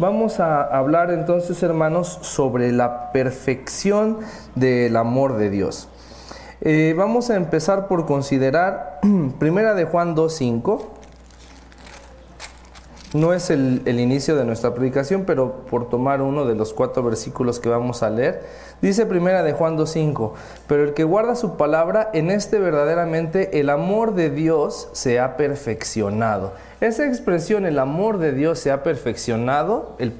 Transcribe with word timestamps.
Vamos 0.00 0.40
a 0.40 0.62
hablar 0.62 1.10
entonces, 1.10 1.62
hermanos, 1.62 2.20
sobre 2.22 2.72
la 2.72 3.12
perfección 3.12 4.20
del 4.54 4.96
amor 4.96 5.36
de 5.36 5.50
Dios. 5.50 5.90
Eh, 6.62 6.94
vamos 6.96 7.28
a 7.28 7.36
empezar 7.36 7.86
por 7.86 8.06
considerar 8.06 9.00
Primera 9.38 9.74
de 9.74 9.84
Juan 9.84 10.16
2.5. 10.16 10.99
No 13.12 13.32
es 13.32 13.50
el, 13.50 13.82
inicio 13.98 14.36
de 14.36 14.44
nuestra 14.44 14.72
predicación, 14.72 15.24
pero 15.24 15.64
por 15.68 15.88
tomar 15.88 16.22
uno 16.22 16.44
de 16.44 16.54
los 16.54 16.72
cuatro 16.72 17.02
versículos 17.02 17.58
que 17.58 17.68
vamos 17.68 18.04
a 18.04 18.10
leer, 18.10 18.44
dice 18.82 19.04
Primera 19.04 19.42
de 19.42 19.52
Juan 19.52 19.76
2.5, 19.76 20.32
pero 20.68 20.84
el 20.84 20.94
que 20.94 21.02
guarda 21.02 21.34
su 21.34 21.56
palabra, 21.56 22.10
en 22.12 22.30
este 22.30 22.60
verdaderamente 22.60 23.58
el 23.58 23.68
amor 23.68 24.14
de 24.14 24.30
Dios 24.30 24.90
se 24.92 25.18
ha 25.18 25.36
perfeccionado. 25.36 26.52
Esa 26.80 27.04
expresión, 27.04 27.66
el 27.66 27.80
amor 27.80 28.18
de 28.18 28.30
Dios 28.30 28.60
se 28.60 28.70
ha 28.70 28.84
perfeccionado, 28.84 29.96
el 29.98 30.12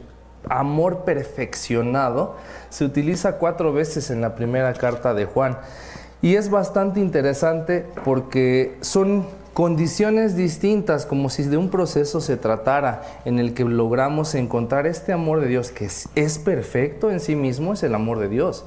amor 0.49 1.05
perfeccionado, 1.05 2.35
se 2.71 2.85
utiliza 2.85 3.37
cuatro 3.37 3.73
veces 3.73 4.11
en 4.11 4.21
la 4.21 4.35
primera 4.35 4.75
carta 4.75 5.15
de 5.15 5.27
Juan. 5.27 5.59
Y 6.23 6.35
es 6.35 6.51
bastante 6.51 6.99
interesante 6.99 7.87
porque 8.05 8.77
son 8.81 9.27
condiciones 9.55 10.37
distintas, 10.37 11.07
como 11.07 11.29
si 11.31 11.43
de 11.45 11.57
un 11.57 11.71
proceso 11.71 12.21
se 12.21 12.37
tratara 12.37 13.03
en 13.25 13.39
el 13.39 13.55
que 13.55 13.65
logramos 13.65 14.35
encontrar 14.35 14.87
este 14.87 15.13
amor 15.13 15.41
de 15.41 15.49
Dios 15.49 15.71
que 15.71 15.87
es, 15.87 16.39
perfecto 16.39 17.11
en 17.11 17.21
sí 17.21 17.37
mismo, 17.37 17.73
es 17.73 17.83
el 17.83 17.95
amor 17.95 18.19
de 18.19 18.29
Dios 18.29 18.65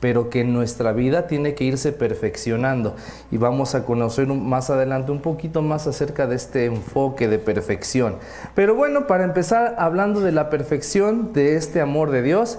pero 0.00 0.30
que 0.30 0.44
nuestra 0.44 0.92
vida 0.92 1.26
tiene 1.26 1.54
que 1.54 1.64
irse 1.64 1.92
perfeccionando. 1.92 2.96
Y 3.30 3.36
vamos 3.36 3.74
a 3.74 3.84
conocer 3.84 4.26
más 4.28 4.70
adelante 4.70 5.12
un 5.12 5.20
poquito 5.20 5.60
más 5.60 5.86
acerca 5.86 6.26
de 6.26 6.36
este 6.36 6.64
enfoque 6.64 7.28
de 7.28 7.38
perfección. 7.38 8.16
Pero 8.54 8.74
bueno, 8.74 9.06
para 9.06 9.24
empezar 9.24 9.74
hablando 9.76 10.20
de 10.20 10.32
la 10.32 10.48
perfección 10.48 11.34
de 11.34 11.56
este 11.56 11.82
amor 11.82 12.12
de 12.12 12.22
Dios, 12.22 12.58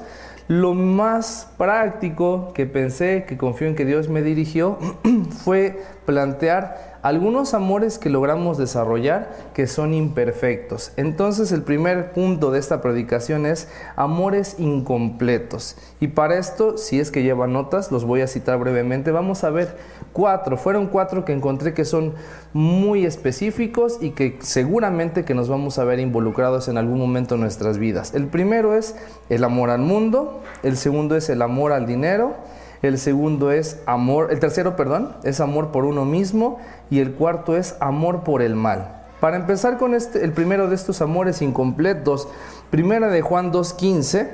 lo 0.52 0.74
más 0.74 1.48
práctico 1.58 2.52
que 2.54 2.66
pensé, 2.66 3.24
que 3.26 3.38
confío 3.38 3.68
en 3.68 3.76
que 3.76 3.86
Dios 3.86 4.10
me 4.10 4.22
dirigió, 4.22 4.78
fue 5.44 5.82
plantear 6.06 6.91
algunos 7.02 7.54
amores 7.54 7.98
que 7.98 8.10
logramos 8.10 8.58
desarrollar 8.58 9.32
que 9.54 9.68
son 9.68 9.94
imperfectos. 9.94 10.92
Entonces 10.98 11.52
el 11.52 11.64
primer 11.64 12.12
punto 12.14 12.52
de 12.52 12.60
esta 12.60 12.82
predicación 12.82 13.46
es 13.46 13.68
amores 13.96 14.56
incompletos. 14.60 15.78
Y 16.00 16.10
para 16.10 16.38
esto, 16.38 16.78
si 16.78 17.00
es 17.00 17.12
que 17.12 17.24
lleva 17.24 17.48
notas, 17.48 17.92
los 17.92 18.06
voy 18.06 18.22
a 18.22 18.28
citar 18.28 18.60
brevemente. 18.60 19.12
Vamos 19.12 19.44
a 19.44 19.50
ver 19.50 19.78
cuatro. 20.14 20.58
Fueron 20.58 20.88
cuatro 20.88 21.26
que 21.26 21.34
encontré 21.34 21.74
que 21.74 21.86
son 21.86 22.14
muy 22.54 23.06
específicos 23.06 23.98
y 24.02 24.12
que 24.12 24.38
seguramente 24.42 25.26
que 25.26 25.34
nos 25.34 25.50
vamos 25.50 25.80
a 25.80 25.84
ver 25.84 26.00
involucrados 26.00 26.68
en 26.68 26.78
algún 26.78 27.00
momento 27.00 27.36
en 27.36 27.42
nuestras 27.42 27.78
vidas. 27.78 28.14
El 28.14 28.28
primero 28.28 28.76
es 28.76 28.96
el 29.30 29.44
amor 29.44 29.70
al 29.70 29.82
mundo, 29.82 30.42
el 30.64 30.78
segundo 30.78 31.16
es 31.16 31.30
el 31.30 31.42
amor 31.42 31.72
al 31.72 31.86
dinero, 31.86 32.36
el 32.82 32.98
segundo 32.98 33.52
es 33.52 33.80
amor, 33.86 34.32
el 34.32 34.40
tercero, 34.40 34.76
perdón, 34.76 35.14
es 35.24 35.40
amor 35.40 35.72
por 35.72 35.86
uno 35.86 36.06
mismo 36.06 36.60
y 36.90 37.00
el 37.00 37.14
cuarto 37.14 37.56
es 37.56 37.76
amor 37.80 38.24
por 38.24 38.42
el 38.42 38.56
mal. 38.56 39.02
Para 39.20 39.38
empezar 39.38 39.78
con 39.78 39.94
este, 39.94 40.24
el 40.24 40.34
primero 40.34 40.68
de 40.68 40.74
estos 40.74 41.02
amores 41.02 41.44
incompletos, 41.44 42.28
primera 42.72 43.08
de 43.08 43.22
Juan 43.22 43.54
2.15, 43.54 44.30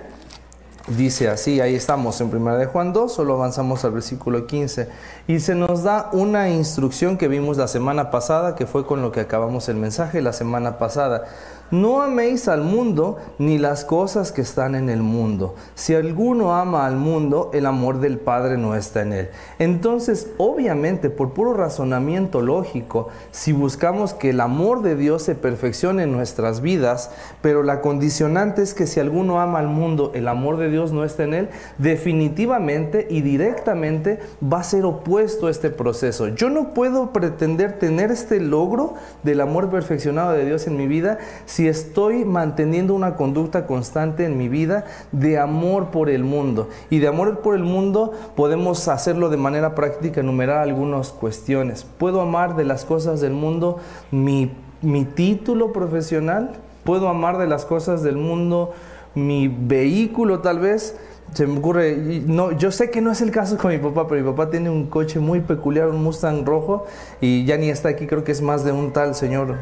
dice 0.96 1.28
así, 1.28 1.60
ahí 1.60 1.76
estamos 1.76 2.22
en 2.22 2.30
primera 2.30 2.58
de 2.58 2.68
Juan 2.68 2.94
2, 2.94 3.12
solo 3.12 3.34
avanzamos 3.34 3.84
al 3.84 3.92
versículo 3.92 4.48
15, 4.48 4.88
y 5.28 5.42
se 5.42 5.56
nos 5.56 5.84
da 5.84 6.10
una 6.14 6.50
instrucción 6.50 7.18
que 7.18 7.28
vimos 7.28 7.58
la 7.58 7.68
semana 7.68 8.10
pasada, 8.12 8.56
que 8.56 8.66
fue 8.66 8.86
con 8.86 9.02
lo 9.02 9.12
que 9.12 9.20
acabamos 9.20 9.68
el 9.68 9.76
mensaje 9.76 10.22
la 10.22 10.32
semana 10.32 10.78
pasada. 10.78 11.26
No 11.70 12.02
améis 12.02 12.48
al 12.48 12.62
mundo 12.62 13.18
ni 13.40 13.58
las 13.58 13.84
cosas 13.84 14.32
que 14.32 14.42
están 14.42 14.74
en 14.74 14.90
el 14.90 15.02
mundo. 15.04 15.56
Si 15.76 15.94
alguno 15.94 16.56
ama 16.56 16.86
al 16.86 16.96
mundo, 16.96 17.52
el 17.54 17.66
amor 17.66 18.00
del 18.00 18.20
Padre 18.20 18.58
no 18.58 18.74
está 18.74 19.02
en 19.02 19.12
él. 19.12 19.30
Entonces, 19.60 20.32
obviamente, 20.38 21.10
por 21.10 21.34
puro 21.34 21.54
razonamiento 21.54 22.40
lógico, 22.42 23.10
si 23.32 23.52
buscamos 23.52 24.14
que 24.14 24.30
el 24.30 24.40
amor 24.40 24.82
de 24.82 24.96
Dios 24.96 25.24
se 25.24 25.36
perfeccione 25.36 26.04
en 26.04 26.14
nuestras 26.14 26.62
vidas, 26.62 27.12
pero 27.42 27.64
la 27.64 27.82
condicionante 27.82 28.62
es 28.62 28.74
que 28.74 28.88
si 28.88 29.02
alguno 29.02 29.42
ama 29.42 29.60
al 29.60 29.68
mundo, 29.68 30.12
el 30.16 30.30
amor 30.30 30.56
de 30.56 30.70
Dios 30.70 30.94
no 30.94 31.04
está 31.04 31.26
en 31.26 31.34
él, 31.34 31.50
definitivamente 31.78 33.08
y 33.10 33.22
directamente 33.22 34.20
va 34.42 34.62
a 34.62 34.64
ser 34.64 34.86
opuesto 34.86 35.48
a 35.48 35.52
este 35.52 35.70
proceso. 35.70 36.30
Yo 36.30 36.50
no 36.50 36.74
puedo 36.74 37.12
pretender 37.12 37.78
tener 37.78 38.10
este 38.10 38.40
logro 38.40 38.94
del 39.24 39.42
amor 39.42 39.70
perfeccionado 39.70 40.32
de 40.32 40.46
Dios 40.46 40.66
en 40.68 40.78
mi 40.78 40.88
vida 40.88 41.18
estoy 41.66 42.24
manteniendo 42.24 42.94
una 42.94 43.16
conducta 43.16 43.66
constante 43.66 44.26
en 44.26 44.38
mi 44.38 44.48
vida 44.48 44.86
de 45.12 45.40
amor 45.40 45.88
por 45.88 46.12
el 46.12 46.24
mundo. 46.24 46.70
Y 46.92 47.00
de 47.00 47.08
amor 47.08 47.40
por 47.40 47.56
el 47.56 47.64
mundo 47.64 48.14
podemos 48.36 48.88
hacerlo 48.88 49.30
de 49.30 49.38
manera 49.38 49.74
práctica, 49.74 50.22
enumerar 50.22 50.60
algunas 50.60 51.10
cuestiones. 51.10 51.84
¿Puedo 51.98 52.22
amar 52.22 52.56
de 52.56 52.66
las 52.66 52.86
cosas 52.86 53.22
del 53.22 53.34
mundo 53.34 53.80
mi, 54.12 54.52
mi 54.84 55.06
título 55.06 55.74
profesional? 55.74 56.52
¿Puedo 56.84 57.10
amar 57.10 57.40
de 57.40 57.48
las 57.48 57.66
cosas 57.66 58.04
del 58.04 58.18
mundo 58.18 58.74
mi 59.16 59.48
vehículo 59.48 60.42
tal 60.42 60.60
vez? 60.60 60.96
Se 61.34 61.46
me 61.46 61.60
ocurre, 61.60 61.96
no, 62.26 62.52
yo 62.52 62.72
sé 62.72 62.90
que 62.90 63.02
no 63.02 63.12
es 63.12 63.22
el 63.22 63.32
caso 63.32 63.58
con 63.58 63.72
mi 63.72 63.78
papá, 63.78 64.08
pero 64.08 64.22
mi 64.22 64.30
papá 64.30 64.50
tiene 64.50 64.70
un 64.70 64.88
coche 64.88 65.20
muy 65.20 65.42
peculiar, 65.42 65.90
un 65.90 66.04
Mustang 66.04 66.46
rojo, 66.46 66.86
y 67.22 67.46
ya 67.46 67.58
ni 67.58 67.70
está 67.70 67.90
aquí, 67.90 68.08
creo 68.08 68.24
que 68.24 68.32
es 68.32 68.42
más 68.42 68.64
de 68.64 68.72
un 68.72 68.92
tal 68.92 69.14
señor 69.14 69.58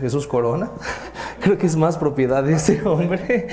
Jesús 0.00 0.26
Corona, 0.26 0.70
creo 1.40 1.58
que 1.58 1.66
es 1.66 1.76
más 1.76 1.98
propiedad 1.98 2.42
de 2.42 2.54
ese 2.54 2.82
hombre. 2.86 3.48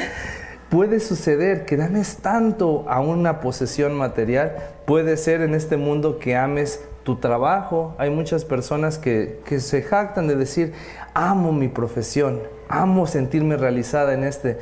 Puede 0.69 1.01
suceder 1.01 1.65
que 1.65 1.81
ames 1.81 2.17
tanto 2.17 2.85
a 2.87 3.01
una 3.01 3.41
posesión 3.41 3.93
material, 3.93 4.55
puede 4.85 5.17
ser 5.17 5.41
en 5.41 5.53
este 5.53 5.75
mundo 5.75 6.17
que 6.17 6.37
ames 6.37 6.79
tu 7.03 7.17
trabajo. 7.17 7.93
Hay 7.97 8.09
muchas 8.09 8.45
personas 8.45 8.97
que, 8.97 9.41
que 9.43 9.59
se 9.59 9.81
jactan 9.81 10.27
de 10.29 10.35
decir, 10.35 10.71
amo 11.13 11.51
mi 11.51 11.67
profesión, 11.67 12.39
amo 12.69 13.05
sentirme 13.05 13.57
realizada 13.57 14.13
en 14.13 14.23
este 14.23 14.59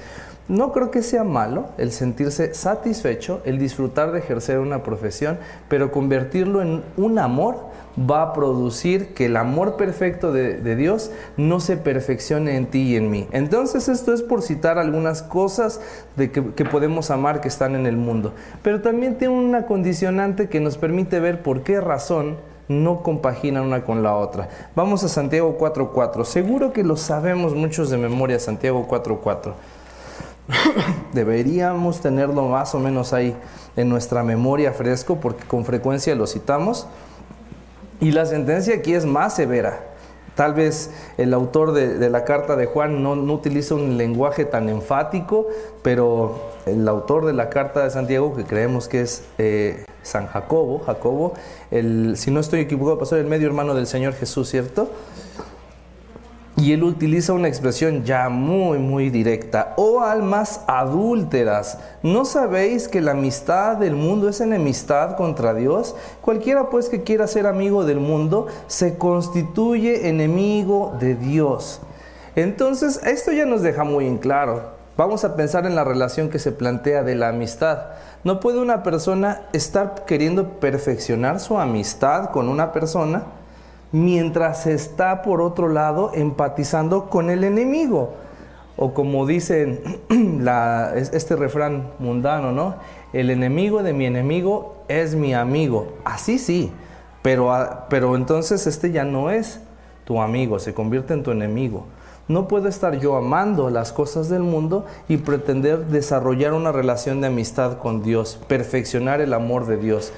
no 0.50 0.72
creo 0.74 0.92
que 0.92 1.04
sea 1.04 1.24
malo 1.24 1.68
el 1.78 1.92
sentirse 1.92 2.54
satisfecho, 2.54 3.42
el 3.46 3.60
disfrutar 3.60 4.12
de 4.12 4.20
ejercer 4.20 4.60
una 4.60 4.84
profesión, 4.84 5.38
pero 5.70 5.92
convertirlo 5.92 6.62
en 6.62 6.84
un 6.98 7.20
amor 7.20 7.70
va 8.00 8.24
a 8.24 8.34
producir 8.34 9.14
que 9.14 9.26
el 9.26 9.38
amor 9.38 9.76
perfecto 9.76 10.32
de, 10.32 10.76
Dios 10.76 11.12
no 11.38 11.60
se 11.60 11.78
perfeccione 11.78 12.56
en 12.56 12.68
ti 12.68 12.82
y 12.82 12.96
en 12.96 13.12
mí. 13.12 13.28
Entonces 13.32 13.90
esto 13.90 14.14
es 14.14 14.24
por 14.24 14.42
citar 14.42 14.80
algunas 14.80 15.22
cosas 15.22 15.82
de 16.16 16.32
que, 16.32 16.42
podemos 16.42 17.12
amar 17.12 17.42
que 17.42 17.48
están 17.48 17.76
en 17.76 17.86
el 17.86 17.98
mundo, 17.98 18.34
pero 18.64 18.82
también 18.82 19.18
tiene 19.18 19.36
una 19.36 19.66
condicionante 19.66 20.50
que 20.50 20.60
nos 20.60 20.78
permite 20.78 21.20
ver 21.20 21.44
por 21.44 21.62
qué 21.62 21.80
razón 21.80 22.38
no 22.68 23.02
compaginan 23.02 23.64
una 23.64 23.84
con 23.84 24.04
la 24.04 24.16
otra. 24.16 24.50
Vamos 24.76 25.04
a 25.04 25.10
Santiago 25.10 25.58
4.4. 25.60 26.24
Seguro 26.24 26.72
que 26.72 26.84
lo 26.84 26.98
sabemos 26.98 27.56
muchos 27.56 27.90
de 27.90 27.98
memoria, 27.98 28.40
Santiago 28.40 28.88
4.4. 28.88 29.54
deberíamos 31.14 32.02
tenerlo 32.02 32.48
más 32.48 32.74
o 32.76 32.80
menos 32.80 33.14
ahí 33.14 33.36
en 33.76 33.90
nuestra 33.90 34.24
memoria 34.24 34.74
fresco 34.74 35.18
porque 35.20 35.46
con 35.46 35.66
frecuencia 35.66 36.16
lo 36.16 36.28
citamos. 36.28 36.88
Y 38.02 38.12
la 38.12 38.26
sentencia 38.26 38.76
aquí 38.76 38.94
es 38.94 39.06
más 39.06 39.36
severa. 39.36 39.82
Tal 40.36 40.54
vez 40.54 40.92
el 41.18 41.34
autor 41.34 41.74
de, 41.74 42.10
la 42.10 42.24
carta 42.24 42.56
de 42.56 42.66
Juan 42.66 43.04
no, 43.04 43.12
utiliza 43.34 43.76
un 43.76 43.98
lenguaje 43.98 44.46
tan 44.46 44.70
enfático, 44.70 45.48
pero 45.82 46.52
el 46.66 46.88
autor 46.88 47.26
de 47.26 47.34
la 47.34 47.50
carta 47.50 47.84
de 47.84 47.90
Santiago, 47.90 48.34
que 48.34 48.46
creemos 48.46 48.88
que 48.88 49.02
es 49.02 49.26
eh, 49.38 49.84
San 50.02 50.28
Jacobo, 50.28 50.80
Jacobo, 50.86 51.34
si 51.72 52.32
no 52.32 52.40
estoy 52.40 52.62
equivocado, 52.62 53.00
pasó 53.00 53.18
el 53.18 53.26
medio 53.26 53.48
hermano 53.48 53.76
del 53.76 53.86
Señor 53.86 54.14
Jesús, 54.14 54.48
¿cierto? 54.48 54.90
Y 56.60 56.74
él 56.74 56.84
utiliza 56.84 57.32
una 57.32 57.48
expresión 57.48 58.04
ya 58.04 58.28
muy, 58.28 58.80
muy 58.80 59.10
directa. 59.10 59.74
Oh 59.78 60.02
almas 60.02 60.62
adúlteras, 60.68 61.78
¿no 62.04 62.26
sabéis 62.26 62.90
que 62.90 63.00
la 63.00 63.12
amistad 63.12 63.78
del 63.78 63.96
mundo 63.96 64.28
es 64.28 64.42
enemistad 64.42 65.16
contra 65.16 65.54
Dios? 65.54 65.96
Cualquiera 66.20 66.70
pues 66.70 66.90
que 66.90 67.04
quiera 67.04 67.28
ser 67.28 67.48
amigo 67.48 67.86
del 67.86 68.02
mundo 68.02 68.48
se 68.68 68.98
constituye 68.98 70.10
enemigo 70.10 70.98
de 71.00 71.16
Dios. 71.16 71.80
Entonces, 72.36 73.00
esto 73.06 73.32
ya 73.32 73.46
nos 73.46 73.62
deja 73.62 73.86
muy 73.86 74.06
en 74.06 74.18
claro. 74.18 74.78
Vamos 74.98 75.24
a 75.24 75.38
pensar 75.38 75.66
en 75.66 75.76
la 75.76 75.86
relación 75.86 76.30
que 76.30 76.40
se 76.40 76.52
plantea 76.52 77.04
de 77.04 77.16
la 77.16 77.30
amistad. 77.30 77.84
No 78.26 78.42
puede 78.42 78.60
una 78.60 78.84
persona 78.84 79.44
estar 79.54 80.04
queriendo 80.06 80.60
perfeccionar 80.60 81.40
su 81.40 81.58
amistad 81.58 82.32
con 82.32 82.50
una 82.50 82.74
persona 82.74 83.24
mientras 83.92 84.68
está 84.68 85.22
por 85.22 85.42
otro 85.42 85.70
lado 85.70 86.12
empatizando 86.14 87.10
con 87.10 87.30
el 87.30 87.44
enemigo. 87.44 88.14
O 88.78 88.94
como 88.94 89.26
dicen 89.26 89.82
este 91.12 91.36
refrán 91.36 91.92
mundano, 92.00 92.52
¿no? 92.52 92.76
El 93.12 93.30
enemigo 93.30 93.84
de 93.84 93.94
mi 93.94 94.06
enemigo 94.06 94.84
es 94.88 95.16
mi 95.16 95.34
amigo. 95.34 95.94
Así 96.06 96.40
sí, 96.40 96.72
pero, 97.22 97.52
pero 97.90 98.16
entonces 98.16 98.68
este 98.68 98.92
ya 98.92 99.04
no 99.04 99.32
es 99.32 99.60
tu 100.06 100.22
amigo, 100.22 100.60
se 100.60 100.74
convierte 100.74 101.14
en 101.14 101.24
tu 101.24 101.32
enemigo. 101.32 101.86
No 102.30 102.48
puedo 102.48 102.68
estar 102.68 103.00
yo 103.00 103.16
amando 103.16 103.72
las 103.72 103.92
cosas 103.92 104.30
del 104.30 104.44
mundo 104.44 104.86
y 105.08 105.18
pretender 105.18 105.88
desarrollar 105.88 106.54
una 106.54 106.72
relación 106.72 107.22
de 107.22 107.28
amistad 107.28 107.80
con 107.80 108.04
Dios, 108.04 108.40
perfeccionar 108.48 109.20
el 109.20 109.34
amor 109.34 109.66
de 109.66 109.78
Dios. 109.78 110.14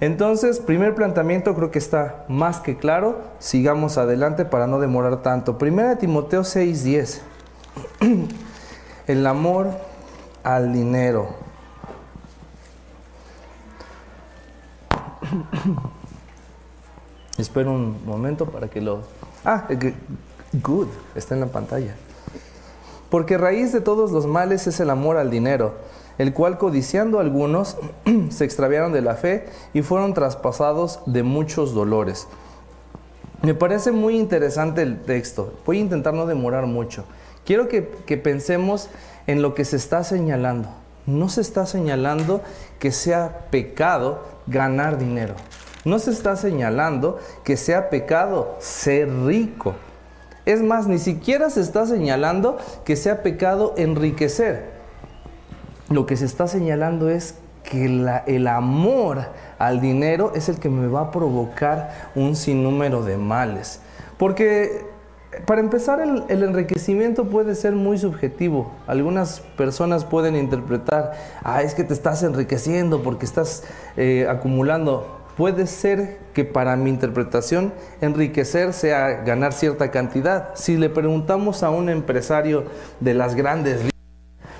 Entonces, 0.00 0.60
primer 0.60 0.94
planteamiento 0.94 1.54
creo 1.54 1.70
que 1.70 1.78
está 1.78 2.24
más 2.28 2.60
que 2.60 2.76
claro. 2.76 3.20
Sigamos 3.38 3.98
adelante 3.98 4.44
para 4.44 4.66
no 4.66 4.80
demorar 4.80 5.22
tanto. 5.22 5.58
Primera 5.58 5.96
Timoteo 5.96 6.42
6:10. 6.42 7.20
El 9.06 9.26
amor 9.26 9.70
al 10.42 10.72
dinero. 10.72 11.28
Espero 17.38 17.72
un 17.72 18.04
momento 18.04 18.46
para 18.46 18.68
que 18.68 18.80
lo... 18.80 19.02
Ah, 19.44 19.66
good, 20.62 20.88
está 21.14 21.34
en 21.34 21.40
la 21.40 21.46
pantalla. 21.46 21.94
Porque 23.10 23.38
raíz 23.38 23.72
de 23.72 23.80
todos 23.80 24.12
los 24.12 24.26
males 24.26 24.66
es 24.66 24.80
el 24.80 24.90
amor 24.90 25.16
al 25.16 25.30
dinero, 25.30 25.74
el 26.18 26.32
cual 26.32 26.58
codiciando 26.58 27.18
algunos 27.18 27.76
se 28.30 28.44
extraviaron 28.44 28.92
de 28.92 29.02
la 29.02 29.14
fe 29.14 29.46
y 29.72 29.82
fueron 29.82 30.14
traspasados 30.14 31.00
de 31.06 31.22
muchos 31.22 31.74
dolores. 31.74 32.26
Me 33.42 33.54
parece 33.54 33.92
muy 33.92 34.16
interesante 34.16 34.82
el 34.82 35.02
texto. 35.02 35.52
Voy 35.66 35.78
a 35.78 35.80
intentar 35.80 36.14
no 36.14 36.26
demorar 36.26 36.66
mucho. 36.66 37.04
Quiero 37.44 37.68
que, 37.68 37.90
que 38.06 38.16
pensemos 38.16 38.88
en 39.26 39.42
lo 39.42 39.54
que 39.54 39.64
se 39.64 39.76
está 39.76 40.02
señalando. 40.02 40.68
No 41.06 41.28
se 41.28 41.42
está 41.42 41.66
señalando 41.66 42.40
que 42.78 42.90
sea 42.90 43.46
pecado 43.50 44.22
ganar 44.46 44.96
dinero. 44.96 45.34
No 45.84 45.98
se 45.98 46.10
está 46.10 46.36
señalando 46.36 47.18
que 47.44 47.58
sea 47.58 47.90
pecado 47.90 48.56
ser 48.60 49.10
rico. 49.26 49.74
Es 50.46 50.62
más, 50.62 50.86
ni 50.86 50.98
siquiera 50.98 51.50
se 51.50 51.60
está 51.60 51.86
señalando 51.86 52.56
que 52.84 52.96
sea 52.96 53.22
pecado 53.22 53.74
enriquecer. 53.76 54.73
Lo 55.90 56.06
que 56.06 56.16
se 56.16 56.24
está 56.24 56.46
señalando 56.46 57.10
es 57.10 57.36
que 57.62 57.86
el 58.26 58.46
amor 58.46 59.26
al 59.58 59.80
dinero 59.80 60.32
es 60.34 60.48
el 60.48 60.58
que 60.58 60.68
me 60.68 60.86
va 60.86 61.00
a 61.00 61.10
provocar 61.10 62.10
un 62.14 62.36
sinnúmero 62.36 63.02
de 63.02 63.16
males. 63.16 63.80
Porque 64.18 64.94
para 65.46 65.60
empezar, 65.60 66.00
el, 66.00 66.42
enriquecimiento 66.42 67.24
puede 67.24 67.54
ser 67.54 67.72
muy 67.72 67.98
subjetivo. 67.98 68.70
Algunas 68.86 69.40
personas 69.40 70.04
pueden 70.04 70.36
interpretar, 70.36 71.12
ah, 71.42 71.62
es 71.62 71.74
que 71.74 71.84
te 71.84 71.92
estás 71.92 72.22
enriqueciendo 72.22 73.02
porque 73.02 73.24
estás 73.24 73.64
eh, 73.96 74.26
acumulando. 74.28 75.20
Puede 75.36 75.66
ser 75.66 76.18
que 76.32 76.44
para 76.44 76.76
mi 76.76 76.90
interpretación 76.90 77.72
enriquecer 78.00 78.72
sea 78.72 79.22
ganar 79.24 79.52
cierta 79.52 79.90
cantidad. 79.90 80.50
Si 80.54 80.76
le 80.76 80.88
preguntamos 80.88 81.62
a 81.64 81.70
un 81.70 81.88
empresario 81.88 82.64
de 83.00 83.14
las 83.14 83.34
grandes 83.34 83.93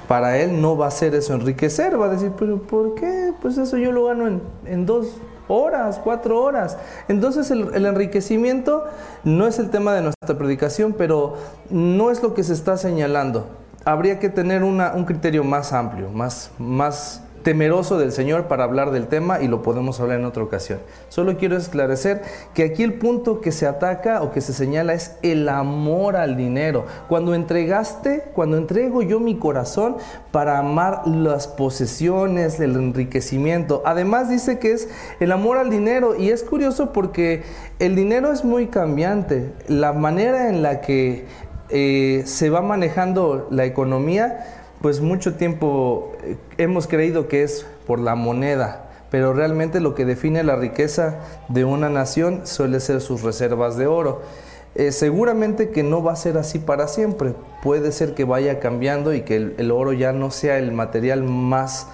para 0.09 0.39
él 0.39 0.61
no 0.61 0.77
va 0.77 0.89
a 0.89 0.91
ser 0.91 1.15
eso 1.15 1.35
enriquecer, 1.35 2.01
va 2.01 2.06
a 2.06 2.11
decir, 2.11 2.33
pero 2.39 2.61
¿por 2.61 2.95
qué? 2.95 3.33
Pues 3.41 3.59
eso 3.59 3.77
yo 3.77 3.93
lo 3.93 4.06
gano 4.06 4.27
en, 4.27 4.43
en 4.67 4.87
dos 4.87 5.19
horas, 5.49 6.01
cuatro 6.03 6.43
horas. 6.43 6.77
Entonces 7.09 7.51
el, 7.51 7.87
enriquecimiento 7.87 8.85
no 9.25 9.47
es 9.47 9.59
el 9.59 9.71
tema 9.71 9.95
de 9.95 10.03
nuestra 10.03 10.37
predicación, 10.37 10.95
pero 10.97 11.37
no 11.71 12.11
es 12.11 12.23
lo 12.23 12.35
que 12.35 12.43
se 12.43 12.53
está 12.53 12.77
señalando. 12.77 13.47
Habría 13.85 14.19
que 14.19 14.31
tener 14.31 14.62
un 14.62 15.05
criterio 15.05 15.45
más 15.45 15.73
amplio, 15.73 16.11
más, 16.11 16.51
más 16.59 17.23
temeroso 17.44 17.99
del 17.99 18.11
Señor 18.11 18.49
para 18.49 18.64
hablar 18.64 18.91
del 18.91 19.06
tema 19.06 19.41
y 19.41 19.46
lo 19.46 19.62
podemos 19.62 20.00
hablar 20.00 20.19
en 20.19 20.25
otra 20.25 20.43
ocasión. 20.43 20.81
Solo 21.08 21.37
quiero 21.37 21.56
esclarecer 21.56 22.23
que 22.55 22.64
aquí 22.64 22.82
el 22.82 22.94
punto 22.94 23.41
que 23.41 23.52
se 23.52 23.67
ataca 23.67 24.23
o 24.23 24.32
que 24.32 24.41
se 24.41 24.52
señala 24.52 24.94
es 24.94 25.17
el 25.23 25.49
amor 25.49 26.17
al 26.17 26.37
dinero. 26.37 26.87
Cuando 27.08 27.35
entregaste, 27.35 28.25
cuando 28.32 28.56
entrego 28.56 29.02
yo 29.02 29.20
mi 29.20 29.37
corazón 29.37 29.99
para 30.32 30.58
amar 30.58 31.06
las 31.06 31.46
posesiones, 31.46 32.58
el 32.58 32.75
enriquecimiento. 32.75 33.82
Además 33.85 34.29
dice 34.29 34.58
que 34.58 34.73
es 34.73 34.88
el 35.20 35.31
amor 35.31 35.58
al 35.58 35.70
dinero 35.70 36.17
y 36.17 36.31
es 36.31 36.43
curioso 36.43 36.93
porque 36.93 37.43
el 37.79 37.94
dinero 37.94 38.32
es 38.32 38.44
muy 38.44 38.69
cambiante. 38.69 39.52
La 39.69 39.93
manera 39.93 40.49
en 40.49 40.62
la 40.62 40.81
que 40.81 41.26
eh, 41.69 42.23
se 42.25 42.50
va 42.50 42.62
manejando 42.62 43.49
la 43.50 43.64
economía 43.64 44.63
pues 44.84 45.00
mucho 45.00 45.36
tiempo 45.36 46.12
eh, 46.25 46.36
hemos 46.58 46.86
creído 46.86 47.26
que 47.26 47.42
es 47.42 47.64
por 47.86 47.98
la 47.98 48.16
moneda, 48.16 48.90
pero 49.10 49.32
realmente 49.32 49.81
lo 49.81 49.94
que 49.94 50.04
define 50.04 50.44
la 50.44 50.56
riqueza 50.56 51.20
de 51.48 51.64
una 51.64 51.88
nación 51.88 52.42
suele 52.46 52.81
ser 52.81 53.00
sus 53.00 53.22
reservas 53.22 53.78
de 53.78 53.86
oro. 53.86 54.20
Eh, 54.75 54.92
seguramente 54.92 55.70
que 55.70 55.82
no 55.82 56.02
va 56.02 56.12
a 56.12 56.16
ser 56.16 56.36
así 56.36 56.58
para 56.58 56.86
siempre, 56.86 57.32
puede 57.62 57.92
ser 57.92 58.12
que 58.12 58.25
vaya 58.25 58.60
cambiando 58.60 59.14
y 59.14 59.22
que 59.22 59.36
el, 59.56 59.70
oro 59.70 59.94
ya 59.94 60.12
no 60.12 60.31
sea 60.31 60.58
el 60.58 60.70
material 60.70 61.22
más 61.22 61.86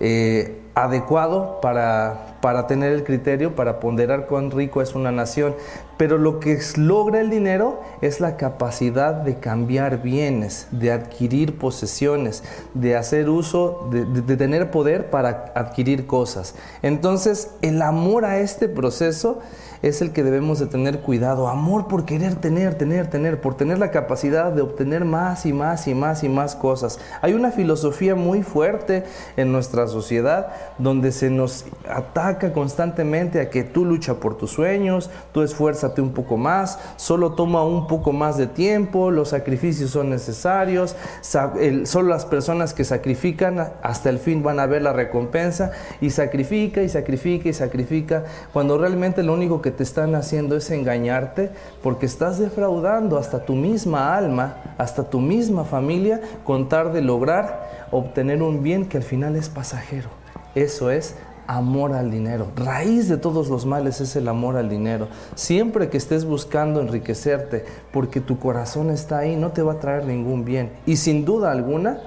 eh, 0.00 0.56
adecuado 0.74 1.60
para, 1.60 2.38
para 2.40 2.66
tener 2.66 2.92
el 2.92 3.04
criterio, 3.04 3.56
para 3.56 3.78
ponderar 3.78 4.24
cuán 4.24 4.52
rico 4.52 4.80
es 4.80 4.94
una 4.94 5.12
nación. 5.12 5.54
Pero 5.98 6.16
lo 6.16 6.40
que 6.40 6.58
logra 6.76 7.20
el 7.20 7.28
dinero 7.28 7.82
es 8.00 8.20
la 8.20 8.36
capacidad 8.38 9.12
de 9.12 9.38
cambiar 9.38 10.00
bienes, 10.00 10.68
de 10.70 10.92
adquirir 10.92 11.58
posesiones, 11.58 12.42
de 12.72 12.96
hacer 12.96 13.28
uso, 13.28 13.88
de, 13.90 14.06
de, 14.06 14.36
tener 14.36 14.70
poder 14.70 15.10
para 15.10 15.52
adquirir 15.54 16.06
cosas. 16.06 16.54
Entonces, 16.82 17.50
el 17.60 17.82
amor 17.82 18.24
a 18.24 18.38
este 18.38 18.68
proceso 18.68 19.40
es 19.82 20.02
el 20.02 20.12
que 20.12 20.22
debemos 20.22 20.58
de 20.58 20.66
tener 20.66 21.00
cuidado. 21.00 21.48
Amor 21.48 21.88
por 21.88 22.04
querer 22.04 22.36
tener, 22.36 22.74
tener, 22.76 23.08
tener, 23.08 23.40
por 23.40 23.56
tener 23.56 23.78
la 23.78 23.90
capacidad 23.90 24.52
de 24.52 24.62
obtener 24.62 25.04
más 25.04 25.46
y 25.46 25.52
más 25.52 25.86
y 25.86 25.94
más 25.94 26.24
y 26.24 26.28
más 26.28 26.56
cosas. 26.56 26.98
Hay 27.22 27.34
una 27.34 27.50
filosofía 27.50 28.14
muy 28.14 28.42
fuerte 28.42 29.04
en 29.36 29.52
nuestra 29.52 29.86
sociedad 29.86 30.48
donde 30.78 31.12
se 31.12 31.30
nos 31.30 31.66
ataca 31.88 32.52
constantemente 32.52 33.40
a 33.40 33.50
que 33.50 33.64
tú 33.64 33.84
lucha 33.84 34.14
por 34.14 34.36
tus 34.36 34.50
sueños, 34.50 35.10
tú 35.32 35.42
esfuérzate 35.42 36.00
un 36.00 36.12
poco 36.12 36.36
más, 36.36 36.78
solo 36.96 37.32
toma 37.32 37.64
un 37.64 37.86
poco 37.86 38.12
más 38.12 38.36
de 38.36 38.46
tiempo, 38.46 39.10
los 39.10 39.30
sacrificios 39.30 39.90
son 39.90 40.10
necesarios, 40.10 40.96
solo 41.22 42.08
las 42.08 42.24
personas 42.24 42.74
que 42.74 42.84
sacrifican 42.84 43.72
hasta 43.82 44.10
el 44.10 44.18
fin 44.18 44.42
van 44.42 44.60
a 44.60 44.66
ver 44.66 44.82
la 44.82 44.92
recompensa 44.92 45.72
y 46.00 46.10
sacrifica 46.10 46.82
y 46.82 46.88
sacrifica 46.88 47.48
y 47.48 47.52
sacrifica, 47.52 48.24
cuando 48.52 48.78
realmente 48.78 49.22
lo 49.22 49.34
único 49.34 49.62
que 49.62 49.67
te 49.70 49.82
están 49.82 50.14
haciendo 50.14 50.56
es 50.56 50.70
engañarte 50.70 51.50
porque 51.82 52.06
estás 52.06 52.38
defraudando 52.38 53.18
hasta 53.18 53.44
tu 53.44 53.54
misma 53.54 54.16
alma, 54.16 54.56
hasta 54.78 55.04
tu 55.10 55.20
misma 55.20 55.64
familia, 55.64 56.20
con 56.44 56.68
tal 56.68 56.92
de 56.92 57.02
lograr 57.02 57.86
obtener 57.90 58.42
un 58.42 58.62
bien 58.62 58.86
que 58.86 58.98
al 58.98 59.02
final 59.02 59.36
es 59.36 59.48
pasajero. 59.48 60.08
Eso 60.54 60.90
es 60.90 61.14
amor 61.48 61.94
al 61.94 62.10
dinero. 62.10 62.48
Raíz 62.56 63.08
de 63.08 63.16
todos 63.16 63.48
los 63.48 63.64
males 63.64 64.00
es 64.00 64.14
el 64.16 64.28
amor 64.28 64.56
al 64.56 64.68
dinero. 64.68 65.08
Siempre 65.34 65.88
que 65.88 65.96
estés 65.96 66.24
buscando 66.24 66.80
enriquecerte 66.80 67.64
porque 67.90 68.20
tu 68.20 68.38
corazón 68.38 68.90
está 68.90 69.18
ahí, 69.18 69.34
no 69.34 69.50
te 69.50 69.62
va 69.62 69.72
a 69.72 69.80
traer 69.80 70.04
ningún 70.04 70.44
bien. 70.44 70.70
Y 70.84 70.96
sin 70.96 71.24
duda 71.24 71.50
alguna, 71.50 72.00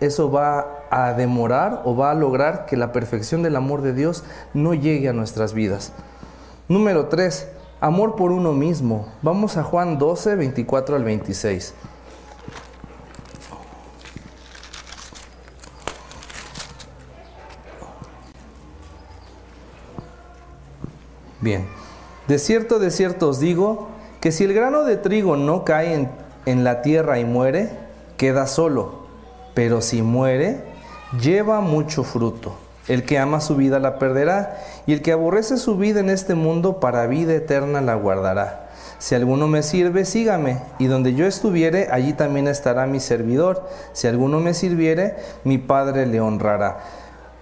eso 0.00 0.30
va 0.30 0.86
a 0.90 1.12
demorar 1.12 1.82
o 1.84 1.96
va 1.96 2.12
a 2.12 2.14
lograr 2.14 2.66
que 2.66 2.76
la 2.76 2.92
perfección 2.92 3.42
del 3.42 3.56
amor 3.56 3.82
de 3.82 3.94
Dios 3.94 4.22
no 4.54 4.74
llegue 4.74 5.08
a 5.08 5.12
nuestras 5.12 5.54
vidas. 5.54 5.92
Número 6.68 7.08
3. 7.08 7.48
Amor 7.80 8.16
por 8.16 8.32
uno 8.32 8.52
mismo. 8.52 9.06
Vamos 9.20 9.58
a 9.58 9.62
Juan 9.62 9.98
12, 9.98 10.36
24 10.36 10.96
al 10.96 11.04
26. 11.04 11.74
Bien, 21.42 21.66
de 22.26 22.38
cierto, 22.38 22.78
de 22.78 22.90
cierto 22.90 23.28
os 23.28 23.38
digo 23.38 23.88
que 24.22 24.32
si 24.32 24.44
el 24.44 24.54
grano 24.54 24.84
de 24.84 24.96
trigo 24.96 25.36
no 25.36 25.62
cae 25.66 25.92
en, 25.92 26.10
en 26.46 26.64
la 26.64 26.80
tierra 26.80 27.18
y 27.18 27.26
muere, 27.26 27.68
queda 28.16 28.46
solo, 28.46 29.04
pero 29.52 29.82
si 29.82 30.00
muere, 30.00 30.64
lleva 31.20 31.60
mucho 31.60 32.02
fruto. 32.02 32.63
El 32.88 33.04
que 33.04 33.18
ama 33.18 33.40
su 33.40 33.56
vida 33.56 33.78
la 33.78 33.98
perderá, 33.98 34.58
y 34.86 34.92
el 34.92 35.02
que 35.02 35.12
aborrece 35.12 35.56
su 35.56 35.76
vida 35.76 36.00
en 36.00 36.10
este 36.10 36.34
mundo 36.34 36.80
para 36.80 37.06
vida 37.06 37.34
eterna 37.34 37.80
la 37.80 37.94
guardará. 37.94 38.68
Si 38.98 39.14
alguno 39.14 39.48
me 39.48 39.62
sirve, 39.62 40.04
sígame, 40.04 40.60
y 40.78 40.86
donde 40.86 41.14
yo 41.14 41.26
estuviere, 41.26 41.88
allí 41.90 42.12
también 42.12 42.48
estará 42.48 42.86
mi 42.86 43.00
servidor. 43.00 43.68
Si 43.92 44.06
alguno 44.06 44.40
me 44.40 44.54
sirviere, 44.54 45.16
mi 45.44 45.58
Padre 45.58 46.06
le 46.06 46.20
honrará. 46.20 46.78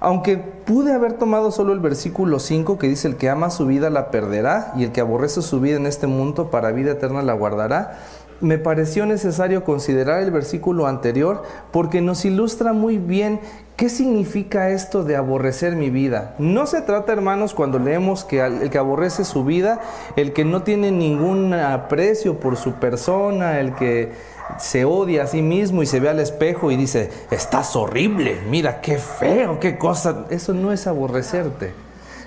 Aunque 0.00 0.36
pude 0.36 0.92
haber 0.92 1.12
tomado 1.12 1.52
solo 1.52 1.72
el 1.72 1.78
versículo 1.78 2.40
5 2.40 2.76
que 2.76 2.88
dice 2.88 3.06
el 3.06 3.16
que 3.16 3.30
ama 3.30 3.50
su 3.50 3.66
vida 3.66 3.88
la 3.88 4.10
perderá 4.10 4.72
y 4.76 4.82
el 4.82 4.90
que 4.90 5.00
aborrece 5.00 5.42
su 5.42 5.60
vida 5.60 5.76
en 5.76 5.86
este 5.86 6.08
mundo 6.08 6.50
para 6.50 6.72
vida 6.72 6.90
eterna 6.90 7.22
la 7.22 7.34
guardará, 7.34 8.00
me 8.42 8.58
pareció 8.58 9.06
necesario 9.06 9.64
considerar 9.64 10.22
el 10.22 10.30
versículo 10.30 10.86
anterior 10.86 11.42
porque 11.70 12.00
nos 12.00 12.24
ilustra 12.24 12.72
muy 12.72 12.98
bien 12.98 13.40
qué 13.76 13.88
significa 13.88 14.70
esto 14.70 15.04
de 15.04 15.16
aborrecer 15.16 15.76
mi 15.76 15.90
vida. 15.90 16.34
No 16.38 16.66
se 16.66 16.82
trata, 16.82 17.12
hermanos, 17.12 17.54
cuando 17.54 17.78
leemos 17.78 18.24
que 18.24 18.40
el 18.40 18.68
que 18.68 18.78
aborrece 18.78 19.24
su 19.24 19.44
vida, 19.44 19.80
el 20.16 20.32
que 20.32 20.44
no 20.44 20.62
tiene 20.62 20.90
ningún 20.90 21.54
aprecio 21.54 22.38
por 22.38 22.56
su 22.56 22.74
persona, 22.74 23.60
el 23.60 23.74
que 23.74 24.12
se 24.58 24.84
odia 24.84 25.22
a 25.22 25.26
sí 25.26 25.40
mismo 25.40 25.82
y 25.82 25.86
se 25.86 26.00
ve 26.00 26.08
al 26.08 26.20
espejo 26.20 26.70
y 26.70 26.76
dice, 26.76 27.10
estás 27.30 27.74
horrible, 27.76 28.38
mira 28.50 28.80
qué 28.80 28.98
feo, 28.98 29.58
qué 29.60 29.78
cosa. 29.78 30.26
Eso 30.30 30.52
no 30.52 30.72
es 30.72 30.86
aborrecerte. 30.86 31.72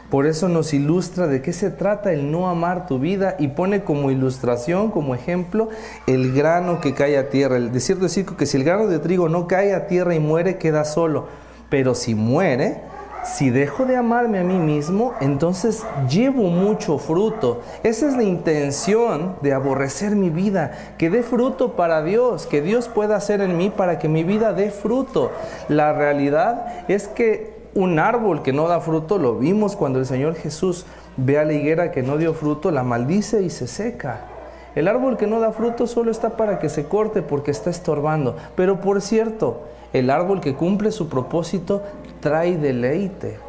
Por 0.10 0.28
eso 0.28 0.48
nos 0.50 0.74
ilustra 0.74 1.28
de 1.28 1.42
qué 1.42 1.52
se 1.52 1.72
trata 1.72 2.14
el 2.14 2.32
no 2.32 2.48
amar 2.48 2.88
tu 2.88 3.00
vida 3.00 3.36
y 3.40 3.50
pone 3.50 3.84
como 3.84 4.12
ilustración, 4.12 4.92
como 4.92 5.16
ejemplo, 5.16 5.70
el 6.06 6.34
grano 6.34 6.80
que 6.80 6.94
cae 6.94 7.18
a 7.18 7.30
tierra. 7.30 7.58
El 7.58 7.72
desierto 7.72 8.04
decir 8.04 8.26
que 8.26 8.46
si 8.46 8.58
el 8.58 8.64
grano 8.64 8.88
de 8.88 9.00
trigo 9.00 9.30
no 9.30 9.48
cae 9.48 9.74
a 9.74 9.88
tierra 9.88 10.14
y 10.14 10.20
muere, 10.20 10.58
queda 10.58 10.86
solo. 10.86 11.26
Pero 11.70 11.96
si 11.96 12.14
muere, 12.14 12.82
si 13.26 13.50
dejo 13.50 13.86
de 13.86 13.96
amarme 13.96 14.40
a 14.40 14.44
mí 14.44 14.60
mismo, 14.60 15.16
entonces 15.20 15.84
llevo 16.08 16.44
mucho 16.44 17.00
fruto. 17.00 17.62
Esa 17.82 18.08
es 18.08 18.16
la 18.16 18.24
intención 18.24 19.36
de 19.42 19.54
aborrecer 19.54 20.16
mi 20.16 20.30
vida, 20.30 20.72
que 21.00 21.10
dé 21.10 21.24
fruto 21.24 21.76
para 21.76 22.04
Dios, 22.04 22.46
que 22.46 22.62
Dios 22.62 22.88
pueda 22.88 23.16
hacer 23.16 23.42
en 23.42 23.58
mí 23.58 23.72
para 23.72 23.98
que 23.98 24.08
mi 24.08 24.24
vida 24.24 24.54
dé 24.54 24.70
fruto. 24.70 25.32
La 25.68 25.94
realidad 25.94 26.86
es 26.88 27.08
que 27.08 27.55
un 27.76 28.00
árbol 28.00 28.42
que 28.42 28.54
no 28.54 28.68
da 28.68 28.80
fruto, 28.80 29.18
lo 29.18 29.38
vimos 29.38 29.76
cuando 29.76 30.00
el 30.00 30.06
Señor 30.06 30.36
Jesús 30.36 30.86
ve 31.18 31.38
a 31.38 31.44
la 31.44 31.54
higuera 31.54 31.92
que 31.92 32.04
no 32.04 32.18
dio 32.18 32.34
fruto, 32.34 32.72
la 32.72 32.84
maldice 32.84 33.44
y 33.44 33.50
se 33.50 33.68
seca. 33.68 34.22
El 34.76 34.88
árbol 34.88 35.18
que 35.18 35.28
no 35.28 35.42
da 35.42 35.52
fruto 35.52 35.86
solo 35.86 36.10
está 36.10 36.38
para 36.38 36.58
que 36.60 36.70
se 36.70 36.86
corte 36.86 37.22
porque 37.22 37.52
está 37.52 37.70
estorbando. 37.70 38.38
Pero 38.56 38.80
por 38.80 39.02
cierto, 39.02 39.62
el 39.92 40.10
árbol 40.10 40.40
que 40.40 40.56
cumple 40.56 40.92
su 40.92 41.10
propósito 41.10 41.82
trae 42.22 42.58
deleite, 42.58 43.40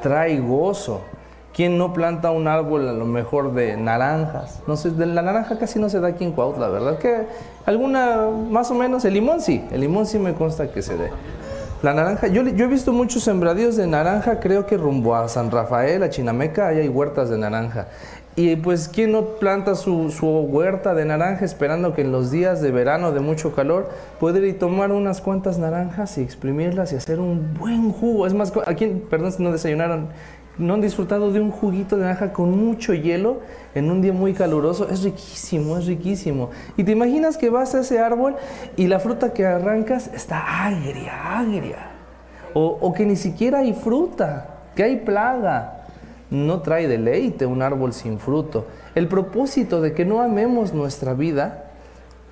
trae 0.00 0.38
gozo. 0.40 1.00
¿Quién 1.52 1.78
no 1.78 1.92
planta 1.92 2.30
un 2.30 2.48
árbol 2.48 2.88
a 2.88 2.92
lo 2.92 3.06
mejor 3.06 3.52
de 3.54 3.76
naranjas? 3.76 4.62
No 4.66 4.76
sé, 4.76 4.90
de 4.90 5.06
la 5.06 5.22
naranja 5.22 5.58
casi 5.58 5.78
no 5.78 5.88
se 5.88 6.00
da 6.00 6.08
aquí 6.08 6.22
en 6.22 6.32
Cuautla, 6.32 6.68
¿verdad? 6.68 6.98
Que 6.98 7.26
alguna, 7.64 8.28
más 8.50 8.70
o 8.70 8.74
menos, 8.74 9.04
el 9.06 9.14
limón 9.14 9.40
sí, 9.40 9.64
el 9.72 9.80
limón 9.80 10.06
sí 10.06 10.18
me 10.18 10.34
consta 10.34 10.70
que 10.70 10.82
se 10.82 10.96
dé. 10.96 11.10
La 11.82 11.92
naranja, 11.92 12.26
yo, 12.28 12.40
he 12.40 12.66
visto 12.66 12.92
muchos 12.92 13.22
sembradíos 13.22 13.76
de 13.76 13.86
naranja, 13.86 14.40
creo 14.40 14.64
que 14.64 14.78
rumbo 14.78 15.14
a 15.14 15.28
San 15.28 15.50
Rafael, 15.50 16.02
a 16.02 16.08
Chinameca, 16.08 16.68
ahí 16.68 16.78
hay 16.78 16.88
huertas 16.88 17.28
de 17.28 17.36
naranja. 17.36 17.88
Y 18.34 18.56
pues, 18.56 18.88
¿quién 18.88 19.12
no 19.12 19.24
planta 19.38 19.74
su, 19.74 20.10
huerta 20.50 20.94
de 20.94 21.04
naranja 21.04 21.44
esperando 21.44 21.94
que 21.94 22.02
en 22.02 22.12
los 22.12 22.30
días 22.30 22.62
de 22.62 22.70
verano 22.70 23.12
de 23.12 23.20
mucho 23.20 23.54
calor 23.54 23.90
pueda 24.18 24.38
ir 24.38 24.58
tomar 24.58 24.90
unas 24.92 25.20
cuantas 25.20 25.58
naranjas 25.58 26.16
y 26.18 26.22
exprimirlas 26.22 26.92
y 26.92 26.96
hacer 26.96 27.20
un 27.20 27.54
buen 27.54 27.92
jugo? 27.92 28.26
Es 28.26 28.32
más, 28.32 28.52
aquí, 28.66 29.02
perdón 29.10 29.32
si 29.32 29.42
no 29.42 29.52
desayunaron, 29.52 30.08
no 30.58 30.74
han 30.74 30.80
disfrutado 30.80 31.32
de 31.32 31.40
un 31.40 31.50
juguito 31.50 31.96
de 31.96 32.02
naranja 32.02 32.32
con 32.32 32.50
mucho 32.50 32.94
hielo 32.94 33.40
en 33.74 33.90
un 33.90 34.00
día 34.00 34.12
muy 34.12 34.32
caluroso. 34.32 34.88
Es 34.88 35.02
riquísimo, 35.02 35.76
es 35.76 35.86
riquísimo. 35.86 36.50
Y 36.76 36.84
te 36.84 36.92
imaginas 36.92 37.36
que 37.36 37.50
vas 37.50 37.74
a 37.74 37.80
ese 37.80 37.98
árbol 37.98 38.36
y 38.76 38.86
la 38.86 38.98
fruta 38.98 39.32
que 39.32 39.44
arrancas 39.44 40.08
está 40.14 40.66
agria, 40.66 41.38
agria. 41.38 41.90
O, 42.54 42.94
que 42.94 43.04
ni 43.04 43.16
siquiera 43.16 43.58
hay 43.58 43.74
fruta, 43.74 44.60
que 44.74 44.82
hay 44.82 44.96
plaga. 44.96 45.84
No 46.30 46.60
trae 46.60 46.88
deleite 46.88 47.44
un 47.44 47.60
árbol 47.60 47.92
sin 47.92 48.18
fruto. 48.18 48.66
El 48.94 49.08
propósito 49.08 49.82
de 49.82 49.92
que 49.92 50.06
no 50.06 50.22
amemos 50.22 50.72
nuestra 50.72 51.12
vida, 51.12 51.64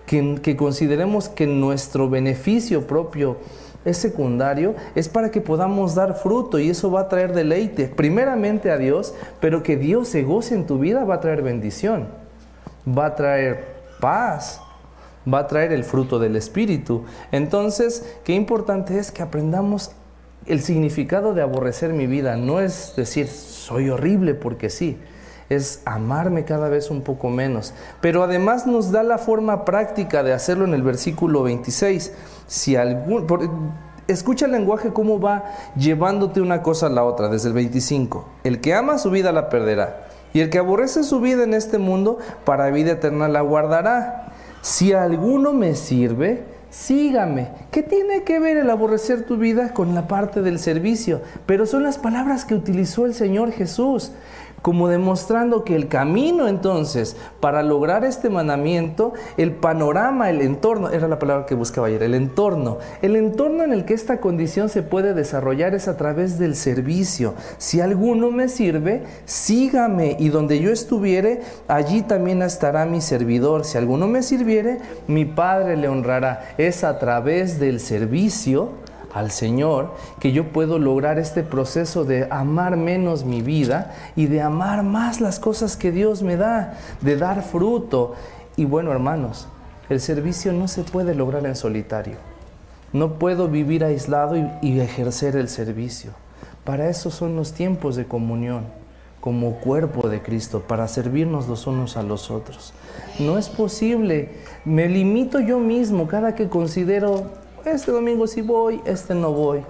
que, 0.07 0.41
que 0.43 0.57
consideremos 0.57 1.29
que 1.29 1.47
nuestro 1.47 2.09
beneficio 2.09 2.87
propio 2.87 3.37
es 3.85 3.99
secundario, 3.99 4.75
es 4.95 5.09
para 5.09 5.31
que 5.31 5.41
podamos 5.41 5.95
dar 5.95 6.15
fruto 6.15 6.59
y 6.59 6.71
eso 6.71 6.91
va 6.91 7.03
a 7.03 7.09
traer 7.09 7.33
deleite, 7.33 7.89
primeramente 7.89 8.71
a 8.71 8.79
Dios, 8.79 9.15
pero 9.41 9.63
que 9.63 9.77
Dios 9.77 10.09
se 10.09 10.23
goce 10.23 10.55
en 10.55 10.67
tu 10.67 10.79
vida 10.79 11.05
va 11.05 11.17
a 11.17 11.21
traer 11.21 11.43
bendición, 11.43 12.09
va 12.87 13.07
a 13.07 13.15
traer 13.15 13.65
paz, 14.01 14.61
va 15.33 15.41
a 15.41 15.47
traer 15.47 15.73
el 15.73 15.85
fruto 15.85 16.19
del 16.19 16.37
Espíritu. 16.37 17.05
Entonces, 17.33 18.17
qué 18.25 18.35
importante 18.35 18.99
es 18.99 19.11
que 19.11 19.23
aprendamos 19.23 19.93
el 20.47 20.61
significado 20.61 21.33
de 21.33 21.43
aborrecer 21.43 21.93
mi 21.93 22.07
vida, 22.07 22.37
no 22.37 22.61
es 22.61 22.95
decir 22.97 23.29
soy 23.29 23.89
horrible 23.89 24.35
porque 24.35 24.69
sí, 24.69 24.99
es 25.49 25.83
amarme 25.85 26.45
cada 26.45 26.69
vez 26.69 26.91
un 26.91 27.03
poco 27.03 27.31
menos. 27.31 27.75
Pero 28.01 28.23
además 28.23 28.67
nos 28.67 28.93
da 28.93 29.03
la 29.03 29.19
forma 29.19 29.65
práctica 29.65 30.23
de 30.23 30.33
hacerlo 30.33 30.65
en 30.65 30.75
el 30.75 30.83
versículo 30.83 31.43
26. 31.43 32.13
Si 32.47 32.77
algún, 32.77 33.27
escucha 34.09 34.47
el 34.47 34.53
lenguaje 34.53 34.93
cómo 34.93 35.21
va 35.21 35.45
llevándote 35.77 36.41
una 36.41 36.63
cosa 36.63 36.87
a 36.87 36.91
la 36.91 37.05
otra, 37.05 37.29
desde 37.29 37.49
el 37.49 37.55
25. 37.55 38.27
El 38.45 38.61
que 38.61 38.75
ama 38.75 38.99
su 38.99 39.11
vida 39.11 39.33
la 39.33 39.49
perderá. 39.49 40.09
Y 40.33 40.41
el 40.41 40.51
que 40.51 40.59
aborrece 40.59 41.05
su 41.05 41.21
vida 41.21 41.45
en 41.45 41.55
este 41.55 41.79
mundo, 41.79 42.19
para 42.45 42.71
vida 42.71 42.93
eterna 42.93 43.29
la 43.29 43.41
guardará. 43.41 44.33
Si 44.63 44.93
alguno 44.93 45.53
me 45.53 45.77
sirve, 45.77 46.43
sígame. 46.71 47.51
¿Qué 47.71 47.85
tiene 47.85 48.25
que 48.25 48.41
ver 48.41 48.57
el 48.57 48.69
aborrecer 48.69 49.27
tu 49.27 49.37
vida 49.37 49.73
con 49.73 49.95
la 49.95 50.09
parte 50.09 50.43
del 50.43 50.59
servicio? 50.59 51.21
Pero 51.47 51.67
son 51.67 51.85
las 51.85 51.99
palabras 51.99 52.45
que 52.45 52.57
utilizó 52.57 53.07
el 53.07 53.15
Señor 53.15 53.53
Jesús 53.53 54.11
como 54.65 54.89
demostrando 54.89 55.63
que 55.63 55.77
el 55.77 55.89
camino 55.89 56.49
entonces 56.49 57.19
para 57.39 57.63
lograr 57.63 58.03
este 58.03 58.31
mandamiento, 58.31 59.13
el 59.37 59.53
panorama, 59.53 60.31
el 60.31 60.41
entorno, 60.41 60.89
era 60.89 61.07
la 61.07 61.19
palabra 61.19 61.45
que 61.45 61.55
buscaba 61.55 61.89
ayer, 61.89 62.03
el 62.03 62.15
entorno, 62.15 62.79
el 63.03 63.15
entorno 63.17 63.63
en 63.63 63.75
el 63.75 63.85
que 63.85 63.93
esta 63.93 64.23
condición 64.23 64.71
se 64.71 64.83
puede 64.83 65.13
desarrollar 65.13 65.75
es 65.75 65.87
a 65.87 65.99
través 65.99 66.39
del 66.39 66.57
servicio. 66.57 67.35
Si 67.59 67.83
alguno 67.83 68.31
me 68.31 68.49
sirve, 68.49 69.03
sígame 69.27 70.17
y 70.19 70.31
donde 70.31 70.59
yo 70.59 70.71
estuviere, 70.71 71.43
allí 71.69 72.01
también 72.01 72.41
estará 72.41 72.87
mi 72.87 73.03
servidor. 73.03 73.67
Si 73.67 73.77
alguno 73.77 74.07
me 74.07 74.23
sirviere, 74.23 74.79
mi 75.07 75.27
Padre 75.27 75.77
le 75.77 75.89
honrará. 75.89 76.55
Es 76.57 76.85
a 76.85 76.99
través 76.99 77.61
del 77.61 77.81
servicio 77.81 78.83
al 79.15 79.31
Señor, 79.31 79.95
que 80.19 80.33
yo 80.33 80.49
puedo 80.49 80.81
lograr 80.81 81.21
este 81.21 81.45
proceso 81.45 82.05
de 82.05 82.27
amar 82.31 82.77
menos 82.77 83.25
mi 83.25 83.43
vida 83.43 83.95
y 84.17 84.27
de 84.27 84.43
amar 84.43 84.83
más 84.83 85.21
las 85.21 85.39
cosas 85.39 85.77
que 85.77 85.93
Dios 85.93 86.23
me 86.23 86.37
da, 86.37 86.75
de 87.01 87.17
dar 87.17 87.45
fruto. 87.45 88.15
Y 88.57 88.65
bueno, 88.65 88.91
hermanos, 88.91 89.47
el 89.89 90.01
servicio 90.01 90.53
no 90.53 90.67
se 90.67 90.83
puede 90.83 91.15
lograr 91.15 91.47
en 91.47 91.55
solitario. 91.55 92.17
No 92.93 93.15
puedo 93.15 93.49
vivir 93.49 93.85
aislado 93.85 94.37
y, 94.61 94.81
ejercer 94.81 95.37
el 95.37 95.49
servicio. 95.49 96.11
Para 96.65 96.89
eso 96.89 97.11
son 97.13 97.37
los 97.37 97.53
tiempos 97.53 97.95
de 97.95 98.07
comunión 98.07 98.65
como 99.21 99.55
cuerpo 99.61 100.09
de 100.09 100.23
Cristo, 100.23 100.61
para 100.67 100.87
servirnos 100.87 101.49
los 101.49 101.67
unos 101.67 101.97
a 101.97 102.03
los 102.03 102.31
otros. 102.31 102.75
No 103.19 103.39
es 103.39 103.49
posible. 103.49 104.33
Me 104.65 104.89
limito 104.89 105.41
yo 105.41 105.59
mismo 105.61 106.09
cada 106.09 106.35
que 106.35 106.49
considero 106.49 107.44
este 107.67 107.93
domingo 107.93 108.27
sí 108.27 108.43
voy, 108.43 108.81
este 108.85 109.15
no 109.15 109.33
voy. 109.33 109.63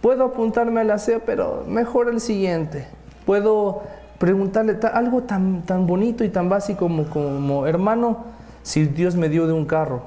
Puedo 0.00 0.24
apuntarme 0.24 0.80
al 0.80 0.90
aseo, 0.90 1.20
pero 1.26 1.64
mejor 1.66 2.08
el 2.08 2.20
siguiente. 2.20 2.86
Puedo 3.26 3.82
preguntarle 4.18 4.78
algo 4.92 5.22
tan, 5.22 5.62
tan 5.62 5.86
bonito 5.86 6.24
y 6.24 6.28
tan 6.28 6.48
básico 6.48 6.80
como, 6.80 7.04
como, 7.04 7.66
hermano, 7.66 8.24
si 8.62 8.84
Dios 8.84 9.16
me 9.16 9.28
dio 9.28 9.46
de 9.46 9.52
un 9.52 9.66
carro, 9.66 10.02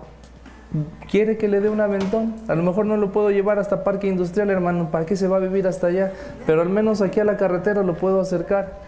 ¿quiere 1.10 1.38
que 1.38 1.48
le 1.48 1.60
dé 1.60 1.70
un 1.70 1.82
aventón? 1.82 2.36
A 2.48 2.56
lo 2.56 2.64
mejor 2.64 2.86
no 2.86 2.98
lo 2.98 3.12
puedo 3.12 3.32
llevar 3.32 3.60
hasta 3.60 3.84
parque 3.84 4.08
industrial, 4.08 4.50
hermano, 4.50 4.92
¿para 4.92 5.06
qué 5.06 5.16
se 5.16 5.28
va 5.28 5.38
a 5.38 5.40
vivir 5.40 5.68
hasta 5.68 5.88
allá? 5.88 6.14
Pero 6.46 6.62
al 6.62 6.70
menos 6.70 7.02
aquí 7.02 7.20
a 7.20 7.26
la 7.26 7.38
carretera 7.38 7.84
lo 7.84 7.96
puedo 7.96 8.22
acercar. 8.22 8.80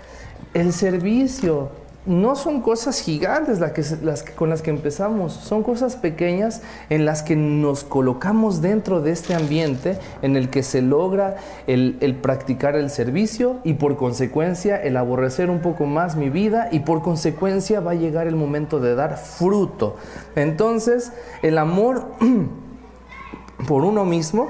El 0.53 0.71
servicio, 0.73 1.69
no 2.05 2.35
son 2.35 2.61
cosas 2.61 2.99
gigantes 2.99 3.59
las 3.59 3.71
que, 3.71 3.83
las 4.03 4.23
con 4.23 4.49
las 4.49 4.61
que 4.61 4.69
empezamos, 4.71 5.33
son 5.33 5.63
cosas 5.63 5.95
pequeñas 5.95 6.61
en 6.89 7.05
las 7.05 7.23
que 7.23 7.35
nos 7.35 7.83
colocamos 7.83 8.61
dentro 8.61 9.01
de 9.01 9.11
este 9.11 9.35
ambiente 9.35 9.97
en 10.21 10.35
el 10.35 10.49
que 10.49 10.63
se 10.63 10.81
logra 10.81 11.37
el, 11.65 11.97
el, 12.01 12.15
practicar 12.15 12.75
el 12.75 12.89
servicio 12.89 13.57
y 13.63 13.75
por 13.75 13.95
consecuencia 13.95 14.81
el 14.81 14.97
aborrecer 14.97 15.49
un 15.49 15.59
poco 15.59 15.85
más 15.85 16.15
mi 16.15 16.29
vida 16.29 16.67
y 16.71 16.81
por 16.81 17.01
consecuencia 17.01 17.79
va 17.79 17.91
a 17.91 17.95
llegar 17.95 18.27
el 18.27 18.35
momento 18.35 18.79
de 18.79 18.95
dar 18.95 19.17
fruto. 19.17 19.95
Entonces 20.35 21.13
el 21.41 21.57
amor 21.57 22.07
por 23.67 23.85
uno 23.85 24.03
mismo 24.03 24.49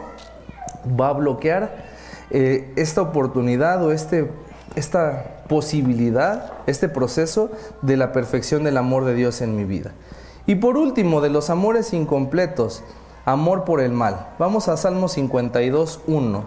va 1.00 1.10
a 1.10 1.14
bloquear 1.14 1.84
eh, 2.32 2.72
esta 2.76 3.02
oportunidad 3.02 3.84
o 3.86 3.92
este, 3.92 4.32
esta 4.76 5.33
posibilidad, 5.54 6.52
este 6.66 6.90
proceso 6.90 7.52
de 7.84 7.96
la 7.96 8.12
perfección 8.12 8.64
del 8.64 8.76
amor 8.76 9.06
de 9.06 9.14
Dios 9.14 9.40
en 9.40 9.56
mi 9.56 9.66
vida. 9.66 9.92
Y 10.48 10.56
por 10.56 10.78
último, 10.78 11.22
de 11.22 11.30
los 11.30 11.52
amores 11.52 11.94
incompletos, 11.94 12.82
amor 13.24 13.64
por 13.64 13.80
el 13.80 13.92
mal. 13.92 14.30
Vamos 14.40 14.68
a 14.68 14.78
Salmo 14.78 15.08
52, 15.08 16.00
1. 16.08 16.44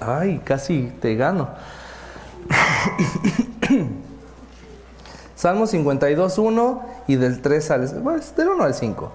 Ay, 0.00 0.42
casi 0.44 0.92
te 1.00 1.14
gano. 1.14 1.48
Salmo 5.34 5.66
52, 5.66 6.36
1 6.36 6.82
y 7.06 7.16
del 7.16 7.40
3 7.40 7.70
al, 7.70 8.02
pues, 8.02 8.36
del 8.36 8.48
1 8.50 8.64
al 8.64 8.74
5. 8.74 9.12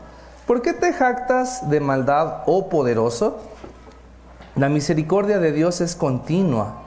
¿Por 0.47 0.63
qué 0.63 0.73
te 0.73 0.93
jactas 0.93 1.69
de 1.69 1.79
maldad, 1.79 2.41
oh 2.47 2.69
poderoso? 2.69 3.37
La 4.59 4.67
misericordia 4.67 5.39
de 5.39 5.53
Dios 5.53 5.79
es 5.79 5.95
continua. 5.95 6.81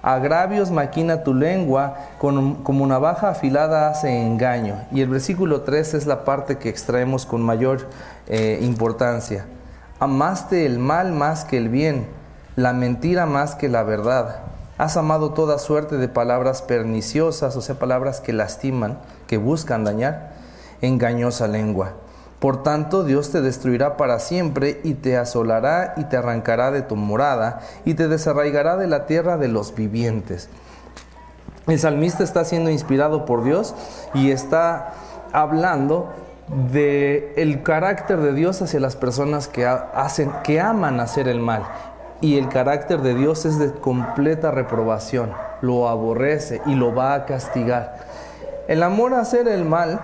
Agravios 0.00 0.70
maquina 0.70 1.24
tu 1.24 1.34
lengua, 1.34 1.96
como 2.20 2.86
navaja 2.86 3.30
afilada 3.30 3.88
hace 3.88 4.24
engaño. 4.24 4.76
Y 4.92 5.00
el 5.00 5.08
versículo 5.08 5.62
3 5.62 5.94
es 5.94 6.06
la 6.06 6.24
parte 6.24 6.58
que 6.58 6.68
extraemos 6.68 7.26
con 7.26 7.42
mayor 7.42 7.88
eh, 8.28 8.60
importancia. 8.62 9.44
Amaste 9.98 10.66
el 10.66 10.78
mal 10.78 11.10
más 11.10 11.44
que 11.44 11.56
el 11.58 11.68
bien, 11.68 12.06
la 12.54 12.72
mentira 12.72 13.26
más 13.26 13.56
que 13.56 13.68
la 13.68 13.82
verdad. 13.82 14.42
Has 14.78 14.96
amado 14.96 15.32
toda 15.32 15.58
suerte 15.58 15.96
de 15.96 16.06
palabras 16.06 16.62
perniciosas, 16.62 17.56
o 17.56 17.60
sea, 17.60 17.76
palabras 17.76 18.20
que 18.20 18.32
lastiman, 18.32 18.98
que 19.26 19.36
buscan 19.36 19.82
dañar. 19.82 20.30
Engañosa 20.80 21.48
lengua. 21.48 21.94
Por 22.38 22.62
tanto, 22.62 23.02
Dios 23.02 23.30
te 23.30 23.40
destruirá 23.40 23.96
para 23.96 24.18
siempre 24.18 24.80
y 24.84 24.94
te 24.94 25.16
asolará 25.16 25.94
y 25.96 26.04
te 26.04 26.16
arrancará 26.16 26.70
de 26.70 26.82
tu 26.82 26.94
morada 26.94 27.60
y 27.84 27.94
te 27.94 28.08
desarraigará 28.08 28.76
de 28.76 28.86
la 28.86 29.06
tierra 29.06 29.38
de 29.38 29.48
los 29.48 29.74
vivientes. 29.74 30.48
El 31.66 31.78
salmista 31.78 32.22
está 32.22 32.44
siendo 32.44 32.70
inspirado 32.70 33.24
por 33.24 33.42
Dios 33.42 33.74
y 34.14 34.30
está 34.30 34.92
hablando 35.32 36.12
de 36.70 37.32
el 37.36 37.62
carácter 37.62 38.20
de 38.20 38.32
Dios 38.32 38.62
hacia 38.62 38.78
las 38.78 38.94
personas 38.94 39.48
que 39.48 39.66
hacen 39.66 40.30
que 40.44 40.60
aman 40.60 41.00
hacer 41.00 41.28
el 41.28 41.40
mal. 41.40 41.64
Y 42.20 42.38
el 42.38 42.48
carácter 42.48 43.00
de 43.00 43.14
Dios 43.14 43.44
es 43.44 43.58
de 43.58 43.72
completa 43.72 44.50
reprobación, 44.50 45.32
lo 45.60 45.88
aborrece 45.88 46.62
y 46.66 46.74
lo 46.74 46.94
va 46.94 47.14
a 47.14 47.26
castigar. 47.26 48.06
El 48.68 48.82
amor 48.82 49.14
a 49.14 49.20
hacer 49.20 49.48
el 49.48 49.64
mal 49.64 50.00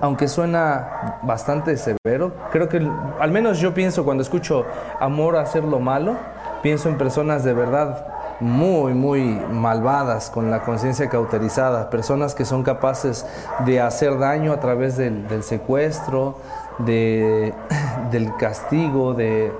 aunque 0.00 0.28
suena 0.28 1.18
bastante 1.22 1.76
severo, 1.76 2.32
creo 2.50 2.68
que 2.68 2.86
al 3.20 3.30
menos 3.30 3.58
yo 3.58 3.74
pienso 3.74 4.04
cuando 4.04 4.22
escucho 4.22 4.64
amor 4.98 5.36
a 5.36 5.42
hacer 5.42 5.64
lo 5.64 5.80
malo, 5.80 6.16
pienso 6.62 6.88
en 6.88 6.96
personas 6.96 7.44
de 7.44 7.52
verdad 7.52 8.06
muy, 8.40 8.94
muy 8.94 9.38
malvadas, 9.52 10.30
con 10.30 10.50
la 10.50 10.62
conciencia 10.62 11.08
cauterizada, 11.08 11.90
personas 11.90 12.34
que 12.34 12.44
son 12.44 12.62
capaces 12.62 13.26
de 13.66 13.80
hacer 13.80 14.18
daño 14.18 14.52
a 14.52 14.60
través 14.60 14.96
del, 14.96 15.42
secuestro, 15.42 16.38
de, 16.78 17.52
del 18.10 18.34
castigo, 18.36 19.12
de, 19.12 19.52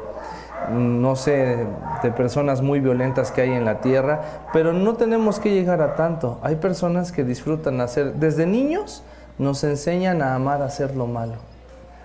no 0.70 1.16
sé, 1.16 1.66
de 2.02 2.10
personas 2.10 2.62
muy 2.62 2.80
violentas 2.80 3.30
que 3.30 3.42
hay 3.42 3.52
en 3.52 3.66
la 3.66 3.80
tierra, 3.80 4.20
pero 4.52 4.72
no 4.72 4.94
tenemos 4.94 5.38
que 5.38 5.50
llegar 5.50 5.82
a 5.82 5.94
tanto. 5.94 6.38
Hay 6.42 6.56
personas 6.56 7.12
que 7.12 7.22
disfrutan 7.22 7.80
hacer, 7.80 8.14
desde 8.14 8.46
niños, 8.46 9.02
nos 9.40 9.64
enseñan 9.64 10.20
a 10.20 10.34
amar 10.34 10.60
a 10.60 10.66
hacer 10.66 10.94
lo 10.94 11.06
malo. 11.06 11.32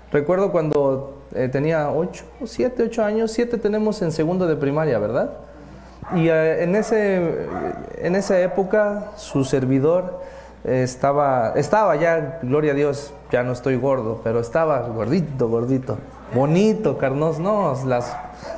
Recuerdo 0.09 0.53
cuando 0.53 1.17
eh, 1.33 1.49
tenía 1.51 1.91
8, 1.91 2.23
7, 2.45 2.83
8 2.83 3.03
años, 3.03 3.31
7 3.31 3.57
tenemos 3.57 4.01
en 4.01 4.13
segundo 4.13 4.47
de 4.47 4.55
primaria, 4.55 4.97
¿verdad? 4.99 5.31
Y 6.15 6.29
eh, 6.29 6.63
en, 6.63 6.75
ese, 6.77 7.47
en 7.97 8.15
esa 8.15 8.39
época 8.39 9.11
su 9.17 9.43
servidor 9.43 10.21
estaba, 10.63 11.51
estaba 11.57 11.97
ya, 11.97 12.39
gloria 12.41 12.71
a 12.71 12.75
Dios, 12.75 13.13
ya 13.31 13.43
no 13.43 13.51
estoy 13.51 13.75
gordo, 13.75 14.21
pero 14.23 14.39
estaba 14.39 14.79
gordito, 14.87 15.49
gordito, 15.49 15.97
bonito, 16.33 16.97
carnoso, 16.97 17.41
no, 17.41 17.75
las, 17.85 18.15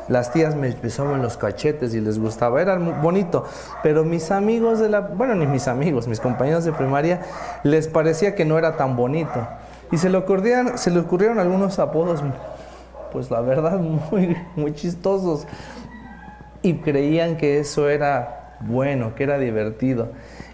las 0.08 0.32
tías 0.32 0.56
me 0.56 0.72
pisaban 0.72 1.22
los 1.22 1.38
cachetes 1.38 1.94
y 1.94 2.02
les 2.02 2.20
gustaba, 2.20 2.62
era 2.62 2.78
bonito, 2.78 3.46
pero 3.84 4.04
mis 4.04 4.32
amigos 4.32 4.80
de 4.80 4.90
la, 4.90 5.02
bueno, 5.02 5.36
ni 5.36 5.48
mis 5.48 5.68
amigos, 5.68 6.08
mis 6.08 6.20
compañeros 6.20 6.66
de 6.66 6.74
primaria, 6.74 7.22
les 7.64 7.88
parecía 7.88 8.36
que 8.36 8.46
no 8.46 8.58
era 8.58 8.78
tan 8.78 8.96
bonito. 8.96 9.48
Y 9.92 9.98
se 9.98 10.10
le 10.10 10.18
ocurrían, 10.18 10.78
se 10.78 10.92
le 10.92 11.00
ocurrieron 11.00 11.40
algunos 11.40 11.80
apodos, 11.80 12.24
pues 13.12 13.32
la 13.32 13.42
verdad, 13.42 13.80
muy, 14.12 14.36
muy 14.56 14.74
chistosos. 14.74 15.48
Y 16.62 16.76
creían 16.76 17.38
que 17.38 17.60
eso 17.60 17.90
era 17.90 18.56
bueno, 18.62 19.14
que 19.16 19.24
era 19.24 19.38
divertido 19.38 20.10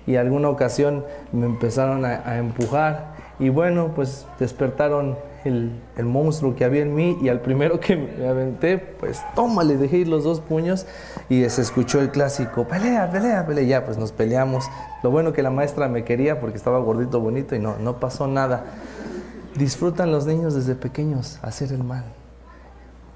y 0.05 0.15
alguna 0.15 0.49
ocasión 0.49 1.05
me 1.31 1.45
empezaron 1.45 2.05
a, 2.05 2.37
empujar 2.37 3.13
y 3.39 3.49
bueno, 3.49 3.91
pues 3.95 4.25
despertaron 4.39 5.17
el, 5.45 6.05
monstruo 6.05 6.55
que 6.55 6.65
había 6.65 6.81
en 6.81 6.93
mí 6.93 7.17
y 7.21 7.29
al 7.29 7.41
primero 7.41 7.79
que 7.79 7.95
me 7.95 8.27
aventé, 8.27 8.77
pues 8.77 9.21
toma, 9.35 9.63
le 9.63 9.77
dejé 9.77 9.97
ir 9.97 10.07
los 10.07 10.23
dos 10.23 10.39
puños 10.39 10.85
y 11.29 11.47
se 11.49 11.61
escuchó 11.61 11.99
el 11.99 12.09
clásico, 12.09 12.67
pelea, 12.67 13.09
pelea, 13.11 13.45
pelea, 13.45 13.63
ya 13.63 13.85
pues 13.85 13.97
nos 13.97 14.11
peleamos. 14.11 14.65
Lo 15.03 15.11
bueno 15.11 15.33
que 15.33 15.43
la 15.43 15.49
maestra 15.49 15.87
me 15.87 16.03
quería 16.03 16.39
porque 16.39 16.57
estaba 16.57 16.79
gordito, 16.79 17.19
bonito 17.19 17.55
y 17.55 17.59
no, 17.59 17.77
no 17.77 17.99
pasó 17.99 18.27
nada. 18.27 18.65
Disfrutan 19.55 20.11
los 20.11 20.25
niños 20.25 20.55
desde 20.55 20.75
pequeños 20.75 21.39
hacer 21.41 21.71
el 21.73 21.83
mal. 21.83 22.05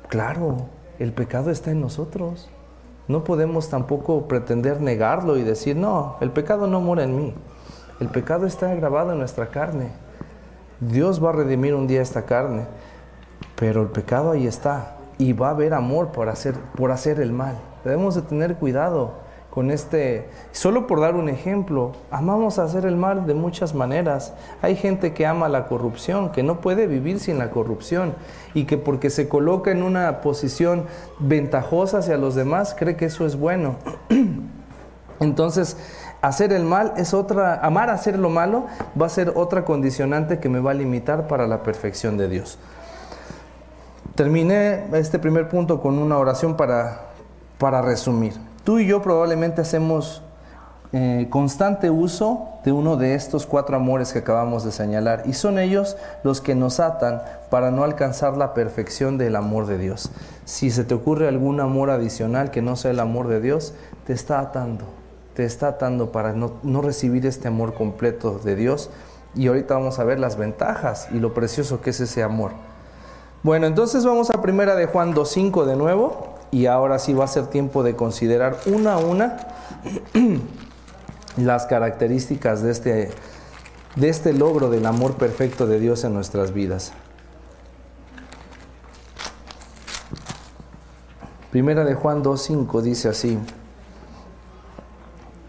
Claro, 0.10 0.68
el 1.00 1.14
pecado 1.14 1.52
está 1.52 1.72
en 1.72 1.82
nosotros. 1.82 2.50
No 3.08 3.24
podemos 3.24 3.70
tampoco 3.70 4.28
pretender 4.28 4.82
negarlo 4.82 5.38
y 5.38 5.44
decir, 5.44 5.76
no, 5.76 6.18
el 6.20 6.32
pecado 6.32 6.68
no 6.68 6.82
mora 6.82 7.04
en 7.04 7.16
mí. 7.16 7.34
El 8.00 8.10
pecado 8.10 8.46
está 8.46 8.74
grabado 8.76 9.14
en 9.14 9.20
nuestra 9.20 9.48
carne. 9.48 9.92
Dios 10.80 11.24
va 11.24 11.30
a 11.30 11.34
redimir 11.34 11.74
un 11.74 11.88
día 11.88 12.02
esta 12.02 12.26
carne, 12.26 12.66
pero 13.56 13.82
el 13.82 13.88
pecado 13.88 14.32
ahí 14.32 14.46
está 14.46 14.98
y 15.18 15.34
va 15.34 15.48
a 15.48 15.52
haber 15.52 15.74
amor 15.74 16.12
por 16.12 16.30
hacer, 16.30 16.54
por 16.76 16.92
hacer 16.92 17.20
el 17.20 17.32
mal. 17.32 17.56
Debemos 17.84 18.16
de 18.16 18.22
tener 18.22 18.56
cuidado 18.56 19.26
con 19.50 19.72
este, 19.72 20.30
solo 20.52 20.86
por 20.86 21.02
dar 21.02 21.16
un 21.16 21.30
ejemplo, 21.30 21.94
amamos 22.12 22.60
hacer 22.60 22.86
el 22.86 22.96
mal 22.96 23.26
de 23.26 23.34
muchas 23.34 23.74
maneras. 23.74 24.36
Hay 24.62 24.76
gente 24.76 25.14
que 25.14 25.26
ama 25.26 25.50
la 25.50 25.66
corrupción, 25.66 26.32
que 26.32 26.44
no 26.44 26.62
puede 26.62 26.86
vivir 26.86 27.20
sin 27.20 27.40
la 27.40 27.50
corrupción 27.50 28.14
y 28.54 28.66
que 28.66 28.78
porque 28.78 29.10
se 29.10 29.28
coloca 29.28 29.72
en 29.72 29.82
una 29.82 30.22
posición 30.22 30.86
ventajosa 31.18 31.98
hacia 31.98 32.18
los 32.18 32.36
demás, 32.36 32.76
cree 32.78 32.96
que 32.98 33.06
eso 33.06 33.26
es 33.26 33.36
bueno. 33.36 33.78
Entonces, 35.20 35.78
hacer 36.22 36.54
el 36.54 36.64
mal 36.64 36.94
es 36.98 37.14
otra, 37.14 37.60
amar 37.62 37.90
hacer 37.90 38.18
lo 38.18 38.30
malo 38.30 38.66
va 39.00 39.06
a 39.06 39.10
ser 39.10 39.34
otra 39.36 39.66
condicionante 39.66 40.40
que 40.40 40.50
me 40.50 40.60
va 40.60 40.72
a 40.72 40.74
limitar 40.74 41.28
para 41.28 41.48
la 41.48 41.64
perfección 41.64 42.18
de 42.18 42.30
Dios. 42.30 42.58
Terminé 44.16 44.86
este 44.94 45.20
primer 45.20 45.48
punto 45.48 45.80
con 45.82 46.00
una 46.00 46.18
oración 46.18 46.58
para, 46.58 47.02
para 47.58 47.82
resumir. 47.82 48.34
Tú 48.64 48.80
y 48.80 48.88
yo 48.88 49.02
probablemente 49.02 49.62
hacemos 49.62 50.24
eh, 50.94 51.28
constante 51.30 51.90
uso 51.90 52.48
de 52.64 52.72
uno 52.72 52.96
de 52.96 53.14
estos 53.14 53.46
cuatro 53.46 53.76
amores 53.76 54.14
que 54.14 54.20
acabamos 54.20 54.64
de 54.64 54.72
señalar 54.72 55.24
y 55.26 55.34
son 55.34 55.60
ellos 55.60 55.98
los 56.24 56.40
que 56.40 56.56
nos 56.56 56.80
atan 56.80 57.22
para 57.50 57.72
no 57.72 57.84
alcanzar 57.84 58.38
la 58.38 58.54
perfección 58.54 59.18
del 59.18 59.36
amor 59.36 59.68
de 59.68 59.78
Dios. 59.78 60.12
Si 60.46 60.72
se 60.72 60.86
te 60.86 60.94
ocurre 60.94 61.28
algún 61.28 61.60
amor 61.60 61.90
adicional 61.90 62.52
que 62.52 62.62
no 62.62 62.78
sea 62.78 62.92
el 62.92 63.02
amor 63.02 63.28
de 63.28 63.42
Dios, 63.42 63.74
te 64.06 64.14
está 64.14 64.40
atando, 64.40 64.86
te 65.38 65.46
está 65.46 65.68
atando 65.68 66.12
para 66.12 66.34
no, 66.34 66.54
no 66.64 66.82
recibir 66.82 67.28
este 67.28 67.48
amor 67.48 67.76
completo 67.76 68.42
de 68.44 68.56
Dios 68.56 68.90
y 69.36 69.46
ahorita 69.46 69.76
vamos 69.76 70.00
a 70.00 70.04
ver 70.04 70.18
las 70.18 70.36
ventajas 70.36 71.10
y 71.12 71.20
lo 71.20 71.36
precioso 71.36 71.80
que 71.80 71.92
es 71.92 72.00
ese 72.00 72.24
amor. 72.24 72.54
Bueno, 73.44 73.68
entonces 73.68 74.04
vamos 74.04 74.32
a 74.32 74.42
primera 74.42 74.76
de 74.76 74.88
Juan 74.88 75.14
2.5 75.14 75.66
de 75.66 75.76
nuevo 75.76 76.34
y 76.50 76.66
ahora 76.66 76.98
sí 76.98 77.14
va 77.14 77.26
a 77.26 77.28
ser 77.28 77.46
tiempo 77.46 77.84
de 77.84 77.96
considerar 77.96 78.58
una 78.66 78.94
a 78.94 78.98
una 78.98 79.38
las 81.38 81.68
características 81.68 82.64
de 82.64 82.72
este, 82.72 83.12
de 83.96 84.10
este 84.10 84.34
logro 84.34 84.72
del 84.72 84.88
amor 84.88 85.18
perfecto 85.18 85.68
de 85.68 85.80
Dios 85.80 86.04
en 86.04 86.16
nuestras 86.16 86.52
vidas. 86.52 86.94
Primera 91.52 91.86
de 91.86 91.94
Juan 91.94 92.24
2.5 92.24 92.82
dice 92.82 93.10
así. 93.10 93.38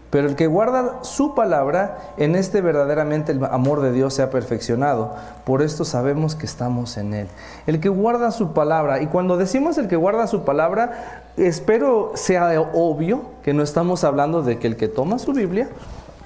Pero 0.09 0.27
el 0.27 0.35
que 0.35 0.47
guarda 0.47 1.03
su 1.03 1.35
palabra, 1.35 2.13
en 2.17 2.35
este 2.35 2.61
verdaderamente 2.61 3.31
el 3.31 3.43
amor 3.45 3.81
de 3.81 3.91
Dios 3.91 4.15
se 4.15 4.23
ha 4.23 4.31
perfeccionado. 4.31 5.13
Por 5.43 5.61
esto 5.61 5.85
sabemos 5.85 6.35
que 6.35 6.47
estamos 6.47 6.97
en 6.97 7.13
Él. 7.13 7.27
El 7.67 7.79
que 7.79 7.89
guarda 7.89 8.31
su 8.31 8.53
palabra, 8.53 9.01
y 9.01 9.07
cuando 9.07 9.37
decimos 9.37 9.77
el 9.77 9.87
que 9.87 9.95
guarda 9.95 10.25
su 10.25 10.43
palabra, 10.43 11.21
espero 11.37 12.13
sea 12.15 12.59
obvio 12.73 13.21
que 13.43 13.53
no 13.53 13.61
estamos 13.61 14.03
hablando 14.03 14.41
de 14.41 14.57
que 14.57 14.65
el 14.65 14.77
que 14.77 14.87
toma 14.87 15.19
su 15.19 15.33
Biblia, 15.33 15.69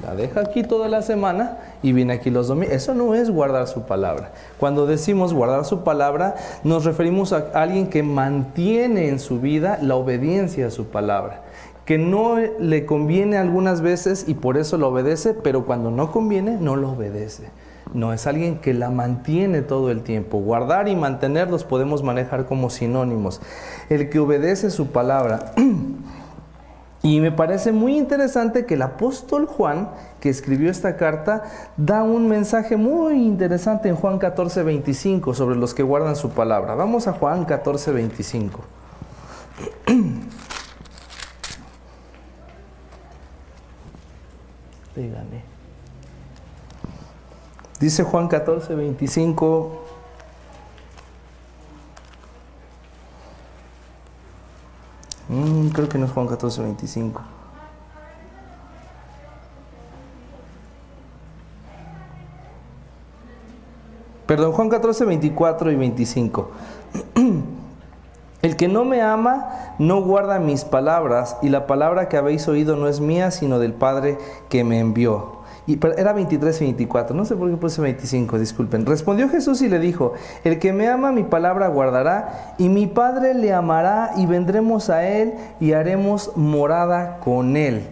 la 0.01 0.15
deja 0.15 0.41
aquí 0.41 0.63
toda 0.63 0.87
la 0.87 1.01
semana 1.01 1.57
y 1.81 1.91
viene 1.91 2.13
aquí 2.13 2.29
los 2.29 2.47
domingos. 2.47 2.75
Eso 2.75 2.93
no 2.93 3.13
es 3.15 3.29
guardar 3.29 3.67
su 3.67 3.81
palabra. 3.81 4.31
Cuando 4.59 4.85
decimos 4.85 5.33
guardar 5.33 5.65
su 5.65 5.83
palabra, 5.83 6.35
nos 6.63 6.85
referimos 6.85 7.33
a 7.33 7.49
alguien 7.53 7.89
que 7.89 8.01
mantiene 8.01 9.09
en 9.09 9.19
su 9.19 9.41
vida 9.41 9.77
la 9.81 9.95
obediencia 9.95 10.67
a 10.67 10.71
su 10.71 10.87
palabra 10.87 11.42
que 11.85 11.97
no 11.97 12.37
le 12.37 12.85
conviene 12.85 13.37
algunas 13.37 13.81
veces 13.81 14.25
y 14.27 14.35
por 14.35 14.57
eso 14.57 14.77
lo 14.77 14.89
obedece, 14.89 15.33
pero 15.33 15.65
cuando 15.65 15.91
no 15.91 16.11
conviene, 16.11 16.57
no 16.57 16.75
lo 16.75 16.91
obedece. 16.91 17.49
No, 17.93 18.13
es 18.13 18.25
alguien 18.25 18.59
que 18.59 18.73
la 18.73 18.89
mantiene 18.89 19.61
todo 19.61 19.91
el 19.91 20.01
tiempo. 20.01 20.39
Guardar 20.39 20.87
y 20.87 20.95
mantener 20.95 21.49
los 21.49 21.63
podemos 21.63 22.01
manejar 22.01 22.45
como 22.45 22.69
sinónimos. 22.69 23.41
El 23.89 24.09
que 24.09 24.19
obedece 24.19 24.71
su 24.71 24.87
palabra. 24.87 25.53
Y 27.05 27.19
me 27.19 27.33
parece 27.33 27.73
muy 27.73 27.97
interesante 27.97 28.65
que 28.65 28.75
el 28.75 28.81
apóstol 28.81 29.45
Juan, 29.45 29.89
que 30.21 30.29
escribió 30.29 30.71
esta 30.71 30.95
carta, 30.95 31.43
da 31.75 32.01
un 32.01 32.29
mensaje 32.29 32.77
muy 32.77 33.15
interesante 33.15 33.89
en 33.89 33.97
Juan 33.97 34.19
14, 34.19 34.63
25 34.63 35.33
sobre 35.33 35.57
los 35.57 35.73
que 35.73 35.83
guardan 35.83 36.15
su 36.15 36.29
palabra. 36.29 36.75
Vamos 36.75 37.09
a 37.09 37.11
Juan 37.11 37.43
14, 37.43 37.91
25. 37.91 38.61
Dice 47.79 48.03
Juan 48.03 48.27
14, 48.27 48.75
25. 48.75 49.81
Mm, 55.29 55.67
creo 55.69 55.89
que 55.89 55.97
no 55.97 56.05
es 56.05 56.11
Juan 56.11 56.27
14, 56.27 56.61
25. 56.61 57.21
Perdón, 64.27 64.53
Juan 64.53 64.69
14, 64.69 65.05
24 65.05 65.71
y 65.71 65.75
25. 65.75 66.51
El 68.43 68.57
que 68.57 68.67
no 68.67 68.83
me 68.83 69.01
ama 69.01 69.73
no 69.79 70.01
guarda 70.01 70.37
mis 70.37 70.65
palabras 70.65 71.37
y 71.41 71.47
la 71.47 71.65
palabra 71.65 72.09
que 72.09 72.17
habéis 72.17 72.45
oído 72.49 72.75
no 72.75 72.89
es 72.89 72.99
mía, 72.99 73.31
sino 73.31 73.57
del 73.57 73.71
Padre 73.71 74.17
que 74.49 74.65
me 74.65 74.79
envió. 74.79 75.37
Y, 75.65 75.79
era 75.97 76.11
23 76.11 76.59
y 76.59 76.65
24, 76.65 77.15
no 77.15 77.23
sé 77.23 77.37
por 77.37 77.49
qué 77.49 77.55
puse 77.55 77.81
25, 77.81 78.37
disculpen. 78.37 78.85
Respondió 78.85 79.29
Jesús 79.29 79.61
y 79.61 79.69
le 79.69 79.79
dijo, 79.79 80.11
el 80.43 80.59
que 80.59 80.73
me 80.73 80.89
ama 80.89 81.13
mi 81.13 81.23
palabra 81.23 81.69
guardará, 81.69 82.53
y 82.57 82.67
mi 82.67 82.85
Padre 82.85 83.33
le 83.33 83.53
amará, 83.53 84.11
y 84.17 84.25
vendremos 84.25 84.89
a 84.89 85.07
él 85.07 85.35
y 85.61 85.71
haremos 85.71 86.35
morada 86.35 87.21
con 87.21 87.55
él. 87.55 87.87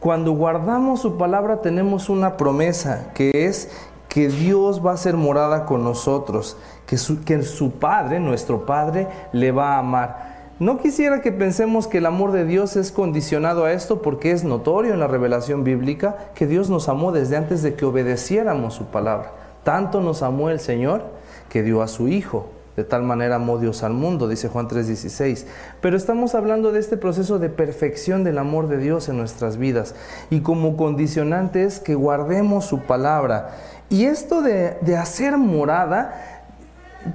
Cuando 0.00 0.32
guardamos 0.32 1.00
su 1.00 1.16
palabra 1.16 1.62
tenemos 1.62 2.10
una 2.10 2.36
promesa, 2.36 3.06
que 3.14 3.30
es 3.46 3.70
que 4.10 4.28
Dios 4.28 4.84
va 4.84 4.92
a 4.92 4.96
ser 4.98 5.16
morada 5.16 5.64
con 5.64 5.82
nosotros, 5.84 6.58
que 6.90 6.98
su, 6.98 7.22
que 7.22 7.40
su 7.44 7.70
Padre, 7.70 8.18
nuestro 8.18 8.66
Padre, 8.66 9.06
le 9.32 9.52
va 9.52 9.76
a 9.76 9.78
amar. 9.78 10.40
No 10.58 10.78
quisiera 10.78 11.20
que 11.20 11.30
pensemos 11.30 11.86
que 11.86 11.98
el 11.98 12.06
amor 12.06 12.32
de 12.32 12.44
Dios 12.44 12.74
es 12.74 12.90
condicionado 12.90 13.64
a 13.64 13.72
esto 13.72 14.02
porque 14.02 14.32
es 14.32 14.42
notorio 14.42 14.92
en 14.92 14.98
la 14.98 15.06
revelación 15.06 15.62
bíblica 15.62 16.16
que 16.34 16.48
Dios 16.48 16.68
nos 16.68 16.88
amó 16.88 17.12
desde 17.12 17.36
antes 17.36 17.62
de 17.62 17.74
que 17.74 17.84
obedeciéramos 17.84 18.74
su 18.74 18.86
palabra. 18.86 19.30
Tanto 19.62 20.00
nos 20.00 20.24
amó 20.24 20.50
el 20.50 20.58
Señor 20.58 21.04
que 21.48 21.62
dio 21.62 21.80
a 21.80 21.86
su 21.86 22.08
Hijo. 22.08 22.50
De 22.76 22.82
tal 22.82 23.04
manera 23.04 23.36
amó 23.36 23.58
Dios 23.58 23.84
al 23.84 23.92
mundo, 23.92 24.26
dice 24.26 24.48
Juan 24.48 24.66
3:16. 24.66 25.46
Pero 25.80 25.96
estamos 25.96 26.34
hablando 26.34 26.72
de 26.72 26.80
este 26.80 26.96
proceso 26.96 27.38
de 27.38 27.50
perfección 27.50 28.24
del 28.24 28.38
amor 28.38 28.66
de 28.66 28.78
Dios 28.78 29.08
en 29.08 29.16
nuestras 29.16 29.58
vidas. 29.58 29.94
Y 30.28 30.40
como 30.40 30.76
condicionante 30.76 31.62
es 31.62 31.78
que 31.78 31.94
guardemos 31.94 32.64
su 32.64 32.80
palabra. 32.80 33.50
Y 33.90 34.04
esto 34.04 34.40
de, 34.40 34.96
hacer 34.96 35.36
morada, 35.36 36.39